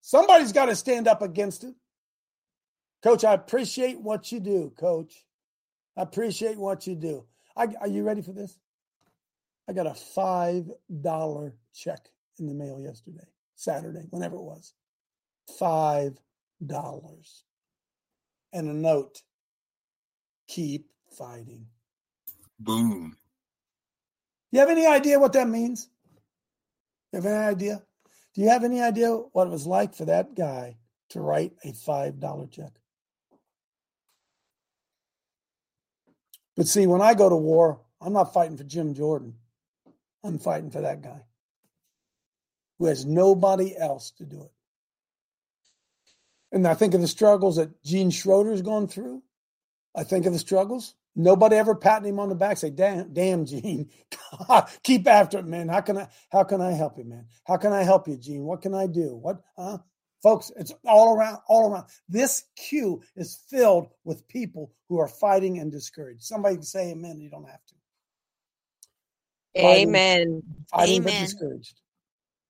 Somebody's 0.00 0.52
got 0.52 0.66
to 0.66 0.76
stand 0.76 1.08
up 1.08 1.22
against 1.22 1.64
it. 1.64 1.74
Coach, 3.02 3.24
I 3.24 3.34
appreciate 3.34 4.00
what 4.00 4.32
you 4.32 4.40
do, 4.40 4.72
coach. 4.78 5.24
I 5.96 6.02
appreciate 6.02 6.58
what 6.58 6.86
you 6.86 6.94
do. 6.94 7.24
I, 7.56 7.68
are 7.80 7.88
you 7.88 8.02
ready 8.02 8.22
for 8.22 8.32
this? 8.32 8.58
I 9.68 9.72
got 9.74 9.86
a 9.86 9.90
$5 9.90 11.52
check 11.74 12.08
in 12.38 12.46
the 12.46 12.54
mail 12.54 12.80
yesterday, 12.80 13.26
Saturday, 13.54 14.06
whenever 14.10 14.36
it 14.36 14.42
was. 14.42 14.72
$5. 15.60 16.16
And 18.54 18.68
a 18.68 18.72
note 18.72 19.22
keep 20.46 20.90
fighting. 21.10 21.66
Boom. 22.58 23.14
You 24.50 24.60
have 24.60 24.70
any 24.70 24.86
idea 24.86 25.20
what 25.20 25.34
that 25.34 25.48
means? 25.48 25.90
You 27.12 27.18
have 27.18 27.26
any 27.26 27.36
idea? 27.36 27.82
Do 28.34 28.40
you 28.40 28.48
have 28.48 28.64
any 28.64 28.80
idea 28.80 29.10
what 29.10 29.46
it 29.46 29.50
was 29.50 29.66
like 29.66 29.94
for 29.94 30.06
that 30.06 30.34
guy 30.34 30.78
to 31.10 31.20
write 31.20 31.52
a 31.64 31.72
$5 31.72 32.50
check? 32.50 32.72
But 36.56 36.66
see, 36.66 36.86
when 36.86 37.02
I 37.02 37.12
go 37.12 37.28
to 37.28 37.36
war, 37.36 37.80
I'm 38.00 38.14
not 38.14 38.32
fighting 38.32 38.56
for 38.56 38.64
Jim 38.64 38.94
Jordan. 38.94 39.34
I'm 40.24 40.38
fighting 40.38 40.70
for 40.70 40.80
that 40.80 41.02
guy 41.02 41.22
who 42.78 42.86
has 42.86 43.04
nobody 43.04 43.76
else 43.76 44.10
to 44.12 44.24
do 44.24 44.42
it. 44.42 44.52
And 46.52 46.66
I 46.66 46.74
think 46.74 46.94
of 46.94 47.00
the 47.00 47.08
struggles 47.08 47.56
that 47.56 47.82
Gene 47.82 48.10
Schroeder's 48.10 48.62
gone 48.62 48.88
through. 48.88 49.22
I 49.94 50.04
think 50.04 50.26
of 50.26 50.32
the 50.32 50.38
struggles. 50.38 50.94
Nobody 51.14 51.56
ever 51.56 51.74
patting 51.74 52.10
him 52.10 52.20
on 52.20 52.28
the 52.28 52.36
back, 52.36 52.58
say, 52.58 52.70
"Damn, 52.70 53.12
damn, 53.12 53.44
Gene, 53.44 53.90
keep 54.84 55.08
after 55.08 55.38
it, 55.38 55.46
man. 55.46 55.68
How 55.68 55.80
can 55.80 55.98
I? 55.98 56.08
How 56.30 56.44
can 56.44 56.60
I 56.60 56.70
help 56.72 56.96
you, 56.96 57.04
man? 57.04 57.26
How 57.44 57.56
can 57.56 57.72
I 57.72 57.82
help 57.82 58.06
you, 58.06 58.16
Gene? 58.16 58.44
What 58.44 58.62
can 58.62 58.72
I 58.72 58.86
do? 58.86 59.16
What, 59.16 59.42
huh? 59.56 59.78
Folks, 60.22 60.52
it's 60.56 60.72
all 60.84 61.16
around, 61.16 61.38
all 61.48 61.72
around. 61.72 61.86
This 62.08 62.44
queue 62.56 63.02
is 63.16 63.40
filled 63.48 63.88
with 64.04 64.26
people 64.28 64.72
who 64.88 64.98
are 64.98 65.08
fighting 65.08 65.58
and 65.58 65.72
discouraged. 65.72 66.22
Somebody 66.22 66.56
can 66.56 66.64
say 66.64 66.90
amen. 66.90 67.20
You 67.20 67.30
don't 67.30 67.48
have 67.48 67.64
to. 67.66 67.74
Fighting, 69.56 70.02
Amen. 70.18 70.42
fighting 70.70 71.02
but 71.02 71.16
Amen. 71.16 71.18
discouraged. 71.18 71.80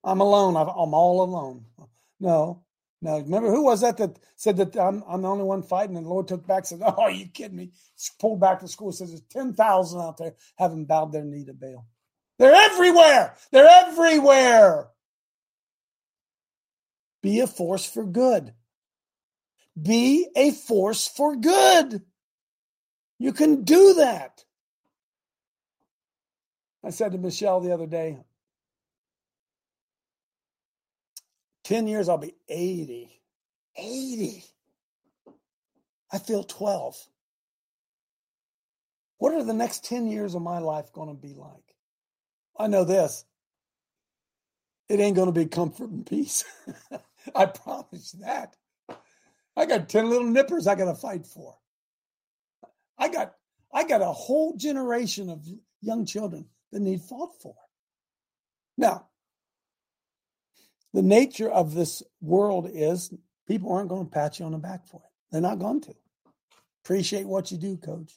I'm 0.05 0.21
alone. 0.21 0.57
I've, 0.57 0.69
I'm 0.69 0.95
all 0.95 1.23
alone. 1.23 1.65
No, 2.21 2.65
no. 3.01 3.21
Remember 3.21 3.51
who 3.51 3.65
was 3.65 3.83
that 3.83 3.97
that 3.99 4.19
said 4.37 4.57
that 4.57 4.77
I'm, 4.77 5.05
I'm 5.09 5.23
the 5.23 5.29
only 5.29 5.45
one 5.45 5.63
fighting? 5.63 5.97
And 5.97 6.05
the 6.05 6.11
Lord 6.11 6.27
took 6.27 6.47
back 6.47 6.67
said, 6.67 6.81
"Oh, 6.85 6.95
are 7.03 7.11
you 7.13 7.27
kidding 7.29 7.57
me?" 7.57 7.71
Pulled 8.21 8.41
back 8.41 8.61
to 8.61 8.69
school. 8.69 8.91
Says 8.91 9.11
there's 9.11 9.23
ten 9.31 9.53
thousand 9.53 10.01
out 10.01 10.17
there 10.17 10.35
haven't 10.57 10.87
bowed 10.87 11.13
their 11.13 11.25
knee 11.25 11.45
to 11.45 11.55
Baal. 11.55 11.87
They're 12.41 12.55
everywhere. 12.55 13.37
They're 13.53 13.69
everywhere. 13.87 14.89
Be 17.23 17.41
a 17.41 17.47
force 17.47 17.85
for 17.85 18.05
good. 18.05 18.53
Be 19.81 20.29
a 20.37 20.51
force 20.53 21.07
for 21.09 21.37
good. 21.37 22.03
You 23.19 23.33
can 23.33 23.65
do 23.65 23.95
that. 23.95 24.45
I 26.85 26.91
said 26.91 27.13
to 27.13 27.19
Michelle 27.19 27.61
the 27.61 27.73
other 27.73 27.87
day, 27.87 28.19
10 31.65 31.87
years, 31.87 32.09
I'll 32.09 32.19
be 32.19 32.35
80. 32.49 33.21
80. 33.77 34.45
I 36.13 36.19
feel 36.19 36.45
12. 36.45 36.97
What 39.19 39.35
are 39.35 39.43
the 39.43 39.53
next 39.53 39.85
10 39.85 40.07
years 40.07 40.35
of 40.35 40.43
my 40.43 40.59
life 40.59 40.93
going 40.93 41.09
to 41.09 41.21
be 41.21 41.35
like? 41.35 41.75
I 42.59 42.69
know 42.69 42.85
this. 42.85 43.25
It 44.89 45.01
ain't 45.01 45.17
going 45.17 45.33
to 45.33 45.39
be 45.39 45.47
comfort 45.47 45.91
and 45.91 46.07
peace. 46.07 46.45
I 47.35 47.47
promise 47.47 48.15
you 48.15 48.25
that. 48.25 48.57
I 49.57 49.67
got 49.67 49.89
10 49.89 50.09
little 50.09 50.27
nippers 50.27 50.67
I 50.67 50.77
got 50.77 50.87
to 50.87 50.95
fight 50.95 51.27
for. 51.27 51.57
I 52.97 53.09
got 53.09 53.35
I 53.73 53.85
got 53.85 54.01
a 54.01 54.07
whole 54.07 54.57
generation 54.57 55.29
of 55.29 55.47
young 55.83 56.07
children 56.07 56.47
that 56.73 56.81
need 56.81 57.01
fought 57.03 57.41
for. 57.41 57.55
Now, 58.77 59.09
the 60.95 61.03
nature 61.03 61.51
of 61.51 61.75
this 61.75 62.03
world 62.21 62.71
is 62.73 63.13
people 63.47 63.73
aren't 63.73 63.89
going 63.89 64.05
to 64.05 64.11
pat 64.11 64.39
you 64.39 64.47
on 64.47 64.53
the 64.53 64.59
back 64.59 64.87
for 64.87 65.01
it. 65.05 65.11
They're 65.31 65.41
not 65.41 65.59
going 65.59 65.81
to. 65.83 65.95
Appreciate 66.85 67.27
what 67.27 67.51
you 67.51 67.59
do, 67.59 67.77
coach. 67.77 68.13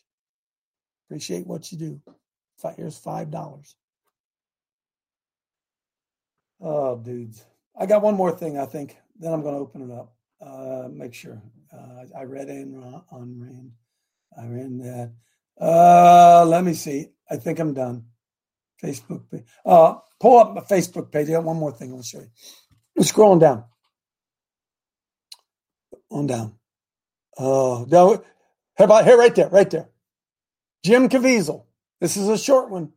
Appreciate 1.08 1.46
what 1.46 1.72
you 1.72 1.78
do. 1.78 2.02
Here's 2.78 2.98
five 2.98 3.32
dollars. 3.32 3.76
Oh, 6.62 6.96
dudes. 6.96 7.44
I 7.78 7.88
got 7.88 8.04
one 8.04 8.16
more 8.16 8.32
thing, 8.32 8.58
I 8.58 8.66
think. 8.66 8.96
Then 9.20 9.34
I'm 9.34 9.42
going 9.42 9.56
to 9.56 9.62
open 9.62 9.90
it 9.90 9.94
up. 9.94 10.14
Uh, 10.40 10.88
make 10.90 11.14
sure. 11.14 11.42
Uh, 11.74 12.06
I 12.18 12.24
read 12.24 12.48
Ayn 12.48 13.04
on 13.12 13.40
Rand. 13.40 13.72
I 14.38 14.46
read 14.46 14.80
that. 14.84 15.14
Uh, 15.60 16.46
let 16.46 16.64
me 16.64 16.74
see. 16.74 17.08
I 17.30 17.38
think 17.38 17.60
I'm 17.60 17.74
done. 17.74 18.06
Facebook 18.84 19.30
page. 19.30 19.44
Uh, 19.66 19.96
pull 20.20 20.40
up 20.40 20.54
my 20.54 20.62
Facebook 20.62 21.12
page. 21.12 21.30
I 21.30 21.34
got 21.34 21.44
one 21.44 21.58
more 21.58 21.72
thing 21.72 21.94
I'll 21.94 22.02
show 22.02 22.20
you. 22.20 22.32
I'm 22.98 23.04
scrolling 23.04 23.40
down. 23.40 23.66
On 26.10 26.28
down. 26.28 26.56
Oh, 27.38 27.86
no. 27.90 28.24
How 28.78 28.86
about 28.86 29.06
here, 29.06 29.18
right 29.18 29.34
there, 29.34 29.50
right 29.50 29.70
there. 29.70 29.90
Jim 30.84 31.10
Caviezel. 31.10 31.64
This 32.00 32.18
is 32.18 32.28
a 32.28 32.38
short 32.38 32.70
one. 32.70 32.94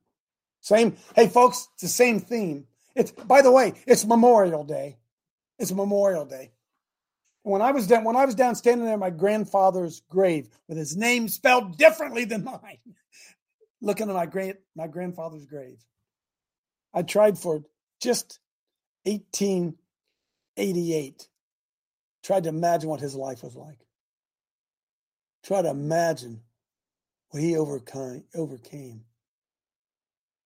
Same. 0.61 0.97
Hey, 1.15 1.29
folks, 1.29 1.69
it's 1.75 1.83
the 1.83 1.89
same 1.89 2.21
theme. 2.21 2.67
It's 2.95 3.11
by 3.11 3.43
the 3.43 3.53
way, 3.53 3.75
it's 3.87 4.05
Memorial 4.07 4.65
Day. 4.65 4.97
It's 5.59 5.73
Memorial 5.73 6.25
Day. 6.25 6.53
When 7.43 7.61
I 7.61 7.73
was 7.73 7.87
down, 7.87 8.05
when 8.05 8.17
I 8.17 8.25
was 8.25 8.35
down 8.35 8.55
standing 8.55 8.87
there 8.87 8.97
my 8.97 9.11
grandfather's 9.11 10.01
grave 10.09 10.49
with 10.67 10.79
his 10.79 10.97
name 10.97 11.29
spelled 11.29 11.77
differently 11.77 12.25
than 12.25 12.45
mine, 12.63 12.79
looking 13.85 14.09
at 14.09 14.15
my 14.15 14.27
grand 14.27 14.57
my 14.75 14.89
grandfather's 14.89 15.47
grave, 15.47 15.79
I 16.93 17.03
tried 17.03 17.39
for 17.39 17.63
just 18.01 18.41
1888. 19.05 21.29
Tried 22.23 22.45
to 22.45 22.49
imagine 22.49 22.89
what 22.89 23.01
his 23.01 23.15
life 23.15 23.43
was 23.43 23.55
like. 23.55 23.87
Try 25.45 25.61
to 25.63 25.69
imagine 25.69 26.41
what 27.31 27.43
he 27.43 27.57
overcame, 27.57 28.25
overcame. 28.35 29.03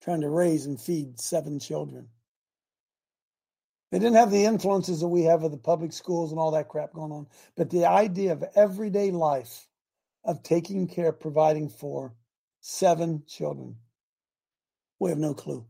Trying 0.02 0.22
to 0.22 0.28
raise 0.28 0.66
and 0.66 0.80
feed 0.80 1.20
seven 1.20 1.60
children. 1.60 2.08
They 3.92 3.98
didn't 3.98 4.16
have 4.16 4.30
the 4.30 4.44
influences 4.44 5.00
that 5.00 5.08
we 5.08 5.22
have 5.22 5.44
of 5.44 5.50
the 5.50 5.56
public 5.56 5.92
schools 5.92 6.30
and 6.30 6.40
all 6.40 6.50
that 6.50 6.68
crap 6.68 6.92
going 6.92 7.12
on. 7.12 7.26
But 7.56 7.70
the 7.70 7.86
idea 7.86 8.32
of 8.32 8.44
everyday 8.54 9.12
life, 9.12 9.66
of 10.24 10.42
taking 10.42 10.88
care, 10.88 11.12
providing 11.12 11.68
for 11.68 12.14
seven 12.60 13.22
children, 13.26 13.76
we 14.98 15.10
have 15.10 15.18
no 15.18 15.34
clue. 15.34 15.66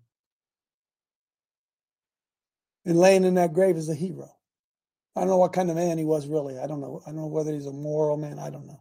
And 2.85 2.99
laying 2.99 3.25
in 3.25 3.35
that 3.35 3.53
grave 3.53 3.77
is 3.77 3.89
a 3.89 3.95
hero. 3.95 4.31
I 5.15 5.21
don't 5.21 5.29
know 5.29 5.37
what 5.37 5.53
kind 5.53 5.69
of 5.69 5.77
man 5.77 5.99
he 5.99 6.05
was 6.05 6.27
really. 6.27 6.59
I 6.59 6.67
don't 6.67 6.81
know. 6.81 7.03
I 7.07 7.11
don't 7.11 7.21
know 7.21 7.27
whether 7.27 7.53
he's 7.53 7.67
a 7.67 7.73
moral 7.73 8.17
man. 8.17 8.39
I 8.39 8.51
don't 8.51 8.67
know. 8.67 8.81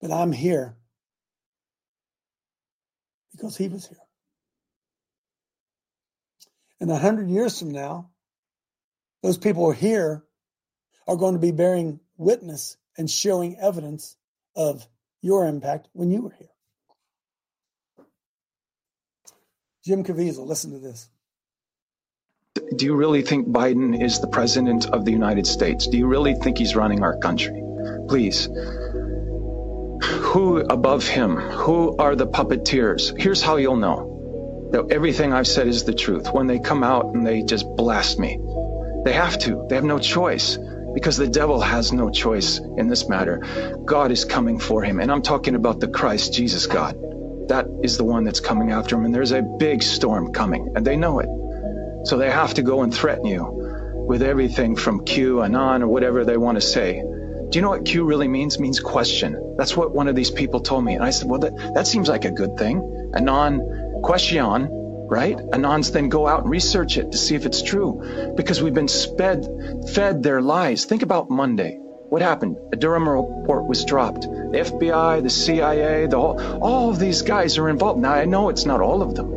But 0.00 0.10
I'm 0.10 0.32
here 0.32 0.76
because 3.32 3.56
he 3.56 3.68
was 3.68 3.86
here. 3.86 3.98
And 6.80 6.90
a 6.90 6.98
hundred 6.98 7.28
years 7.28 7.58
from 7.58 7.72
now, 7.72 8.10
those 9.22 9.36
people 9.36 9.64
who 9.64 9.70
are 9.70 9.74
here 9.74 10.24
are 11.06 11.16
going 11.16 11.34
to 11.34 11.40
be 11.40 11.52
bearing 11.52 12.00
witness 12.16 12.76
and 12.96 13.10
showing 13.10 13.58
evidence 13.58 14.16
of 14.56 14.86
your 15.22 15.46
impact 15.46 15.88
when 15.92 16.10
you 16.10 16.22
were 16.22 16.34
here. 16.38 16.48
Jim 19.84 20.04
Caviezel, 20.04 20.46
listen 20.46 20.72
to 20.72 20.78
this. 20.78 21.08
Do 22.76 22.84
you 22.84 22.94
really 22.94 23.22
think 23.22 23.48
Biden 23.48 24.02
is 24.02 24.20
the 24.20 24.26
president 24.26 24.86
of 24.86 25.04
the 25.04 25.12
United 25.12 25.46
States? 25.46 25.86
Do 25.86 25.96
you 25.96 26.06
really 26.06 26.34
think 26.34 26.58
he's 26.58 26.76
running 26.76 27.02
our 27.02 27.16
country? 27.18 27.62
Please. 28.08 28.48
Who 30.02 30.58
above 30.58 31.06
him? 31.06 31.36
Who 31.36 31.96
are 31.96 32.14
the 32.14 32.26
puppeteers? 32.26 33.18
Here's 33.18 33.42
how 33.42 33.56
you'll 33.56 33.76
know 33.76 34.68
that 34.72 34.92
everything 34.92 35.32
I've 35.32 35.46
said 35.46 35.66
is 35.66 35.84
the 35.84 35.94
truth. 35.94 36.32
When 36.32 36.46
they 36.46 36.58
come 36.58 36.82
out 36.82 37.06
and 37.14 37.26
they 37.26 37.42
just 37.42 37.66
blast 37.76 38.18
me, 38.18 38.38
they 39.04 39.12
have 39.12 39.38
to. 39.40 39.66
They 39.68 39.74
have 39.74 39.84
no 39.84 39.98
choice 39.98 40.58
because 40.94 41.16
the 41.16 41.28
devil 41.28 41.60
has 41.60 41.92
no 41.92 42.10
choice 42.10 42.58
in 42.58 42.88
this 42.88 43.08
matter. 43.08 43.38
God 43.84 44.10
is 44.10 44.24
coming 44.24 44.58
for 44.58 44.82
him. 44.82 45.00
And 45.00 45.10
I'm 45.10 45.22
talking 45.22 45.54
about 45.54 45.80
the 45.80 45.88
Christ 45.88 46.32
Jesus 46.32 46.66
God. 46.66 46.96
That 47.48 47.66
is 47.82 47.96
the 47.96 48.04
one 48.04 48.24
that's 48.24 48.40
coming 48.40 48.72
after 48.72 48.96
him. 48.96 49.04
And 49.04 49.14
there's 49.14 49.32
a 49.32 49.42
big 49.42 49.82
storm 49.82 50.32
coming, 50.32 50.72
and 50.74 50.86
they 50.86 50.96
know 50.96 51.20
it. 51.20 51.28
So 52.06 52.16
they 52.16 52.30
have 52.30 52.54
to 52.54 52.62
go 52.62 52.82
and 52.82 52.94
threaten 52.94 53.26
you 53.26 53.44
with 54.08 54.22
everything 54.22 54.76
from 54.76 55.04
QAnon 55.04 55.82
or 55.82 55.88
whatever 55.88 56.24
they 56.24 56.36
want 56.36 56.56
to 56.56 56.60
say. 56.60 57.02
Do 57.02 57.58
you 57.58 57.62
know 57.62 57.70
what 57.70 57.84
Q 57.84 58.04
really 58.04 58.28
means? 58.28 58.58
Means 58.60 58.78
question. 58.80 59.56
That's 59.58 59.76
what 59.76 59.92
one 59.92 60.06
of 60.08 60.14
these 60.14 60.30
people 60.30 60.60
told 60.60 60.84
me. 60.84 60.94
And 60.94 61.04
I 61.04 61.10
said, 61.10 61.28
well, 61.28 61.40
that, 61.40 61.56
that 61.74 61.86
seems 61.86 62.08
like 62.08 62.24
a 62.24 62.30
good 62.30 62.56
thing. 62.56 63.10
Anon, 63.14 64.00
question, 64.02 64.79
right? 65.10 65.36
Anons 65.36 65.92
then 65.92 66.08
go 66.08 66.26
out 66.26 66.42
and 66.42 66.50
research 66.50 66.96
it 66.96 67.12
to 67.12 67.18
see 67.18 67.34
if 67.34 67.44
it's 67.44 67.62
true 67.62 68.32
because 68.36 68.62
we've 68.62 68.72
been 68.72 68.88
sped, 68.88 69.44
fed 69.92 70.22
their 70.22 70.40
lies. 70.40 70.84
Think 70.84 71.02
about 71.02 71.28
Monday. 71.28 71.78
What 71.78 72.22
happened? 72.22 72.56
A 72.72 72.76
Durham 72.76 73.08
report 73.08 73.66
was 73.66 73.84
dropped. 73.84 74.22
The 74.22 74.58
FBI, 74.58 75.22
the 75.22 75.30
CIA, 75.30 76.06
the 76.06 76.20
whole, 76.20 76.40
all 76.62 76.90
of 76.90 76.98
these 76.98 77.22
guys 77.22 77.58
are 77.58 77.68
involved. 77.68 78.00
Now, 78.00 78.12
I 78.12 78.24
know 78.24 78.48
it's 78.48 78.64
not 78.64 78.80
all 78.80 79.02
of 79.02 79.14
them. 79.14 79.30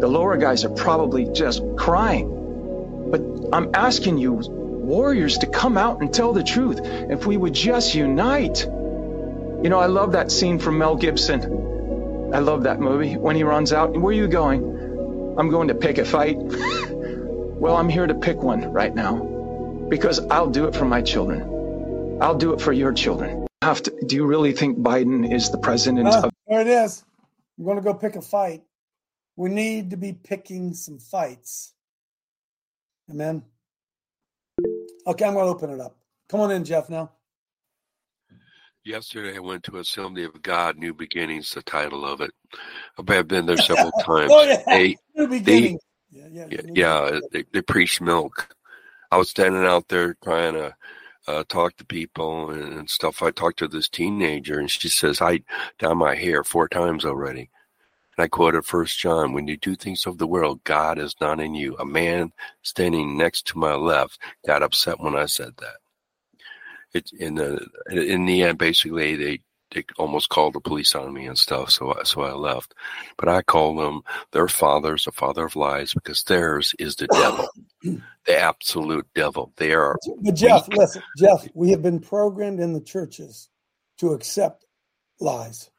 The 0.00 0.08
lower 0.08 0.36
guys 0.36 0.64
are 0.64 0.70
probably 0.70 1.26
just 1.26 1.62
crying. 1.76 3.08
But 3.10 3.22
I'm 3.52 3.70
asking 3.74 4.18
you, 4.18 4.32
warriors, 4.32 5.38
to 5.38 5.46
come 5.46 5.78
out 5.78 6.00
and 6.00 6.12
tell 6.12 6.32
the 6.32 6.44
truth. 6.44 6.80
If 6.82 7.24
we 7.26 7.36
would 7.36 7.54
just 7.54 7.94
unite. 7.94 8.64
You 8.64 9.68
know, 9.70 9.78
I 9.78 9.86
love 9.86 10.12
that 10.12 10.30
scene 10.30 10.58
from 10.58 10.78
Mel 10.78 10.96
Gibson. 10.96 12.30
I 12.32 12.40
love 12.40 12.64
that 12.64 12.78
movie. 12.78 13.16
When 13.16 13.34
he 13.36 13.42
runs 13.42 13.72
out, 13.72 13.92
where 13.98 14.10
are 14.10 14.12
you 14.12 14.28
going? 14.28 14.77
I'm 15.38 15.50
going 15.50 15.68
to 15.68 15.74
pick 15.74 15.98
a 15.98 16.04
fight. 16.04 16.36
well, 16.40 17.76
I'm 17.76 17.88
here 17.88 18.08
to 18.08 18.14
pick 18.14 18.42
one 18.42 18.72
right 18.72 18.92
now 18.92 19.14
because 19.88 20.18
I'll 20.30 20.50
do 20.50 20.64
it 20.66 20.74
for 20.74 20.84
my 20.84 21.00
children. 21.00 22.18
I'll 22.20 22.34
do 22.36 22.52
it 22.54 22.60
for 22.60 22.72
your 22.72 22.92
children. 22.92 23.46
Have 23.62 23.80
to, 23.84 23.94
do 24.04 24.16
you 24.16 24.26
really 24.26 24.52
think 24.52 24.78
Biden 24.78 25.32
is 25.32 25.50
the 25.50 25.58
president? 25.58 26.08
Uh, 26.08 26.22
of- 26.24 26.32
there 26.48 26.60
it 26.60 26.66
is. 26.66 27.04
I'm 27.56 27.64
going 27.64 27.76
to 27.76 27.82
go 27.82 27.94
pick 27.94 28.16
a 28.16 28.22
fight. 28.22 28.62
We 29.36 29.50
need 29.50 29.90
to 29.90 29.96
be 29.96 30.12
picking 30.12 30.74
some 30.74 30.98
fights. 30.98 31.72
Amen. 33.08 33.44
Okay, 35.06 35.24
I'm 35.24 35.34
going 35.34 35.46
to 35.46 35.50
open 35.50 35.70
it 35.70 35.80
up. 35.80 35.96
Come 36.28 36.40
on 36.40 36.50
in, 36.50 36.64
Jeff, 36.64 36.90
now. 36.90 37.12
Yesterday, 38.88 39.36
I 39.36 39.40
went 39.40 39.64
to 39.64 39.76
Assembly 39.76 40.24
of 40.24 40.40
God, 40.40 40.78
New 40.78 40.94
Beginnings, 40.94 41.50
the 41.50 41.60
title 41.60 42.06
of 42.06 42.22
it. 42.22 42.30
I've 42.96 43.28
been 43.28 43.44
there 43.44 43.58
several 43.60 43.92
times. 43.92 44.32
oh, 44.34 44.44
yeah. 44.44 44.62
They, 44.66 44.96
New 45.14 45.26
they, 45.26 45.40
beginnings. 45.40 45.82
yeah, 46.10 46.28
yeah, 46.32 46.46
yeah, 46.50 46.60
yeah 46.74 47.20
they, 47.30 47.44
they 47.52 47.60
preach 47.60 48.00
milk. 48.00 48.48
I 49.10 49.18
was 49.18 49.28
standing 49.28 49.66
out 49.66 49.88
there 49.88 50.16
trying 50.24 50.54
to 50.54 50.74
uh, 51.26 51.44
talk 51.50 51.76
to 51.76 51.84
people 51.84 52.50
and, 52.50 52.72
and 52.72 52.88
stuff. 52.88 53.22
I 53.22 53.30
talked 53.30 53.58
to 53.58 53.68
this 53.68 53.90
teenager, 53.90 54.58
and 54.58 54.70
she 54.70 54.88
says, 54.88 55.20
"I 55.20 55.42
dye 55.78 55.92
my 55.92 56.14
hair 56.14 56.42
four 56.42 56.66
times 56.66 57.04
already." 57.04 57.50
And 58.16 58.24
I 58.24 58.28
quoted 58.28 58.64
First 58.64 58.98
John: 58.98 59.34
"When 59.34 59.46
you 59.48 59.58
do 59.58 59.76
things 59.76 60.06
of 60.06 60.16
the 60.16 60.26
world, 60.26 60.64
God 60.64 60.98
is 60.98 61.14
not 61.20 61.40
in 61.40 61.54
you." 61.54 61.76
A 61.76 61.84
man 61.84 62.32
standing 62.62 63.18
next 63.18 63.46
to 63.48 63.58
my 63.58 63.74
left 63.74 64.18
got 64.46 64.62
upset 64.62 64.98
when 64.98 65.14
I 65.14 65.26
said 65.26 65.58
that. 65.58 65.76
It 66.94 67.10
in 67.12 67.34
the 67.34 67.66
in 67.90 68.26
the 68.26 68.42
end, 68.42 68.58
basically, 68.58 69.14
they 69.16 69.40
they 69.70 69.84
almost 69.98 70.30
called 70.30 70.54
the 70.54 70.60
police 70.60 70.94
on 70.94 71.12
me 71.12 71.26
and 71.26 71.38
stuff. 71.38 71.70
So 71.70 71.94
I, 71.94 72.02
so 72.04 72.22
I 72.22 72.32
left. 72.32 72.74
But 73.16 73.28
I 73.28 73.42
call 73.42 73.76
them 73.76 74.02
their 74.32 74.48
father's 74.48 75.04
the 75.04 75.12
father 75.12 75.44
of 75.44 75.56
lies 75.56 75.92
because 75.92 76.22
theirs 76.22 76.74
is 76.78 76.96
the 76.96 77.06
devil, 77.08 77.48
the 77.82 78.38
absolute 78.38 79.06
devil. 79.14 79.52
They 79.56 79.72
are. 79.72 79.96
But 80.22 80.34
Jeff, 80.34 80.68
weak. 80.68 80.78
listen, 80.78 81.02
Jeff, 81.18 81.46
we 81.54 81.70
have 81.70 81.82
been 81.82 82.00
programmed 82.00 82.60
in 82.60 82.72
the 82.72 82.80
churches 82.80 83.50
to 83.98 84.12
accept 84.12 84.64
lies, 85.20 85.70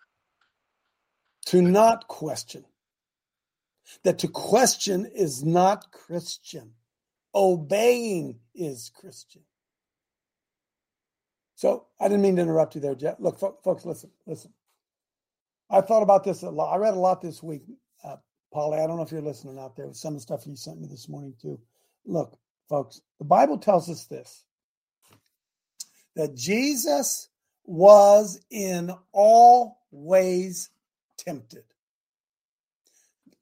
to 1.47 1.61
not 1.61 2.07
question. 2.07 2.65
That 4.03 4.19
to 4.19 4.27
question 4.27 5.07
is 5.07 5.43
not 5.43 5.91
Christian. 5.91 6.73
Obeying 7.33 8.39
is 8.53 8.91
Christian. 8.93 9.41
So 11.59 11.87
I 11.99 12.07
didn't 12.07 12.21
mean 12.21 12.37
to 12.37 12.41
interrupt 12.41 12.75
you 12.75 12.79
there, 12.79 12.95
Jeff. 12.95 13.17
Look, 13.19 13.37
folks, 13.37 13.83
listen, 13.83 14.09
listen. 14.25 14.53
I 15.69 15.81
thought 15.81 16.03
about 16.03 16.23
this 16.23 16.41
a 16.41 16.49
lot. 16.49 16.73
I 16.73 16.77
read 16.77 16.93
a 16.93 16.97
lot 16.97 17.21
this 17.21 17.43
week, 17.43 17.63
uh, 18.01 18.15
Polly. 18.53 18.79
I 18.79 18.87
don't 18.87 18.95
know 18.95 19.03
if 19.03 19.11
you're 19.11 19.21
listening 19.21 19.59
out 19.59 19.75
there 19.75 19.87
with 19.87 19.97
some 19.97 20.13
of 20.13 20.19
the 20.19 20.21
stuff 20.21 20.47
you 20.47 20.55
sent 20.55 20.79
me 20.79 20.87
this 20.87 21.09
morning 21.09 21.33
too. 21.41 21.59
Look, 22.05 22.39
folks, 22.69 23.01
the 23.17 23.25
Bible 23.25 23.57
tells 23.57 23.89
us 23.89 24.05
this: 24.05 24.45
that 26.15 26.33
Jesus 26.33 27.27
was 27.65 28.39
in 28.49 28.93
all 29.11 29.81
ways 29.91 30.69
tempted. 31.17 31.65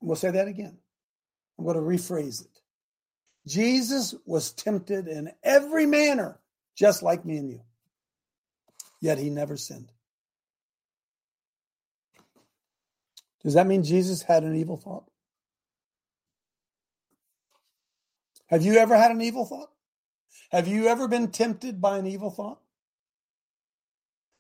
We'll 0.02 0.16
say 0.16 0.32
that 0.32 0.48
again. 0.48 0.76
I'm 1.60 1.66
going 1.66 1.76
to 1.76 1.84
rephrase 1.84 2.42
it. 2.42 2.62
Jesus 3.46 4.16
was 4.26 4.54
tempted 4.54 5.08
in 5.08 5.34
every 5.44 5.86
manner, 5.86 6.40
just 6.76 7.04
like 7.04 7.24
me 7.24 7.38
and 7.38 7.52
you 7.52 7.62
yet 9.00 9.18
he 9.18 9.30
never 9.30 9.58
sinned. 9.58 9.92
Does 13.44 13.54
that 13.54 13.68
mean 13.68 13.84
Jesus 13.84 14.22
had 14.24 14.44
an 14.44 14.56
evil 14.56 14.78
thought? 14.78 15.06
Have 18.48 18.64
you 18.64 18.78
ever 18.78 18.96
had 18.96 19.12
an 19.12 19.22
evil 19.22 19.46
thought? 19.46 19.70
Have 20.52 20.68
you 20.68 20.88
ever 20.88 21.08
been 21.08 21.32
tempted 21.32 21.82
by 21.82 21.98
an 21.98 22.08
evil 22.08 22.32
thought? 22.32 22.60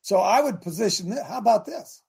So 0.01 0.19
I 0.19 0.41
would 0.41 0.61
position 0.61 1.11
it. 1.11 1.23
How 1.27 1.37
about 1.37 1.65
this? 1.65 2.01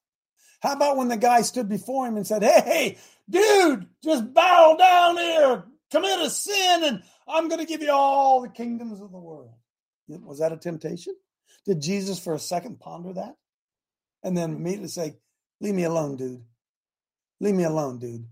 How 0.60 0.72
about 0.72 0.96
when 0.96 1.08
the 1.08 1.16
guy 1.16 1.42
stood 1.42 1.68
before 1.68 2.06
him 2.06 2.16
and 2.16 2.26
said, 2.26 2.42
Hey, 2.42 2.98
dude, 3.28 3.86
just 4.02 4.32
bow 4.32 4.76
down 4.78 5.16
here, 5.16 5.64
commit 5.90 6.20
a 6.20 6.30
sin, 6.30 6.84
and 6.84 7.02
I'm 7.26 7.48
going 7.48 7.60
to 7.60 7.66
give 7.66 7.82
you 7.82 7.92
all 7.92 8.40
the 8.40 8.48
kingdoms 8.48 9.00
of 9.00 9.10
the 9.10 9.18
world? 9.18 9.52
Was 10.08 10.38
that 10.38 10.52
a 10.52 10.56
temptation? 10.56 11.14
Did 11.68 11.82
Jesus 11.82 12.18
for 12.18 12.34
a 12.34 12.38
second 12.38 12.80
ponder 12.80 13.12
that? 13.12 13.36
And 14.24 14.34
then 14.36 14.50
mm-hmm. 14.50 14.62
immediately 14.62 14.88
say, 14.88 15.16
Leave 15.60 15.74
me 15.74 15.84
alone, 15.84 16.16
dude. 16.16 16.42
Leave 17.40 17.54
me 17.54 17.64
alone, 17.64 17.98
dude. 17.98 18.24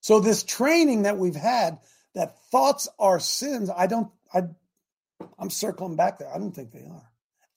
So 0.00 0.20
this 0.20 0.42
training 0.42 1.02
that 1.02 1.16
we've 1.16 1.34
had 1.34 1.78
that 2.14 2.38
thoughts 2.50 2.86
are 2.98 3.18
sins, 3.18 3.70
I 3.74 3.86
don't 3.86 4.10
I 4.32 4.42
I'm 5.38 5.50
circling 5.50 5.96
back 5.96 6.18
there. 6.18 6.32
I 6.32 6.38
don't 6.38 6.54
think 6.54 6.70
they 6.70 6.84
are. 6.84 7.10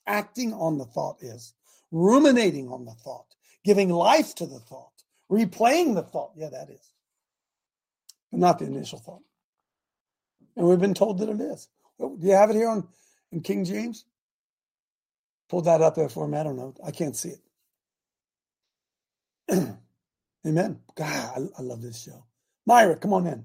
Acting 0.08 0.54
on 0.54 0.78
the 0.78 0.86
thought 0.86 1.18
is 1.22 1.54
ruminating 1.92 2.70
on 2.70 2.86
the 2.86 2.94
thought, 2.94 3.26
giving 3.66 3.90
life 3.90 4.36
to 4.36 4.46
the 4.46 4.60
thought, 4.60 4.92
replaying 5.30 5.96
the 5.96 6.04
thought. 6.04 6.32
Yeah, 6.38 6.50
that 6.50 6.70
is. 6.70 6.92
But 8.32 8.40
not 8.40 8.60
the 8.60 8.66
initial 8.66 9.00
thought. 9.00 9.22
And 10.56 10.66
we've 10.66 10.80
been 10.80 10.94
told 10.94 11.18
that 11.20 11.30
it 11.30 11.42
is. 11.42 11.68
Do 12.00 12.18
you 12.22 12.34
have 12.34 12.50
it 12.50 12.56
here 12.56 12.70
on 12.70 12.88
in 13.34 13.42
King 13.42 13.66
James? 13.66 14.06
Pull 15.50 15.62
that 15.64 15.82
up 15.82 15.96
there 15.96 16.10
for 16.10 16.28
me. 16.28 16.38
I 16.38 16.44
don't 16.44 16.56
know. 16.56 16.74
I 16.86 16.92
can't 16.92 17.16
see 17.16 17.34
it. 19.50 19.78
Amen. 20.48 20.80
God, 20.96 21.08
I, 21.08 21.60
I 21.60 21.62
love 21.62 21.82
this 21.82 22.04
show. 22.04 22.24
Myra, 22.66 22.96
come 22.96 23.14
on 23.14 23.28
in. 23.28 23.44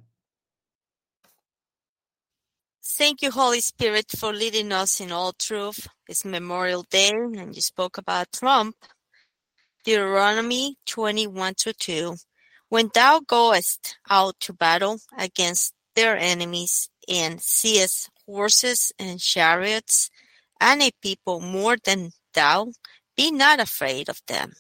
Thank 2.84 3.22
you, 3.22 3.30
Holy 3.30 3.60
Spirit, 3.60 4.06
for 4.16 4.32
leading 4.32 4.72
us 4.72 5.00
in 5.00 5.12
all 5.12 5.32
truth. 5.32 5.86
It's 6.08 6.24
Memorial 6.24 6.84
Day, 6.90 7.10
and 7.10 7.54
you 7.54 7.62
spoke 7.62 7.98
about 7.98 8.32
Trump. 8.32 8.76
Deuteronomy 9.84 10.76
21 10.86 11.54
to 11.58 11.72
2. 11.72 12.16
When 12.68 12.90
thou 12.92 13.20
goest 13.20 13.98
out 14.10 14.34
to 14.40 14.52
battle 14.52 14.98
against 15.16 15.74
their 15.94 16.16
enemies, 16.16 16.90
and 17.08 17.40
seest 17.40 18.10
horses 18.28 18.92
and 18.98 19.18
chariots, 19.18 20.10
and 20.60 20.82
a 20.82 20.90
people 21.02 21.40
more 21.40 21.76
than 21.82 22.10
thou, 22.34 22.72
be 23.16 23.30
not 23.30 23.58
afraid 23.58 24.08
of 24.08 24.20
them. 24.26 24.52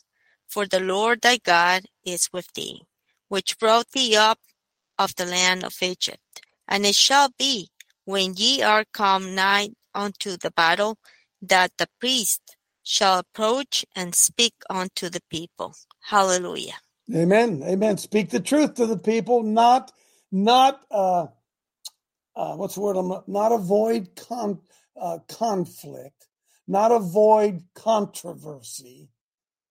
For 0.48 0.66
the 0.66 0.80
Lord 0.80 1.20
thy 1.20 1.36
God 1.36 1.82
is 2.04 2.30
with 2.32 2.48
thee, 2.54 2.82
which 3.28 3.58
brought 3.58 3.90
thee 3.90 4.16
up 4.16 4.38
of 4.98 5.14
the 5.16 5.26
land 5.26 5.64
of 5.64 5.76
Egypt. 5.82 6.40
And 6.66 6.86
it 6.86 6.94
shall 6.94 7.28
be, 7.38 7.68
when 8.04 8.34
ye 8.36 8.62
are 8.62 8.84
come 8.92 9.34
nigh 9.34 9.70
unto 9.94 10.36
the 10.38 10.50
battle, 10.50 10.96
that 11.42 11.72
the 11.76 11.88
priest 12.00 12.56
shall 12.82 13.18
approach 13.18 13.84
and 13.94 14.14
speak 14.14 14.54
unto 14.70 15.10
the 15.10 15.22
people. 15.30 15.74
Hallelujah. 16.00 16.78
Amen. 17.14 17.62
Amen. 17.64 17.98
Speak 17.98 18.30
the 18.30 18.40
truth 18.40 18.74
to 18.74 18.86
the 18.86 18.98
people, 18.98 19.42
not 19.42 19.92
not 20.30 20.80
uh, 20.90 21.26
uh 22.38 22.54
what's 22.54 22.76
the 22.76 22.80
word? 22.80 22.96
I'm 22.96 23.12
not, 23.26 23.52
avoid 23.52 24.14
con, 24.16 24.60
uh, 24.98 25.18
conflict, 25.28 26.28
not 26.66 26.92
avoid 26.92 27.64
controversy. 27.74 29.10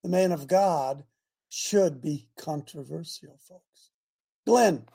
The 0.04 0.10
man 0.10 0.32
of 0.34 0.48
God 0.48 1.04
should 1.50 2.02
be 2.02 2.28
controversial, 2.38 3.40
folks. 3.48 3.92
Glenn. 4.46 4.86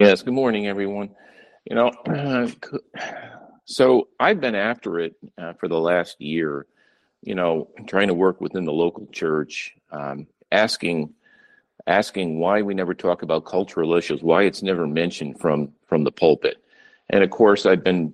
Yes, 0.00 0.22
good 0.22 0.34
morning, 0.34 0.66
everyone. 0.66 1.10
You 1.70 1.76
know, 1.76 2.48
so 3.66 4.08
I've 4.18 4.40
been 4.40 4.54
after 4.54 4.98
it 5.00 5.14
uh, 5.38 5.52
for 5.54 5.68
the 5.68 5.78
last 5.78 6.20
year, 6.20 6.66
you 7.22 7.34
know, 7.34 7.68
trying 7.86 8.08
to 8.08 8.14
work 8.14 8.40
within 8.40 8.64
the 8.64 8.72
local 8.72 9.06
church, 9.06 9.74
um, 9.90 10.26
asking 10.50 11.14
asking 11.86 12.38
why 12.38 12.62
we 12.62 12.74
never 12.74 12.94
talk 12.94 13.22
about 13.22 13.44
cultural 13.44 13.94
issues, 13.94 14.22
why 14.22 14.42
it's 14.42 14.62
never 14.62 14.86
mentioned 14.86 15.40
from 15.40 15.72
from 15.86 16.04
the 16.04 16.12
pulpit. 16.12 16.58
And 17.10 17.22
of 17.22 17.30
course, 17.30 17.66
I've 17.66 17.84
been 17.84 18.12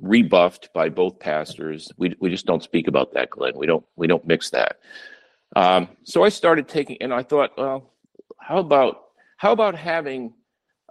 rebuffed 0.00 0.72
by 0.72 0.88
both 0.88 1.18
pastors. 1.18 1.90
We 1.96 2.14
we 2.20 2.30
just 2.30 2.46
don't 2.46 2.62
speak 2.62 2.88
about 2.88 3.12
that, 3.14 3.30
Glenn. 3.30 3.56
We 3.56 3.66
don't 3.66 3.84
we 3.96 4.06
don't 4.06 4.26
mix 4.26 4.50
that. 4.50 4.78
Um, 5.54 5.88
so 6.04 6.24
I 6.24 6.30
started 6.30 6.66
taking, 6.66 6.96
and 7.02 7.12
I 7.12 7.22
thought, 7.22 7.52
well, 7.58 7.92
how 8.38 8.58
about 8.58 9.02
how 9.36 9.52
about 9.52 9.74
having 9.74 10.32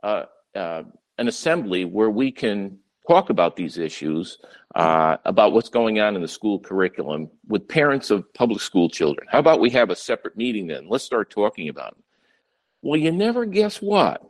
uh, 0.03 0.25
uh, 0.55 0.83
an 1.17 1.27
assembly 1.27 1.85
where 1.85 2.09
we 2.09 2.31
can 2.31 2.77
talk 3.07 3.29
about 3.29 3.55
these 3.55 3.77
issues, 3.77 4.37
uh, 4.75 5.17
about 5.25 5.53
what's 5.53 5.69
going 5.69 5.99
on 5.99 6.15
in 6.15 6.21
the 6.21 6.27
school 6.27 6.59
curriculum 6.59 7.29
with 7.47 7.67
parents 7.67 8.11
of 8.11 8.31
public 8.33 8.61
school 8.61 8.89
children. 8.89 9.27
How 9.29 9.39
about 9.39 9.59
we 9.59 9.69
have 9.71 9.89
a 9.89 9.95
separate 9.95 10.37
meeting 10.37 10.67
then? 10.67 10.87
Let's 10.87 11.03
start 11.03 11.29
talking 11.29 11.69
about 11.69 11.93
it. 11.97 12.03
Well, 12.81 12.99
you 12.99 13.11
never 13.11 13.45
guess 13.45 13.81
what? 13.81 14.21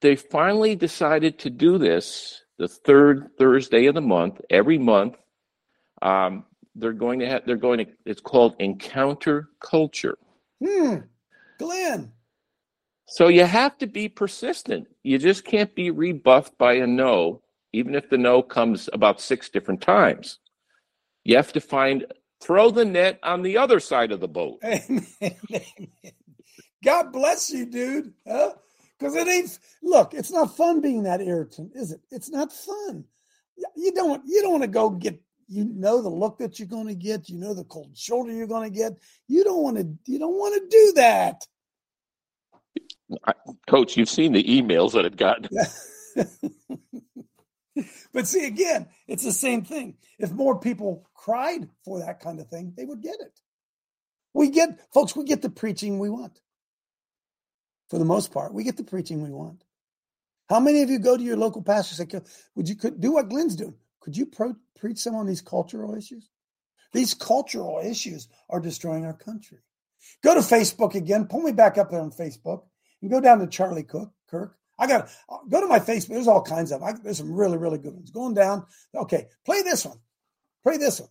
They 0.00 0.16
finally 0.16 0.76
decided 0.76 1.38
to 1.40 1.50
do 1.50 1.78
this 1.78 2.42
the 2.58 2.68
third 2.68 3.30
Thursday 3.38 3.86
of 3.86 3.94
the 3.94 4.02
month, 4.02 4.40
every 4.50 4.78
month. 4.78 5.16
Um, 6.02 6.44
they're 6.74 6.92
going 6.92 7.20
to 7.20 7.26
have, 7.26 7.46
they're 7.46 7.56
going 7.56 7.78
to, 7.78 7.86
it's 8.04 8.20
called 8.20 8.54
Encounter 8.58 9.48
Culture. 9.60 10.18
Hmm. 10.64 10.96
Glenn. 11.58 12.12
So 13.06 13.28
you 13.28 13.44
have 13.44 13.76
to 13.78 13.86
be 13.86 14.08
persistent. 14.08 14.88
You 15.02 15.18
just 15.18 15.44
can't 15.44 15.74
be 15.74 15.90
rebuffed 15.90 16.56
by 16.58 16.74
a 16.74 16.86
no 16.86 17.42
even 17.72 17.94
if 17.94 18.08
the 18.10 18.18
no 18.18 18.42
comes 18.42 18.88
about 18.92 19.20
six 19.20 19.48
different 19.48 19.80
times. 19.80 20.38
You 21.24 21.36
have 21.36 21.52
to 21.52 21.60
find, 21.60 22.06
throw 22.40 22.70
the 22.70 22.84
net 22.84 23.18
on 23.22 23.42
the 23.42 23.58
other 23.58 23.80
side 23.80 24.12
of 24.12 24.20
the 24.20 24.28
boat. 24.28 24.58
Amen. 24.64 25.04
God 26.84 27.12
bless 27.12 27.50
you, 27.50 27.66
dude. 27.66 28.12
Huh? 28.26 28.52
Because 28.98 29.16
it 29.16 29.28
ain't. 29.28 29.58
Look, 29.82 30.14
it's 30.14 30.30
not 30.30 30.56
fun 30.56 30.80
being 30.80 31.02
that 31.04 31.20
irritant, 31.20 31.72
is 31.74 31.92
it? 31.92 32.00
It's 32.10 32.30
not 32.30 32.52
fun. 32.52 33.04
You 33.76 33.92
don't. 33.92 34.22
You 34.26 34.42
don't 34.42 34.52
want 34.52 34.64
to 34.64 34.68
go 34.68 34.90
get. 34.90 35.20
You 35.48 35.64
know 35.64 36.00
the 36.00 36.08
look 36.08 36.38
that 36.38 36.58
you're 36.58 36.68
going 36.68 36.86
to 36.86 36.94
get. 36.94 37.28
You 37.28 37.36
know 37.38 37.54
the 37.54 37.64
cold 37.64 37.96
shoulder 37.96 38.30
you're 38.32 38.46
going 38.46 38.70
to 38.70 38.78
get. 38.78 38.92
You 39.26 39.42
don't 39.42 39.62
want 39.62 39.76
to. 39.78 39.88
You 40.06 40.18
don't 40.18 40.38
want 40.38 40.54
to 40.54 40.68
do 40.68 40.92
that. 40.96 41.46
Coach, 43.66 43.96
you've 43.96 44.08
seen 44.08 44.32
the 44.32 44.44
emails 44.44 44.92
that 44.92 45.04
I've 45.04 45.16
gotten. 45.16 45.48
but 48.12 48.26
see, 48.26 48.46
again, 48.46 48.86
it's 49.08 49.24
the 49.24 49.32
same 49.32 49.64
thing. 49.64 49.96
If 50.18 50.30
more 50.30 50.60
people 50.60 51.08
cried 51.14 51.68
for 51.84 51.98
that 52.00 52.20
kind 52.20 52.38
of 52.38 52.48
thing, 52.48 52.72
they 52.76 52.84
would 52.84 53.02
get 53.02 53.16
it. 53.20 53.40
We 54.32 54.50
get, 54.50 54.78
folks, 54.92 55.16
we 55.16 55.24
get 55.24 55.42
the 55.42 55.50
preaching 55.50 55.98
we 55.98 56.08
want. 56.08 56.40
For 57.90 57.98
the 57.98 58.04
most 58.04 58.32
part, 58.32 58.54
we 58.54 58.64
get 58.64 58.76
the 58.76 58.84
preaching 58.84 59.22
we 59.22 59.30
want. 59.30 59.64
How 60.48 60.60
many 60.60 60.82
of 60.82 60.90
you 60.90 60.98
go 60.98 61.16
to 61.16 61.22
your 61.22 61.36
local 61.36 61.62
pastor 61.62 62.00
and 62.00 62.10
say, 62.10 62.20
would 62.54 62.68
you 62.68 62.76
could 62.76 63.00
do 63.00 63.12
what 63.12 63.28
Glenn's 63.28 63.56
doing? 63.56 63.74
Could 64.00 64.16
you 64.16 64.26
pro- 64.26 64.56
preach 64.78 64.98
some 64.98 65.14
on 65.14 65.26
these 65.26 65.42
cultural 65.42 65.94
issues? 65.94 66.28
These 66.92 67.14
cultural 67.14 67.80
issues 67.84 68.28
are 68.48 68.60
destroying 68.60 69.04
our 69.04 69.12
country. 69.12 69.58
Go 70.22 70.34
to 70.34 70.40
Facebook 70.40 70.94
again. 70.94 71.26
Pull 71.26 71.42
me 71.42 71.52
back 71.52 71.78
up 71.78 71.90
there 71.90 72.00
on 72.00 72.10
Facebook 72.10 72.62
and 73.02 73.10
go 73.10 73.20
down 73.20 73.38
to 73.40 73.46
Charlie 73.46 73.82
Cook, 73.82 74.10
Kirk. 74.28 74.56
I 74.78 74.86
got 74.86 75.10
go 75.48 75.60
to 75.60 75.66
my 75.66 75.78
Facebook. 75.78 76.08
There's 76.08 76.26
all 76.26 76.42
kinds 76.42 76.72
of. 76.72 76.82
I, 76.82 76.92
there's 76.92 77.18
some 77.18 77.32
really 77.32 77.58
really 77.58 77.78
good 77.78 77.94
ones 77.94 78.10
going 78.10 78.34
down. 78.34 78.64
Okay, 78.94 79.26
play 79.44 79.62
this 79.62 79.84
one. 79.84 79.98
Play 80.62 80.78
this 80.78 81.00
one. 81.00 81.10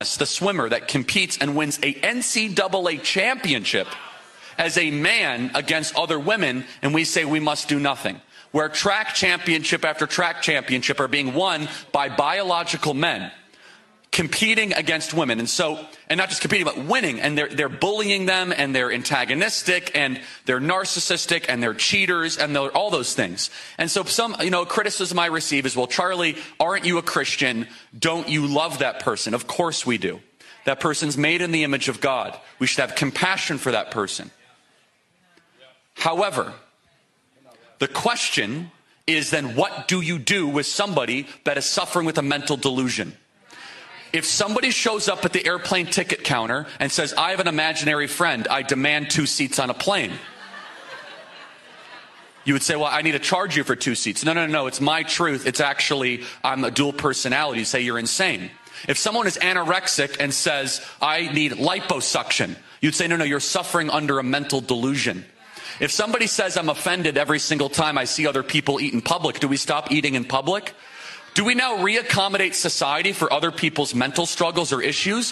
The 0.00 0.24
swimmer 0.24 0.66
that 0.66 0.88
competes 0.88 1.36
and 1.36 1.54
wins 1.54 1.78
a 1.82 1.92
NCAA 1.92 3.02
championship 3.02 3.86
as 4.56 4.78
a 4.78 4.90
man 4.90 5.50
against 5.54 5.94
other 5.94 6.18
women, 6.18 6.64
and 6.80 6.94
we 6.94 7.04
say 7.04 7.26
we 7.26 7.38
must 7.38 7.68
do 7.68 7.78
nothing. 7.78 8.18
Where 8.50 8.70
track 8.70 9.14
championship 9.14 9.84
after 9.84 10.06
track 10.06 10.40
championship 10.40 11.00
are 11.00 11.08
being 11.08 11.34
won 11.34 11.68
by 11.92 12.08
biological 12.08 12.94
men 12.94 13.30
competing 14.20 14.74
against 14.74 15.14
women. 15.14 15.38
And 15.38 15.48
so, 15.48 15.82
and 16.06 16.18
not 16.18 16.28
just 16.28 16.42
competing, 16.42 16.66
but 16.66 16.76
winning. 16.76 17.22
And 17.22 17.38
they're, 17.38 17.48
they're 17.48 17.70
bullying 17.70 18.26
them 18.26 18.52
and 18.54 18.76
they're 18.76 18.92
antagonistic 18.92 19.92
and 19.94 20.20
they're 20.44 20.60
narcissistic 20.60 21.46
and 21.48 21.62
they're 21.62 21.72
cheaters 21.72 22.36
and 22.36 22.54
they're 22.54 22.70
all 22.76 22.90
those 22.90 23.14
things. 23.14 23.48
And 23.78 23.90
so 23.90 24.04
some, 24.04 24.36
you 24.42 24.50
know, 24.50 24.66
criticism 24.66 25.18
I 25.18 25.26
receive 25.26 25.64
is, 25.64 25.74
well, 25.74 25.86
Charlie, 25.86 26.36
aren't 26.58 26.84
you 26.84 26.98
a 26.98 27.02
Christian? 27.02 27.66
Don't 27.98 28.28
you 28.28 28.46
love 28.46 28.80
that 28.80 29.00
person? 29.00 29.32
Of 29.32 29.46
course 29.46 29.86
we 29.86 29.96
do. 29.96 30.20
That 30.66 30.80
person's 30.80 31.16
made 31.16 31.40
in 31.40 31.50
the 31.50 31.64
image 31.64 31.88
of 31.88 32.02
God. 32.02 32.38
We 32.58 32.66
should 32.66 32.82
have 32.82 32.96
compassion 32.96 33.56
for 33.56 33.72
that 33.72 33.90
person. 33.90 34.30
However, 35.94 36.52
the 37.78 37.88
question 37.88 38.70
is 39.06 39.30
then 39.30 39.56
what 39.56 39.88
do 39.88 40.02
you 40.02 40.18
do 40.18 40.46
with 40.46 40.66
somebody 40.66 41.26
that 41.44 41.56
is 41.56 41.64
suffering 41.64 42.04
with 42.04 42.18
a 42.18 42.22
mental 42.22 42.58
delusion? 42.58 43.16
If 44.12 44.24
somebody 44.24 44.70
shows 44.70 45.08
up 45.08 45.24
at 45.24 45.32
the 45.32 45.46
airplane 45.46 45.86
ticket 45.86 46.24
counter 46.24 46.66
and 46.80 46.90
says, 46.90 47.14
I 47.14 47.30
have 47.30 47.40
an 47.40 47.46
imaginary 47.48 48.08
friend, 48.08 48.48
I 48.48 48.62
demand 48.62 49.10
two 49.10 49.26
seats 49.26 49.58
on 49.58 49.70
a 49.70 49.74
plane. 49.74 50.12
You 52.44 52.54
would 52.54 52.62
say, 52.62 52.74
Well, 52.74 52.86
I 52.86 53.02
need 53.02 53.12
to 53.12 53.18
charge 53.18 53.56
you 53.56 53.64
for 53.64 53.76
two 53.76 53.94
seats. 53.94 54.24
No, 54.24 54.32
no, 54.32 54.46
no, 54.46 54.66
it's 54.66 54.80
my 54.80 55.02
truth. 55.02 55.46
It's 55.46 55.60
actually, 55.60 56.24
I'm 56.42 56.64
a 56.64 56.70
dual 56.70 56.92
personality. 56.92 57.60
You 57.60 57.64
say 57.64 57.82
you're 57.82 57.98
insane. 57.98 58.50
If 58.88 58.96
someone 58.98 59.26
is 59.26 59.36
anorexic 59.36 60.16
and 60.18 60.32
says, 60.32 60.84
I 61.02 61.30
need 61.32 61.52
liposuction, 61.52 62.56
you'd 62.80 62.94
say, 62.94 63.06
No, 63.06 63.16
no, 63.16 63.24
you're 63.24 63.40
suffering 63.40 63.90
under 63.90 64.18
a 64.18 64.24
mental 64.24 64.60
delusion. 64.60 65.24
If 65.80 65.90
somebody 65.90 66.26
says, 66.26 66.56
I'm 66.56 66.68
offended 66.68 67.16
every 67.16 67.38
single 67.38 67.68
time 67.68 67.96
I 67.96 68.04
see 68.04 68.26
other 68.26 68.42
people 68.42 68.80
eat 68.80 68.92
in 68.92 69.00
public, 69.00 69.40
do 69.40 69.48
we 69.48 69.56
stop 69.56 69.92
eating 69.92 70.14
in 70.14 70.24
public? 70.24 70.74
Do 71.34 71.44
we 71.44 71.54
now 71.54 71.76
reaccommodate 71.76 72.54
society 72.54 73.12
for 73.12 73.32
other 73.32 73.52
people's 73.52 73.94
mental 73.94 74.26
struggles 74.26 74.72
or 74.72 74.82
issues? 74.82 75.30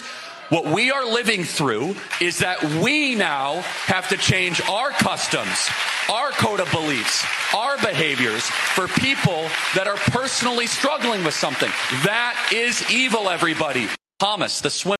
What 0.49 0.65
we 0.65 0.91
are 0.91 1.05
living 1.05 1.43
through 1.43 1.95
is 2.21 2.39
that 2.39 2.63
we 2.81 3.15
now 3.15 3.61
have 3.85 4.07
to 4.09 4.17
change 4.17 4.61
our 4.61 4.89
customs, 4.89 5.69
our 6.09 6.31
code 6.31 6.61
of 6.61 6.71
beliefs, 6.71 7.23
our 7.53 7.77
behaviors 7.77 8.43
for 8.43 8.87
people 8.87 9.47
that 9.75 9.87
are 9.87 9.97
personally 9.97 10.65
struggling 10.65 11.23
with 11.23 11.35
something. 11.35 11.69
That 12.03 12.51
is 12.51 12.89
evil, 12.89 13.29
everybody. 13.29 13.87
Thomas, 14.17 14.61
the 14.61 14.69
swim. 14.69 14.97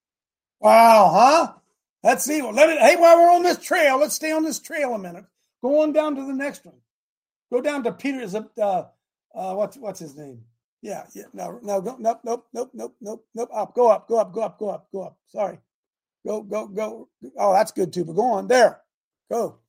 Wow, 0.60 1.12
huh? 1.14 1.54
That's 2.04 2.30
evil. 2.30 2.52
Let 2.54 2.70
it. 2.70 2.80
Hey, 2.80 2.98
while 2.98 3.18
we're 3.18 3.32
on 3.32 3.42
this 3.42 3.58
trail, 3.58 3.98
let's 4.00 4.16
stay 4.16 4.32
on 4.32 4.44
this 4.44 4.60
trail 4.60 4.94
a 4.94 5.00
minute. 5.00 5.26
Go 5.64 5.82
on 5.82 5.94
down 5.94 6.16
to 6.16 6.26
the 6.26 6.34
next 6.34 6.66
one. 6.66 6.76
Go 7.52 7.62
down 7.62 7.84
to 7.86 7.92
Peter. 7.92 8.20
Is 8.22 8.36
uh, 8.36 8.42
uh, 8.60 8.86
what's 9.56 9.78
what's 9.78 10.00
his 10.00 10.16
name? 10.16 10.44
Yeah, 10.82 11.04
yeah. 11.14 11.26
No, 11.34 11.60
no, 11.62 11.82
go, 11.82 11.98
nope, 12.00 12.22
nope, 12.24 12.48
nope, 12.54 12.72
nope, 12.74 12.96
nope, 13.02 13.26
nope. 13.36 13.50
Up, 13.54 13.76
go 13.76 13.90
up, 13.90 14.08
go 14.08 14.18
up, 14.18 14.34
go 14.34 14.42
up, 14.42 14.58
go 14.60 14.70
up, 14.70 14.88
go 14.92 15.04
up. 15.04 15.18
Sorry. 15.28 15.60
Go, 16.26 16.42
go, 16.42 16.68
go. 16.68 17.10
Oh, 17.38 17.54
that's 17.54 17.72
good 17.72 17.92
too. 17.92 18.06
But 18.06 18.14
go 18.14 18.26
on 18.34 18.48
there. 18.48 18.82
Go. 19.30 19.60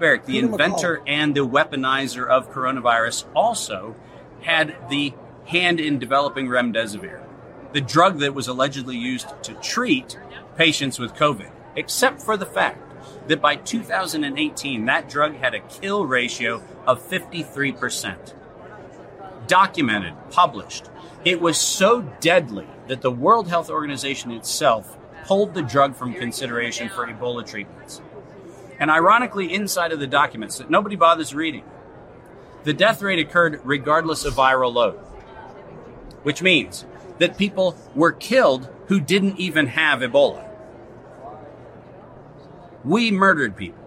Eric, 0.00 0.26
the 0.26 0.38
inventor 0.38 1.02
and 1.06 1.34
the 1.34 1.46
weaponizer 1.46 2.28
of 2.28 2.52
coronavirus, 2.52 3.24
also 3.34 3.96
had 4.42 4.76
the 4.90 5.14
hand 5.46 5.80
in 5.80 5.98
developing 5.98 6.48
remdesivir, 6.48 7.22
the 7.72 7.80
drug 7.80 8.18
that 8.18 8.34
was 8.34 8.46
allegedly 8.46 8.96
used 8.96 9.28
to 9.42 9.54
treat 9.54 10.18
patients 10.54 10.98
with 10.98 11.14
COVID, 11.14 11.50
except 11.76 12.20
for 12.20 12.36
the 12.36 12.44
fact 12.44 12.85
that 13.28 13.40
by 13.40 13.56
2018, 13.56 14.84
that 14.86 15.08
drug 15.08 15.34
had 15.36 15.54
a 15.54 15.60
kill 15.60 16.06
ratio 16.06 16.62
of 16.86 17.02
53%. 17.08 18.34
Documented, 19.46 20.14
published. 20.30 20.90
It 21.24 21.40
was 21.40 21.58
so 21.58 22.02
deadly 22.20 22.66
that 22.88 23.00
the 23.00 23.10
World 23.10 23.48
Health 23.48 23.70
Organization 23.70 24.30
itself 24.30 24.96
pulled 25.24 25.54
the 25.54 25.62
drug 25.62 25.96
from 25.96 26.14
consideration 26.14 26.88
for 26.88 27.06
Ebola 27.06 27.44
treatments. 27.44 28.00
And 28.78 28.90
ironically, 28.90 29.52
inside 29.52 29.92
of 29.92 30.00
the 30.00 30.06
documents 30.06 30.58
that 30.58 30.70
nobody 30.70 30.96
bothers 30.96 31.34
reading, 31.34 31.64
the 32.64 32.72
death 32.72 33.02
rate 33.02 33.18
occurred 33.18 33.60
regardless 33.64 34.24
of 34.24 34.34
viral 34.34 34.72
load, 34.72 34.98
which 36.22 36.42
means 36.42 36.84
that 37.18 37.38
people 37.38 37.76
were 37.94 38.12
killed 38.12 38.68
who 38.86 39.00
didn't 39.00 39.38
even 39.38 39.68
have 39.68 40.00
Ebola. 40.00 40.45
We 42.86 43.10
murdered 43.10 43.56
people. 43.56 43.82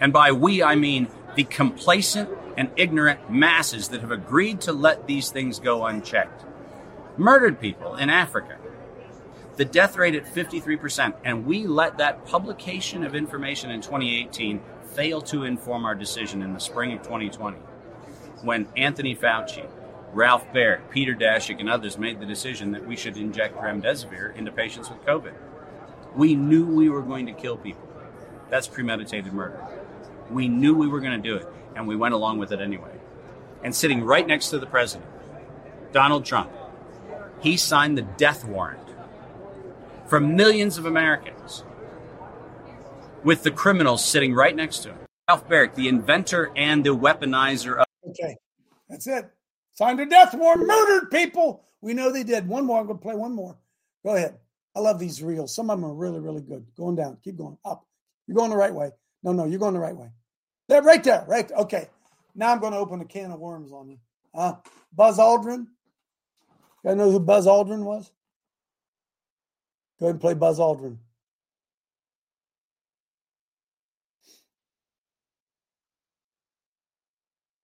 And 0.00 0.12
by 0.12 0.30
we, 0.30 0.62
I 0.62 0.76
mean 0.76 1.08
the 1.34 1.42
complacent 1.42 2.30
and 2.56 2.70
ignorant 2.76 3.28
masses 3.28 3.88
that 3.88 4.00
have 4.00 4.12
agreed 4.12 4.60
to 4.60 4.72
let 4.72 5.08
these 5.08 5.30
things 5.30 5.58
go 5.58 5.84
unchecked. 5.84 6.44
Murdered 7.16 7.60
people 7.60 7.96
in 7.96 8.10
Africa. 8.10 8.58
The 9.56 9.64
death 9.64 9.96
rate 9.96 10.14
at 10.14 10.24
53%, 10.24 11.14
and 11.24 11.44
we 11.44 11.66
let 11.66 11.98
that 11.98 12.24
publication 12.24 13.02
of 13.02 13.16
information 13.16 13.72
in 13.72 13.80
2018 13.80 14.62
fail 14.84 15.20
to 15.22 15.42
inform 15.42 15.84
our 15.84 15.96
decision 15.96 16.42
in 16.42 16.54
the 16.54 16.60
spring 16.60 16.92
of 16.92 17.02
2020 17.02 17.58
when 18.42 18.68
Anthony 18.76 19.16
Fauci, 19.16 19.68
Ralph 20.12 20.46
Baric, 20.52 20.90
Peter 20.90 21.14
Daszak, 21.14 21.58
and 21.58 21.68
others 21.68 21.98
made 21.98 22.20
the 22.20 22.26
decision 22.26 22.70
that 22.70 22.86
we 22.86 22.94
should 22.94 23.16
inject 23.16 23.56
remdesivir 23.56 24.36
into 24.36 24.52
patients 24.52 24.90
with 24.90 25.04
COVID. 25.04 25.34
We 26.14 26.36
knew 26.36 26.66
we 26.66 26.88
were 26.88 27.02
going 27.02 27.26
to 27.26 27.32
kill 27.32 27.56
people. 27.56 27.81
That's 28.52 28.68
premeditated 28.68 29.32
murder. 29.32 29.58
We 30.30 30.46
knew 30.46 30.74
we 30.74 30.86
were 30.86 31.00
going 31.00 31.20
to 31.20 31.26
do 31.26 31.36
it, 31.36 31.48
and 31.74 31.88
we 31.88 31.96
went 31.96 32.12
along 32.12 32.38
with 32.38 32.52
it 32.52 32.60
anyway. 32.60 32.92
And 33.64 33.74
sitting 33.74 34.04
right 34.04 34.26
next 34.26 34.50
to 34.50 34.58
the 34.58 34.66
president, 34.66 35.08
Donald 35.92 36.26
Trump, 36.26 36.52
he 37.40 37.56
signed 37.56 37.96
the 37.96 38.02
death 38.02 38.44
warrant 38.44 38.86
for 40.06 40.20
millions 40.20 40.76
of 40.76 40.84
Americans 40.84 41.64
with 43.24 43.42
the 43.42 43.50
criminals 43.50 44.04
sitting 44.04 44.34
right 44.34 44.54
next 44.54 44.80
to 44.80 44.90
him. 44.90 44.98
Ralph 45.30 45.48
Baric, 45.48 45.74
the 45.74 45.88
inventor 45.88 46.52
and 46.54 46.84
the 46.84 46.94
weaponizer 46.94 47.78
of. 47.78 47.86
Okay, 48.10 48.36
that's 48.86 49.06
it. 49.06 49.30
Signed 49.72 49.98
a 50.00 50.04
death 50.04 50.34
warrant, 50.34 50.66
murdered 50.66 51.10
people. 51.10 51.64
We 51.80 51.94
know 51.94 52.12
they 52.12 52.22
did. 52.22 52.46
One 52.46 52.66
more. 52.66 52.80
I'm 52.80 52.86
going 52.86 52.98
to 52.98 53.02
play 53.02 53.14
one 53.14 53.32
more. 53.32 53.56
Go 54.04 54.14
ahead. 54.14 54.36
I 54.76 54.80
love 54.80 54.98
these 54.98 55.22
reels. 55.22 55.54
Some 55.54 55.70
of 55.70 55.80
them 55.80 55.88
are 55.88 55.94
really, 55.94 56.20
really 56.20 56.42
good. 56.42 56.66
Going 56.76 56.96
down. 56.96 57.16
Keep 57.24 57.38
going 57.38 57.56
up. 57.64 57.86
You're 58.32 58.38
going 58.38 58.50
the 58.50 58.56
right 58.56 58.74
way. 58.74 58.92
No, 59.22 59.32
no, 59.32 59.44
you're 59.44 59.58
going 59.58 59.74
the 59.74 59.80
right 59.80 59.94
way. 59.94 60.08
There, 60.66 60.80
right 60.80 61.04
there. 61.04 61.22
Right. 61.28 61.52
Okay. 61.52 61.90
Now 62.34 62.50
I'm 62.52 62.60
going 62.60 62.72
to 62.72 62.78
open 62.78 63.02
a 63.02 63.04
can 63.04 63.30
of 63.30 63.38
worms 63.38 63.72
on 63.72 63.90
you. 63.90 63.98
Uh, 64.34 64.54
Buzz 64.90 65.18
Aldrin. 65.18 65.66
You 65.66 65.66
guys 66.82 66.96
know 66.96 67.10
who 67.10 67.20
Buzz 67.20 67.46
Aldrin 67.46 67.84
was? 67.84 68.10
Go 70.00 70.06
ahead 70.06 70.14
and 70.14 70.20
play 70.22 70.32
Buzz 70.32 70.58
Aldrin. 70.58 70.96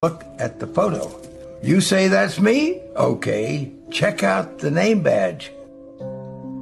Look 0.02 0.22
at 0.38 0.60
the 0.60 0.66
photo. 0.66 1.18
You 1.62 1.80
say 1.80 2.08
that's 2.08 2.38
me? 2.38 2.82
Okay. 2.94 3.72
Check 3.90 4.22
out 4.22 4.58
the 4.58 4.70
name 4.70 5.02
badge. 5.02 5.50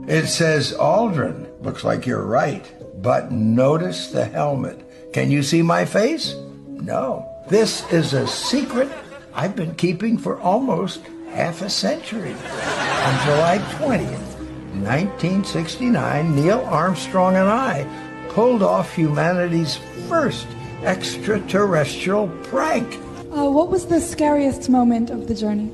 It 0.07 0.29
says 0.29 0.73
Aldrin. 0.75 1.61
Looks 1.61 1.83
like 1.83 2.07
you're 2.07 2.25
right. 2.25 2.65
But 2.97 3.31
notice 3.31 4.09
the 4.09 4.25
helmet. 4.25 4.81
Can 5.13 5.31
you 5.31 5.43
see 5.43 5.63
my 5.63 5.85
face? 5.85 6.35
No. 6.67 7.29
This 7.49 7.91
is 7.93 8.13
a 8.13 8.27
secret 8.27 8.91
I've 9.35 9.55
been 9.55 9.75
keeping 9.75 10.19
for 10.19 10.41
almost 10.41 11.01
half 11.31 11.63
a 11.63 11.71
century. 11.71 12.33
On 12.33 13.25
July 13.25 13.59
20th, 13.79 14.37
1969, 14.83 16.35
Neil 16.35 16.61
Armstrong 16.61 17.37
and 17.37 17.49
I 17.49 17.87
pulled 18.31 18.63
off 18.63 18.95
humanity's 18.95 19.77
first 20.09 20.47
extraterrestrial 20.83 22.29
prank. 22.45 22.95
Uh, 23.31 23.51
what 23.51 23.69
was 23.69 23.87
the 23.87 24.01
scariest 24.01 24.69
moment 24.69 25.11
of 25.11 25.29
the 25.29 25.35
journey? 25.35 25.71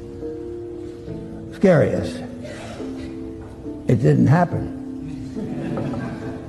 Scariest. 1.55 2.17
It 3.89 3.97
didn't 3.97 4.27
happen. 4.27 4.82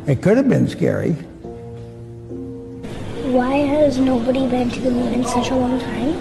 It 0.06 0.22
could 0.22 0.36
have 0.36 0.49
been 0.49 0.68
scary. 0.68 1.14
Why 3.32 3.56
has 3.56 3.97
nobody 3.97 4.45
been 4.47 4.70
to 4.70 4.80
the 4.82 4.91
moon 4.91 5.14
in 5.14 5.24
such 5.24 5.49
a 5.49 5.56
long 5.56 5.80
time? 5.80 6.14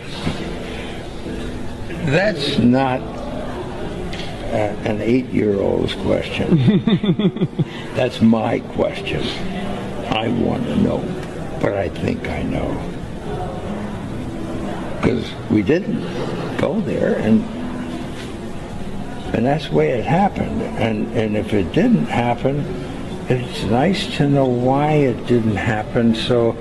That's 2.06 2.60
not 2.60 3.02
uh, 3.02 4.76
an 4.86 5.02
eight 5.02 5.26
year 5.30 5.60
old's 5.60 5.96
question. 5.96 6.58
That's 7.96 8.22
my 8.22 8.60
question. 8.60 9.24
I 10.10 10.28
want 10.28 10.66
to 10.66 10.76
know, 10.76 11.00
but 11.60 11.74
I 11.74 11.90
think 11.90 12.30
I 12.30 12.44
know. 12.44 12.70
Because 15.02 15.34
we 15.50 15.64
didn't 15.64 16.00
go 16.58 16.80
there, 16.82 17.16
and 17.16 17.44
and 19.34 19.46
that's 19.46 19.68
the 19.68 19.76
way 19.76 19.90
it 19.92 20.06
happened. 20.06 20.62
And, 20.62 21.08
and 21.18 21.36
if 21.36 21.54
it 21.54 21.72
didn't 21.74 22.06
happen, 22.06 22.60
it's 23.30 23.64
nice 23.64 24.16
to 24.18 24.30
know 24.30 24.46
why 24.46 24.92
it 24.94 25.26
didn't 25.26 25.56
happen. 25.56 26.14
So 26.14 26.52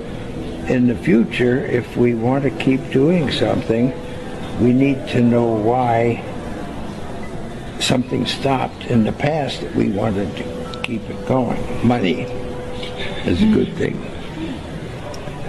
in 0.67 0.87
the 0.87 0.95
future, 0.95 1.63
if 1.65 1.95
we 1.95 2.15
want 2.15 2.43
to 2.43 2.49
keep 2.49 2.89
doing 2.89 3.31
something, 3.31 3.93
we 4.59 4.73
need 4.73 5.07
to 5.09 5.21
know 5.21 5.45
why 5.45 6.23
something 7.79 8.25
stopped 8.25 8.85
in 8.85 9.03
the 9.03 9.11
past 9.11 9.61
that 9.61 9.75
we 9.75 9.89
wanted 9.89 10.35
to 10.37 10.81
keep 10.83 11.01
it 11.09 11.27
going. 11.27 11.87
Money 11.87 12.21
is 13.25 13.41
a 13.41 13.47
good 13.53 13.75
thing. 13.75 14.01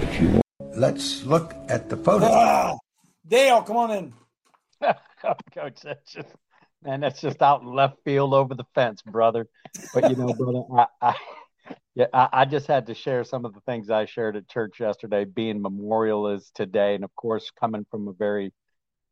If 0.01 0.21
you 0.21 0.27
want. 0.29 0.43
Let's 0.77 1.23
look 1.23 1.55
at 1.69 1.89
the 1.89 1.97
photo. 1.97 2.27
Ah, 2.29 2.75
Dale, 3.27 3.61
come 3.63 3.77
on 3.77 3.91
in. 3.91 4.13
Coach, 5.53 5.79
that's 5.81 6.11
just 6.11 6.35
man, 6.85 6.99
that's 7.01 7.21
just 7.21 7.41
out 7.41 7.61
in 7.61 7.67
left 7.67 7.97
field 8.03 8.33
over 8.33 8.53
the 8.53 8.65
fence, 8.75 9.01
brother. 9.01 9.47
But 9.93 10.09
you 10.09 10.15
know, 10.15 10.33
brother, 10.33 10.63
I, 10.71 10.85
I 11.01 11.15
yeah, 11.95 12.07
I, 12.13 12.29
I, 12.31 12.45
just 12.45 12.67
had 12.67 12.87
to 12.87 12.93
share 12.93 13.23
some 13.23 13.45
of 13.45 13.53
the 13.53 13.61
things 13.61 13.89
I 13.89 14.05
shared 14.05 14.35
at 14.35 14.47
church 14.47 14.79
yesterday. 14.79 15.25
Being 15.25 15.61
Memorial 15.61 16.27
is 16.29 16.51
today, 16.53 16.95
and 16.95 17.03
of 17.03 17.15
course, 17.15 17.51
coming 17.59 17.85
from 17.89 18.07
a 18.07 18.13
very 18.13 18.53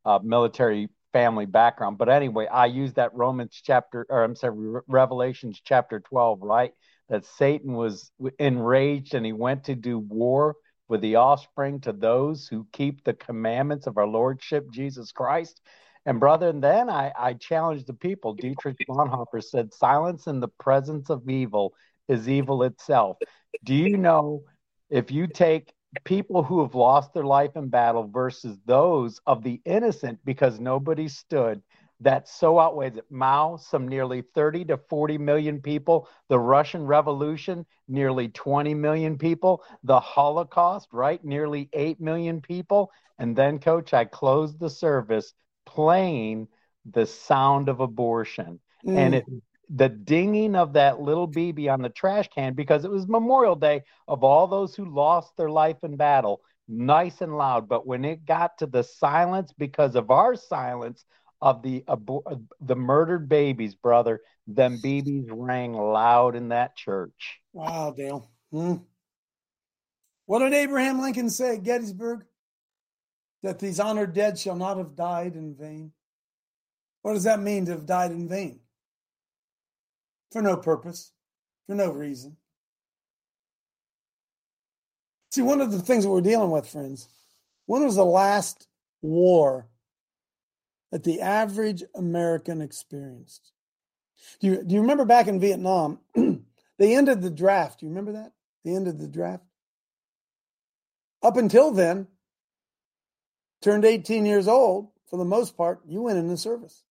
uh, 0.05 0.19
military 0.21 0.89
family 1.13 1.45
background. 1.45 1.97
But 1.97 2.09
anyway, 2.09 2.47
I 2.47 2.65
use 2.65 2.93
that 2.93 3.13
Romans 3.13 3.59
chapter, 3.63 4.05
or 4.09 4.23
I'm 4.23 4.35
sorry, 4.35 4.81
Revelations 4.87 5.61
chapter 5.63 5.99
12, 5.99 6.39
right? 6.41 6.71
That 7.09 7.25
Satan 7.25 7.73
was 7.73 8.11
enraged 8.39 9.13
and 9.13 9.25
he 9.25 9.33
went 9.33 9.65
to 9.65 9.75
do 9.75 9.99
war 9.99 10.55
with 10.87 11.01
the 11.01 11.15
offspring 11.15 11.79
to 11.81 11.93
those 11.93 12.47
who 12.47 12.67
keep 12.73 13.03
the 13.03 13.13
commandments 13.13 13.87
of 13.87 13.97
our 13.97 14.07
Lordship 14.07 14.69
Jesus 14.71 15.11
Christ. 15.11 15.61
And 16.05 16.19
brother, 16.19 16.49
and 16.49 16.61
then 16.61 16.89
I, 16.89 17.11
I 17.17 17.33
challenged 17.33 17.87
the 17.87 17.93
people. 17.93 18.33
Dietrich 18.33 18.77
Bonhoeffer 18.89 19.41
said, 19.41 19.73
silence 19.73 20.27
in 20.27 20.39
the 20.39 20.49
presence 20.49 21.09
of 21.09 21.29
evil 21.29 21.73
is 22.07 22.27
evil 22.27 22.63
itself. 22.63 23.17
Do 23.63 23.73
you 23.73 23.97
know 23.97 24.43
if 24.89 25.11
you 25.11 25.27
take 25.27 25.73
people 26.03 26.43
who 26.43 26.61
have 26.61 26.75
lost 26.75 27.13
their 27.13 27.23
life 27.23 27.51
in 27.55 27.69
battle 27.69 28.09
versus 28.11 28.57
those 28.65 29.21
of 29.25 29.43
the 29.43 29.61
innocent 29.65 30.19
because 30.25 30.59
nobody 30.59 31.07
stood, 31.07 31.61
that 32.01 32.27
so 32.27 32.59
outweighs 32.59 32.97
it. 32.97 33.05
Mao, 33.09 33.55
some 33.55 33.87
nearly 33.87 34.21
30 34.21 34.65
to 34.65 34.77
40 34.89 35.17
million 35.17 35.61
people. 35.61 36.09
The 36.27 36.39
Russian 36.39 36.85
Revolution, 36.85 37.65
nearly 37.87 38.27
20 38.27 38.73
million 38.73 39.17
people. 39.17 39.63
The 39.83 39.99
Holocaust, 39.99 40.89
right? 40.91 41.23
Nearly 41.23 41.69
8 41.71 42.01
million 42.01 42.41
people. 42.41 42.91
And 43.19 43.35
then, 43.35 43.59
coach, 43.59 43.93
I 43.93 44.03
closed 44.05 44.59
the 44.59 44.69
service 44.69 45.33
playing 45.65 46.47
the 46.85 47.05
sound 47.05 47.69
of 47.69 47.79
abortion. 47.79 48.59
Mm. 48.85 48.97
And 48.97 49.15
it 49.15 49.25
the 49.69 49.89
dinging 49.89 50.55
of 50.55 50.73
that 50.73 50.99
little 50.99 51.27
BB 51.27 51.71
on 51.71 51.81
the 51.81 51.89
trash 51.89 52.29
can 52.33 52.53
because 52.53 52.85
it 52.85 52.91
was 52.91 53.07
Memorial 53.07 53.55
Day 53.55 53.81
of 54.07 54.23
all 54.23 54.47
those 54.47 54.75
who 54.75 54.85
lost 54.85 55.35
their 55.35 55.49
life 55.49 55.77
in 55.83 55.95
battle, 55.95 56.41
nice 56.67 57.21
and 57.21 57.37
loud. 57.37 57.67
But 57.67 57.87
when 57.87 58.05
it 58.05 58.25
got 58.25 58.57
to 58.59 58.67
the 58.67 58.83
silence 58.83 59.51
because 59.57 59.95
of 59.95 60.11
our 60.11 60.35
silence 60.35 61.05
of 61.41 61.61
the 61.63 61.83
abor- 61.87 62.45
the 62.61 62.75
murdered 62.75 63.27
babies, 63.27 63.75
brother, 63.75 64.21
them 64.47 64.79
BBs 64.83 65.27
rang 65.31 65.73
loud 65.73 66.35
in 66.35 66.49
that 66.49 66.75
church. 66.75 67.39
Wow, 67.53 67.93
Dale. 67.97 68.29
Hmm. 68.51 68.75
What 70.25 70.39
did 70.39 70.53
Abraham 70.53 71.01
Lincoln 71.01 71.29
say 71.29 71.55
at 71.55 71.63
Gettysburg? 71.63 72.25
That 73.43 73.59
these 73.59 73.79
honored 73.79 74.13
dead 74.13 74.39
shall 74.39 74.55
not 74.55 74.77
have 74.77 74.95
died 74.95 75.35
in 75.35 75.53
vain. 75.53 75.91
What 77.01 77.13
does 77.13 77.25
that 77.25 77.41
mean 77.41 77.65
to 77.65 77.73
have 77.73 77.85
died 77.85 78.11
in 78.11 78.27
vain? 78.27 78.61
for 80.33 80.41
no 80.41 80.57
purpose, 80.57 81.11
for 81.67 81.75
no 81.75 81.91
reason. 81.91 82.35
See, 85.31 85.43
one 85.43 85.61
of 85.61 85.71
the 85.71 85.79
things 85.79 86.03
that 86.03 86.09
we're 86.09 86.21
dealing 86.21 86.51
with, 86.51 86.67
friends, 86.67 87.07
when 87.67 87.85
was 87.85 87.95
the 87.95 88.03
last 88.03 88.67
war 89.01 89.67
that 90.91 91.03
the 91.03 91.21
average 91.21 91.83
American 91.95 92.61
experienced? 92.61 93.51
Do 94.39 94.47
you, 94.47 94.63
do 94.63 94.75
you 94.75 94.81
remember 94.81 95.05
back 95.05 95.27
in 95.27 95.39
Vietnam, 95.39 95.99
they 96.15 96.95
ended 96.95 97.21
the 97.21 97.29
draft? 97.29 97.79
Do 97.79 97.85
you 97.85 97.91
remember 97.91 98.13
that? 98.13 98.33
They 98.65 98.75
ended 98.75 98.99
the 98.99 99.07
draft. 99.07 99.43
Up 101.21 101.37
until 101.37 101.71
then, 101.71 102.07
turned 103.63 103.85
18 103.85 104.25
years 104.25 104.47
old, 104.47 104.89
for 105.09 105.17
the 105.17 105.25
most 105.25 105.55
part, 105.57 105.81
you 105.87 106.01
went 106.03 106.19
in 106.19 106.27
the 106.27 106.37
service. 106.37 106.83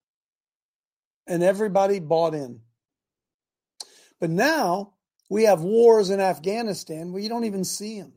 And 1.27 1.43
everybody 1.43 2.01
bought 2.01 2.35
in. 2.35 2.61
But 4.19 4.31
now 4.31 4.95
we 5.31 5.45
have 5.45 5.61
wars 5.61 6.11
in 6.11 6.21
Afghanistan 6.21 7.13
where 7.13 7.23
you 7.23 7.29
don't 7.29 7.45
even 7.45 7.65
see 7.65 8.01
them. 8.01 8.13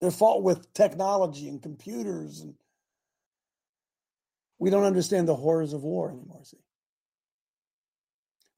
They're 0.00 0.10
fought 0.10 0.42
with 0.42 0.72
technology 0.74 1.48
and 1.48 1.62
computers, 1.62 2.40
and 2.40 2.54
we 4.58 4.70
don't 4.70 4.84
understand 4.84 5.26
the 5.26 5.34
horrors 5.34 5.72
of 5.72 5.82
war 5.82 6.10
anymore. 6.10 6.42
See, 6.44 6.58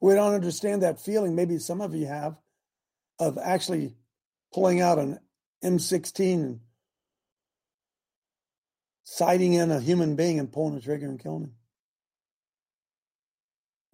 we 0.00 0.14
don't 0.14 0.34
understand 0.34 0.82
that 0.82 1.00
feeling. 1.00 1.34
Maybe 1.34 1.58
some 1.58 1.80
of 1.80 1.94
you 1.94 2.06
have 2.06 2.36
of 3.18 3.38
actually 3.38 3.94
pulling 4.52 4.80
out 4.80 4.98
an 4.98 5.18
M16 5.62 6.34
and 6.34 6.60
sighting 9.10 9.54
in 9.54 9.70
a 9.70 9.80
human 9.80 10.16
being 10.16 10.38
and 10.38 10.52
pulling 10.52 10.74
the 10.74 10.80
trigger 10.80 11.06
and 11.06 11.18
killing 11.18 11.44
him. 11.44 11.52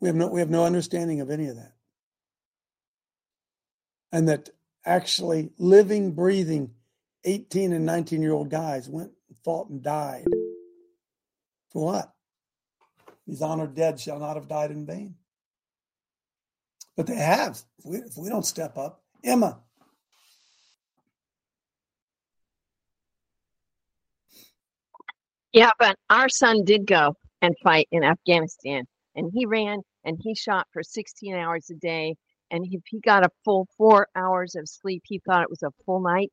We 0.01 0.09
have 0.09 0.17
no 0.17 0.29
we 0.29 0.41
have 0.41 0.51
no 0.51 0.65
understanding 0.65 1.21
of 1.21 1.31
any 1.31 1.47
of 1.47 1.57
that 1.57 1.75
and 4.15 4.29
that 4.29 4.51
actually 4.85 5.51
living, 5.59 6.13
breathing 6.13 6.71
18 7.25 7.73
and 7.73 7.85
19 7.87 8.23
year 8.23 8.33
old 8.33 8.49
guys 8.49 8.89
went 8.89 9.11
and 9.29 9.39
fought 9.45 9.71
and 9.71 9.83
died. 9.83 10.25
For 11.71 11.85
what? 11.85 12.13
These 13.27 13.43
honored 13.43 13.75
dead 13.75 13.99
shall 13.99 14.19
not 14.19 14.37
have 14.37 14.49
died 14.49 14.71
in 14.71 14.87
vain. 14.87 15.17
But 16.97 17.07
they 17.07 17.17
have. 17.17 17.61
If 17.79 17.85
we, 17.85 17.97
if 17.99 18.17
we 18.17 18.29
don't 18.29 18.47
step 18.47 18.79
up, 18.79 19.03
Emma. 19.25 19.59
Yeah, 25.55 25.71
but 25.79 25.97
our 26.11 26.29
son 26.29 26.65
did 26.65 26.85
go 26.85 27.15
and 27.41 27.55
fight 27.63 27.87
in 27.93 28.03
Afghanistan, 28.03 28.85
and 29.15 29.31
he 29.33 29.47
ran 29.47 29.79
and 30.05 30.19
he 30.21 30.35
shot 30.35 30.67
for 30.73 30.83
16 30.83 31.35
hours 31.37 31.71
a 31.71 31.75
day. 31.75 32.17
And 32.51 32.67
if 32.69 32.83
he 32.87 32.99
got 33.01 33.25
a 33.25 33.31
full 33.45 33.69
four 33.79 34.09
hours 34.17 34.57
of 34.57 34.69
sleep, 34.69 35.03
he 35.07 35.21
thought 35.25 35.43
it 35.43 35.51
was 35.51 35.63
a 35.63 35.71
full 35.87 36.01
night. 36.01 36.33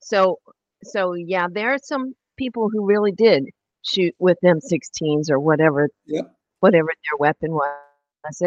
So, 0.00 0.38
so 0.82 1.14
yeah, 1.14 1.46
there 1.50 1.72
are 1.72 1.78
some 1.82 2.14
people 2.36 2.68
who 2.68 2.84
really 2.84 3.12
did 3.12 3.44
shoot 3.82 4.14
with 4.18 4.36
M16s 4.44 5.30
or 5.30 5.38
whatever, 5.38 5.88
yep. 6.06 6.30
whatever 6.58 6.88
their 6.88 7.16
weapon 7.18 7.52
was, 7.52 8.42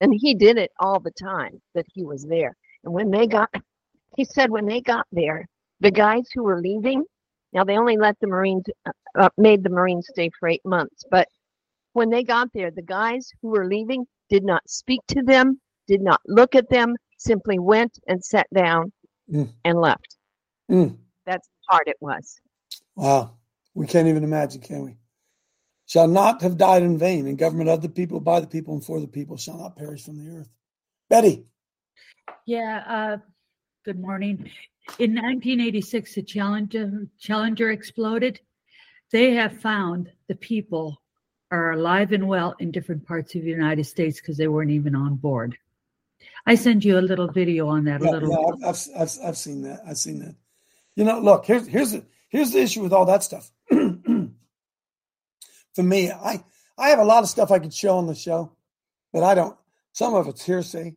and 0.00 0.12
he 0.12 0.34
did 0.34 0.58
it 0.58 0.72
all 0.80 0.98
the 0.98 1.12
time 1.12 1.62
that 1.76 1.86
he 1.94 2.02
was 2.04 2.24
there. 2.24 2.56
And 2.82 2.92
when 2.92 3.12
they 3.12 3.28
got, 3.28 3.48
he 4.16 4.24
said 4.24 4.50
when 4.50 4.66
they 4.66 4.80
got 4.80 5.06
there, 5.12 5.46
the 5.78 5.92
guys 5.92 6.24
who 6.34 6.42
were 6.42 6.60
leaving, 6.60 7.04
now 7.52 7.64
they 7.64 7.76
only 7.76 7.96
let 7.96 8.18
the 8.20 8.26
Marines, 8.26 8.64
uh, 8.86 8.92
uh 9.18 9.28
made 9.36 9.62
the 9.62 9.70
Marines 9.70 10.06
stay 10.10 10.30
for 10.38 10.48
eight 10.48 10.64
months, 10.64 11.04
but 11.10 11.28
when 11.92 12.10
they 12.10 12.22
got 12.22 12.48
there, 12.54 12.70
the 12.70 12.82
guys 12.82 13.30
who 13.40 13.48
were 13.48 13.66
leaving 13.66 14.06
did 14.30 14.44
not 14.44 14.62
speak 14.68 15.00
to 15.08 15.22
them, 15.22 15.60
did 15.86 16.00
not 16.00 16.20
look 16.26 16.54
at 16.54 16.70
them, 16.70 16.96
simply 17.18 17.58
went 17.58 17.98
and 18.08 18.24
sat 18.24 18.46
down 18.54 18.92
mm. 19.30 19.52
and 19.64 19.80
left. 19.80 20.16
Mm. 20.70 20.96
That's 21.26 21.48
how 21.68 21.76
hard 21.76 21.88
it 21.88 21.96
was. 22.00 22.40
Wow. 22.96 23.36
We 23.74 23.86
can't 23.86 24.08
even 24.08 24.24
imagine, 24.24 24.60
can 24.60 24.84
we? 24.84 24.96
Shall 25.86 26.08
not 26.08 26.42
have 26.42 26.56
died 26.56 26.82
in 26.82 26.98
vain, 26.98 27.26
and 27.26 27.36
government 27.36 27.68
of 27.68 27.82
the 27.82 27.88
people, 27.88 28.20
by 28.20 28.40
the 28.40 28.46
people, 28.46 28.74
and 28.74 28.84
for 28.84 29.00
the 29.00 29.06
people 29.06 29.36
shall 29.36 29.58
not 29.58 29.76
perish 29.76 30.04
from 30.04 30.18
the 30.18 30.38
earth. 30.38 30.48
Betty. 31.10 31.44
Yeah, 32.46 32.82
uh, 32.88 33.16
good 33.84 33.98
morning. 33.98 34.50
In 34.98 35.14
1986, 35.14 36.14
the 36.14 36.22
Challenger, 36.22 37.06
Challenger 37.18 37.70
exploded. 37.70 38.40
They 39.10 39.34
have 39.34 39.60
found 39.60 40.10
the 40.28 40.36
people 40.36 41.02
are 41.50 41.72
alive 41.72 42.12
and 42.12 42.28
well 42.28 42.54
in 42.60 42.70
different 42.70 43.06
parts 43.06 43.34
of 43.34 43.42
the 43.42 43.50
United 43.50 43.84
States 43.84 44.20
because 44.20 44.36
they 44.36 44.48
weren't 44.48 44.70
even 44.70 44.94
on 44.94 45.16
board. 45.16 45.56
I 46.46 46.54
send 46.54 46.84
you 46.84 46.98
a 46.98 47.00
little 47.00 47.28
video 47.28 47.68
on 47.68 47.84
that. 47.84 48.02
Yeah, 48.02 48.10
a 48.10 48.12
little. 48.12 48.30
Yeah, 48.30 48.68
I've, 48.68 48.70
I've, 48.70 49.00
I've, 49.00 49.18
I've 49.28 49.36
seen 49.36 49.62
that. 49.62 49.80
I've 49.86 49.98
seen 49.98 50.20
that. 50.20 50.34
You 50.94 51.04
know, 51.04 51.20
look 51.20 51.46
here's 51.46 51.66
here's 51.66 51.92
the 51.92 52.04
here's 52.28 52.52
the 52.52 52.60
issue 52.60 52.82
with 52.82 52.92
all 52.92 53.06
that 53.06 53.22
stuff. 53.22 53.50
For 53.70 54.28
me, 55.82 56.10
I 56.10 56.42
I 56.78 56.90
have 56.90 57.00
a 57.00 57.04
lot 57.04 57.22
of 57.22 57.28
stuff 57.28 57.50
I 57.50 57.58
could 57.58 57.74
show 57.74 57.98
on 57.98 58.06
the 58.06 58.14
show, 58.14 58.52
but 59.12 59.24
I 59.24 59.34
don't. 59.34 59.56
Some 59.92 60.14
of 60.14 60.28
it's 60.28 60.44
hearsay. 60.44 60.94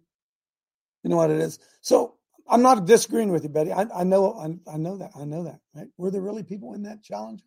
You 1.04 1.10
know 1.10 1.18
what 1.18 1.32
it 1.32 1.40
is. 1.40 1.60
So 1.82 2.16
I'm 2.48 2.62
not 2.62 2.86
disagreeing 2.86 3.32
with 3.32 3.44
you, 3.44 3.50
Betty. 3.50 3.72
I, 3.72 3.86
I 3.94 4.04
know 4.04 4.34
I, 4.34 4.74
I 4.74 4.78
know 4.78 4.98
that 4.98 5.12
I 5.20 5.26
know 5.26 5.44
that. 5.46 5.60
Right? 5.74 5.88
Were 5.98 6.12
there 6.12 6.22
really 6.22 6.44
people 6.44 6.74
in 6.74 6.84
that 6.84 7.04
challenge? 7.04 7.42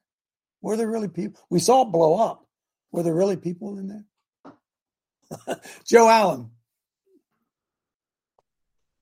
Were 0.61 0.77
there 0.77 0.91
really 0.91 1.09
people? 1.09 1.41
We 1.51 1.61
saw 1.61 1.83
it 1.83 1.93
blow 1.93 2.17
up. 2.17 2.45
Were 2.91 3.03
there 3.03 3.15
really 3.15 3.37
people 3.37 3.79
in 3.79 3.89
there? 3.89 5.61
Joe 5.85 6.09
Allen. 6.09 6.51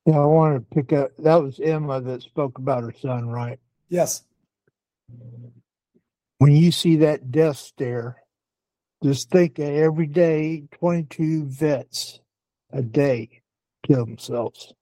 Yeah, 0.04 0.20
I 0.20 0.26
want 0.26 0.54
to 0.56 0.74
pick 0.74 0.92
up. 0.92 1.12
That 1.18 1.42
was 1.42 1.58
Emma 1.58 2.00
that 2.00 2.22
spoke 2.22 2.58
about 2.58 2.84
her 2.84 2.94
son, 3.00 3.28
right? 3.28 3.58
Yes. 3.88 4.22
When 6.38 6.52
you 6.52 6.70
see 6.70 6.96
that 6.96 7.30
death 7.30 7.56
stare, 7.56 8.16
just 9.02 9.30
think 9.30 9.58
of 9.58 9.68
every 9.68 10.06
day 10.06 10.64
22 10.78 11.46
vets 11.46 12.20
a 12.72 12.82
day 12.82 13.42
kill 13.86 14.04
themselves. 14.04 14.72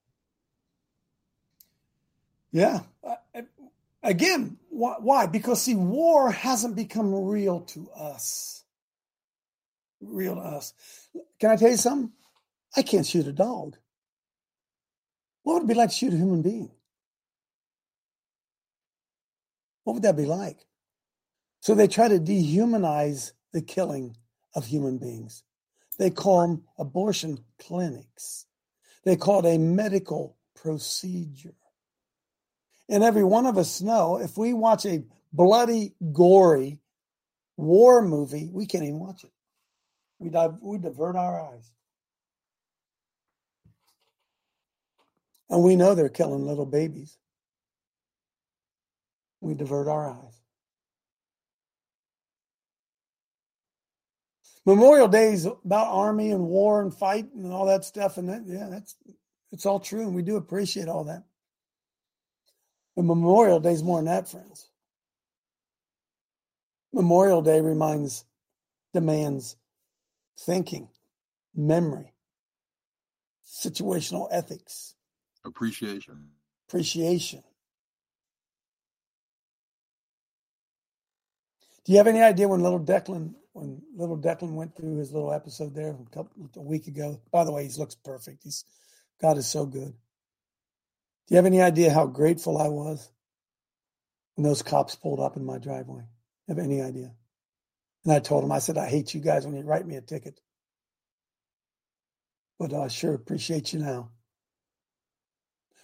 Yeah. 2.55 2.81
Uh, 3.07 3.43
again, 4.03 4.57
why, 4.71 4.95
why? 5.01 5.27
Because, 5.27 5.61
see, 5.63 5.75
war 5.75 6.31
hasn't 6.31 6.75
become 6.75 7.15
real 7.15 7.61
to 7.61 7.91
us 7.95 8.65
real 10.07 10.35
to 10.35 10.41
us. 10.41 10.75
Can 11.39 11.51
I 11.51 11.57
tell 11.57 11.71
you 11.71 11.77
something? 11.77 12.13
I 12.77 12.83
can't 12.83 13.07
shoot 13.07 13.27
a 13.27 13.33
dog. 13.33 13.77
What 15.43 15.55
would 15.55 15.63
it 15.65 15.69
be 15.69 15.75
like 15.75 15.91
to 15.91 15.95
shoot 15.95 16.13
a 16.13 16.17
human 16.17 16.43
being? 16.43 16.71
What 19.85 19.95
would 19.95 20.03
that 20.03 20.17
be 20.17 20.25
like? 20.25 20.59
So 21.61 21.75
they 21.75 21.89
try 21.89 22.09
to 22.09 22.19
dehumanize 22.19 23.33
the 23.53 23.63
killing 23.63 24.17
of 24.55 24.67
human 24.67 24.99
beings. 24.99 25.43
They 25.99 26.11
call 26.11 26.43
them 26.43 26.65
abortion 26.79 27.39
clinics. 27.59 28.47
They 29.05 29.17
call 29.17 29.45
it 29.45 29.55
a 29.55 29.59
medical 29.59 30.37
procedure. 30.55 31.55
And 32.89 33.03
every 33.03 33.25
one 33.25 33.47
of 33.47 33.57
us 33.57 33.81
know 33.81 34.19
if 34.19 34.37
we 34.37 34.53
watch 34.53 34.85
a 34.85 35.05
bloody, 35.33 35.95
gory 36.13 36.81
war 37.57 38.03
movie, 38.03 38.51
we 38.53 38.67
can't 38.67 38.85
even 38.85 38.99
watch 38.99 39.25
it. 39.25 39.31
We, 40.19 40.31
di- 40.31 40.49
we 40.61 40.79
divert 40.79 41.17
our 41.17 41.41
eyes. 41.53 41.71
And 45.51 45.63
we 45.63 45.77
know 45.77 45.95
they're 45.95 46.09
killing 46.09 46.47
little 46.47 46.67
babies. 46.67 47.19
We 49.41 49.55
divert 49.55 49.89
our 49.89 50.11
eyes. 50.11 50.41
Memorial 54.67 55.09
Day 55.09 55.35
is 55.35 55.45
about 55.45 55.89
army 55.89 56.31
and 56.31 56.47
war 56.47 56.81
and 56.81 56.95
fight 56.95 57.27
and 57.35 57.53
all 57.53 57.67
that 57.67 57.85
stuff. 57.85 58.17
And 58.17 58.29
that, 58.31 58.43
yeah, 58.47 58.69
that's 58.71 58.97
it's 59.53 59.67
all 59.67 59.79
true. 59.79 60.01
And 60.01 60.15
we 60.15 60.23
do 60.23 60.37
appreciate 60.37 60.89
all 60.89 61.05
that. 61.05 61.25
But 62.97 63.05
Memorial 63.05 63.61
Day 63.61 63.73
is 63.73 63.83
more 63.83 63.99
than 63.99 64.07
that, 64.07 64.29
friends. 64.29 64.69
Memorial 66.93 67.43
Day 67.43 67.61
reminds, 67.61 68.25
demands 68.93 69.57
thinking, 70.39 70.89
memory, 71.55 72.13
situational 73.45 74.29
ethics, 74.31 74.95
appreciation. 75.45 76.31
Appreciation. 76.69 77.43
Do 81.85 81.93
you 81.93 81.99
have 81.99 82.07
any 82.07 82.23
idea 82.23 82.49
when 82.49 82.63
little 82.63 82.81
Declan 82.81 83.35
when 83.53 83.83
little 83.95 84.17
Declan 84.17 84.55
went 84.55 84.75
through 84.75 84.97
his 84.97 85.13
little 85.13 85.33
episode 85.33 85.75
there 85.75 85.91
a 85.91 86.11
couple 86.11 86.49
a 86.57 86.61
week 86.61 86.87
ago? 86.87 87.21
By 87.31 87.45
the 87.45 87.53
way, 87.53 87.67
he 87.67 87.79
looks 87.79 87.95
perfect. 87.95 88.45
He's 88.45 88.65
God 89.21 89.37
is 89.37 89.47
so 89.47 89.67
good. 89.67 89.95
Do 91.27 91.35
you 91.35 91.37
have 91.37 91.47
any 91.47 91.63
idea 91.63 91.93
how 91.93 92.07
grateful 92.07 92.59
I 92.59 92.69
was 92.69 93.11
when 94.35 94.45
those 94.45 94.63
cops 94.63 94.95
pulled 94.95 95.21
up 95.21 95.37
in 95.37 95.45
my 95.45 95.59
driveway? 95.59 96.05
Have 96.49 96.59
any 96.59 96.83
idea? 96.83 97.13
And 98.05 98.13
I 98.13 98.19
told 98.19 98.45
them, 98.45 98.53
I 98.53 98.59
said, 98.59 98.77
I 98.77 98.87
hate 98.87 99.15
you 99.15 99.21
guys 99.21 99.47
when 99.47 99.57
you 99.57 99.63
write 99.63 99.87
me 99.87 99.97
a 99.97 100.03
ticket. 100.03 100.41
But 102.59 102.75
I 102.75 102.89
sure 102.89 103.15
appreciate 103.15 103.73
you 103.73 103.81
now. 103.81 104.11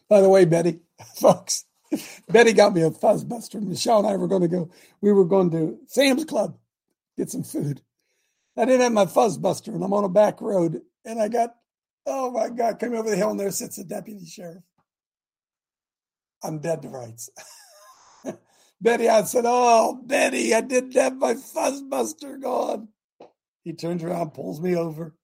By 0.08 0.20
the 0.20 0.28
way, 0.28 0.44
Betty, 0.44 0.80
folks, 1.16 1.64
Betty 2.28 2.52
got 2.52 2.74
me 2.74 2.82
a 2.82 2.90
fuzzbuster. 2.90 3.62
Michelle 3.62 4.00
and 4.00 4.08
I 4.08 4.16
were 4.16 4.28
going 4.28 4.42
to 4.42 4.48
go, 4.48 4.70
we 5.00 5.12
were 5.12 5.24
going 5.24 5.50
to 5.52 5.78
Sam's 5.86 6.24
Club, 6.26 6.58
get 7.16 7.30
some 7.30 7.42
food. 7.42 7.80
I 8.56 8.66
didn't 8.66 8.82
have 8.82 8.92
my 8.92 9.06
fuzzbuster 9.06 9.68
and 9.68 9.82
I'm 9.82 9.94
on 9.94 10.04
a 10.04 10.08
back 10.08 10.40
road 10.42 10.82
and 11.04 11.20
I 11.20 11.28
got, 11.28 11.54
oh 12.04 12.30
my 12.30 12.50
God, 12.50 12.78
coming 12.78 12.98
over 12.98 13.08
the 13.08 13.16
hill 13.16 13.30
and 13.30 13.40
there 13.40 13.50
sits 13.50 13.76
the 13.76 13.84
deputy 13.84 14.26
sheriff. 14.26 14.62
I'm 16.44 16.60
dead 16.60 16.82
to 16.82 16.88
rights. 16.88 17.30
Betty, 18.82 19.08
I 19.08 19.24
said, 19.24 19.44
Oh, 19.46 20.00
Betty, 20.04 20.54
I 20.54 20.62
didn't 20.62 20.94
have 20.94 21.16
my 21.16 21.34
fuzzbuster 21.34 22.40
gone. 22.42 22.88
He 23.64 23.74
turns 23.74 24.04
around, 24.04 24.34
pulls 24.34 24.60
me 24.60 24.76
over. 24.76 25.14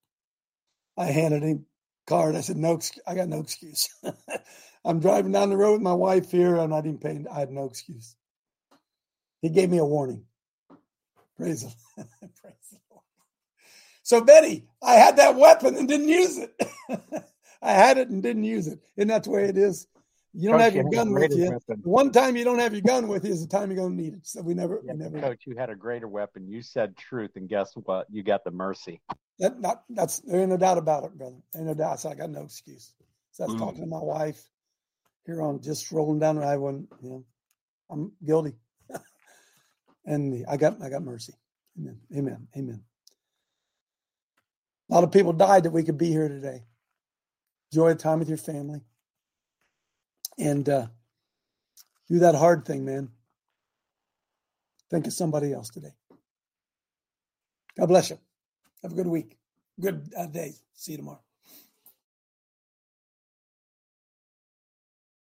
I 0.98 1.06
handed 1.06 1.44
him 1.44 1.66
card. 2.06 2.36
I 2.36 2.42
said, 2.42 2.58
No, 2.58 2.80
I 3.06 3.14
got 3.16 3.28
no 3.28 3.40
excuse. 3.40 3.88
I'm 4.84 5.00
driving 5.00 5.32
down 5.32 5.50
the 5.50 5.58
road 5.58 5.74
with 5.74 5.82
my 5.82 5.94
wife 5.94 6.30
here 6.30 6.56
I'm 6.58 6.70
not 6.70 6.86
even 6.86 6.98
paying. 6.98 7.26
I 7.32 7.40
had 7.40 7.50
no 7.52 7.66
excuse. 7.66 8.16
He 9.42 9.50
gave 9.50 9.70
me 9.70 9.78
a 9.78 9.84
warning. 9.84 10.24
Praise 11.38 11.62
the, 11.62 11.68
Praise 12.42 12.56
the 12.72 12.78
Lord. 12.90 13.02
So, 14.04 14.22
Betty, 14.22 14.66
I 14.82 14.94
had 14.94 15.16
that 15.18 15.36
weapon 15.36 15.76
and 15.76 15.88
didn't 15.88 16.08
use 16.08 16.38
it. 16.38 16.54
I 17.62 17.72
had 17.72 17.98
it 17.98 18.10
and 18.10 18.22
didn't 18.22 18.44
use 18.44 18.68
it. 18.68 18.80
Isn't 18.96 19.08
that 19.08 19.24
the 19.24 19.30
way 19.30 19.44
it 19.46 19.58
is? 19.58 19.86
You 20.38 20.50
don't 20.50 20.58
Coach, 20.58 20.64
have 20.64 20.74
your 20.74 20.84
you 20.84 20.90
gun 20.90 21.14
with 21.14 21.34
you. 21.34 21.50
Weapon. 21.50 21.80
One 21.82 22.12
time 22.12 22.36
you 22.36 22.44
don't 22.44 22.58
have 22.58 22.74
your 22.74 22.82
gun 22.82 23.08
with 23.08 23.24
you 23.24 23.32
is 23.32 23.40
the 23.40 23.48
time 23.48 23.70
you're 23.70 23.78
going 23.80 23.96
to 23.96 24.02
need 24.02 24.12
it. 24.14 24.26
So 24.26 24.42
we 24.42 24.52
never, 24.52 24.82
yeah, 24.84 24.92
we 24.92 24.98
never. 24.98 25.18
Coach, 25.18 25.44
you 25.46 25.56
had 25.56 25.70
a 25.70 25.74
greater 25.74 26.08
weapon. 26.08 26.46
You 26.46 26.60
said 26.60 26.94
truth, 26.94 27.30
and 27.36 27.48
guess 27.48 27.72
what? 27.74 28.06
You 28.10 28.22
got 28.22 28.44
the 28.44 28.50
mercy. 28.50 29.00
That, 29.38 29.58
not, 29.60 29.84
that's 29.88 30.18
there 30.20 30.40
ain't 30.40 30.50
no 30.50 30.58
doubt 30.58 30.76
about 30.76 31.04
it, 31.04 31.16
brother. 31.16 31.36
Ain't 31.56 31.64
no 31.64 31.72
doubt. 31.74 32.00
So 32.00 32.10
I 32.10 32.14
got 32.14 32.28
no 32.30 32.42
excuse. 32.42 32.92
So 33.32 33.44
that's 33.44 33.54
Mm. 33.54 33.60
talking 33.60 33.80
to 33.80 33.86
my 33.86 33.98
wife. 33.98 34.46
here 35.24 35.42
on 35.42 35.60
just 35.62 35.90
rolling 35.90 36.18
down 36.18 36.36
the 36.36 36.46
highway. 36.46 36.72
You 37.02 37.10
know, 37.10 37.24
I'm 37.90 38.12
guilty, 38.24 38.54
and 40.04 40.44
I 40.48 40.56
got 40.58 40.82
I 40.82 40.90
got 40.90 41.02
mercy. 41.02 41.32
Amen. 41.78 41.98
Amen. 42.14 42.48
Amen. 42.56 42.84
A 44.90 44.94
lot 44.94 45.04
of 45.04 45.12
people 45.12 45.32
died 45.32 45.64
that 45.64 45.72
we 45.72 45.82
could 45.82 45.98
be 45.98 46.10
here 46.10 46.28
today. 46.28 46.64
Enjoy 47.72 47.88
the 47.88 47.94
time 47.96 48.18
with 48.18 48.28
your 48.28 48.38
family, 48.38 48.80
and 50.38 50.68
uh, 50.68 50.86
do 52.08 52.18
that 52.20 52.34
hard 52.34 52.64
thing, 52.64 52.84
man. 52.84 53.10
Think 54.90 55.06
of 55.06 55.12
somebody 55.12 55.52
else 55.52 55.70
today. 55.70 55.94
God 57.78 57.86
bless 57.86 58.10
you. 58.10 58.18
Have 58.82 58.92
a 58.92 58.94
good 58.94 59.08
week. 59.08 59.36
Good 59.80 60.12
uh, 60.16 60.26
day. 60.26 60.54
See 60.74 60.92
you 60.92 60.98
tomorrow. 60.98 61.25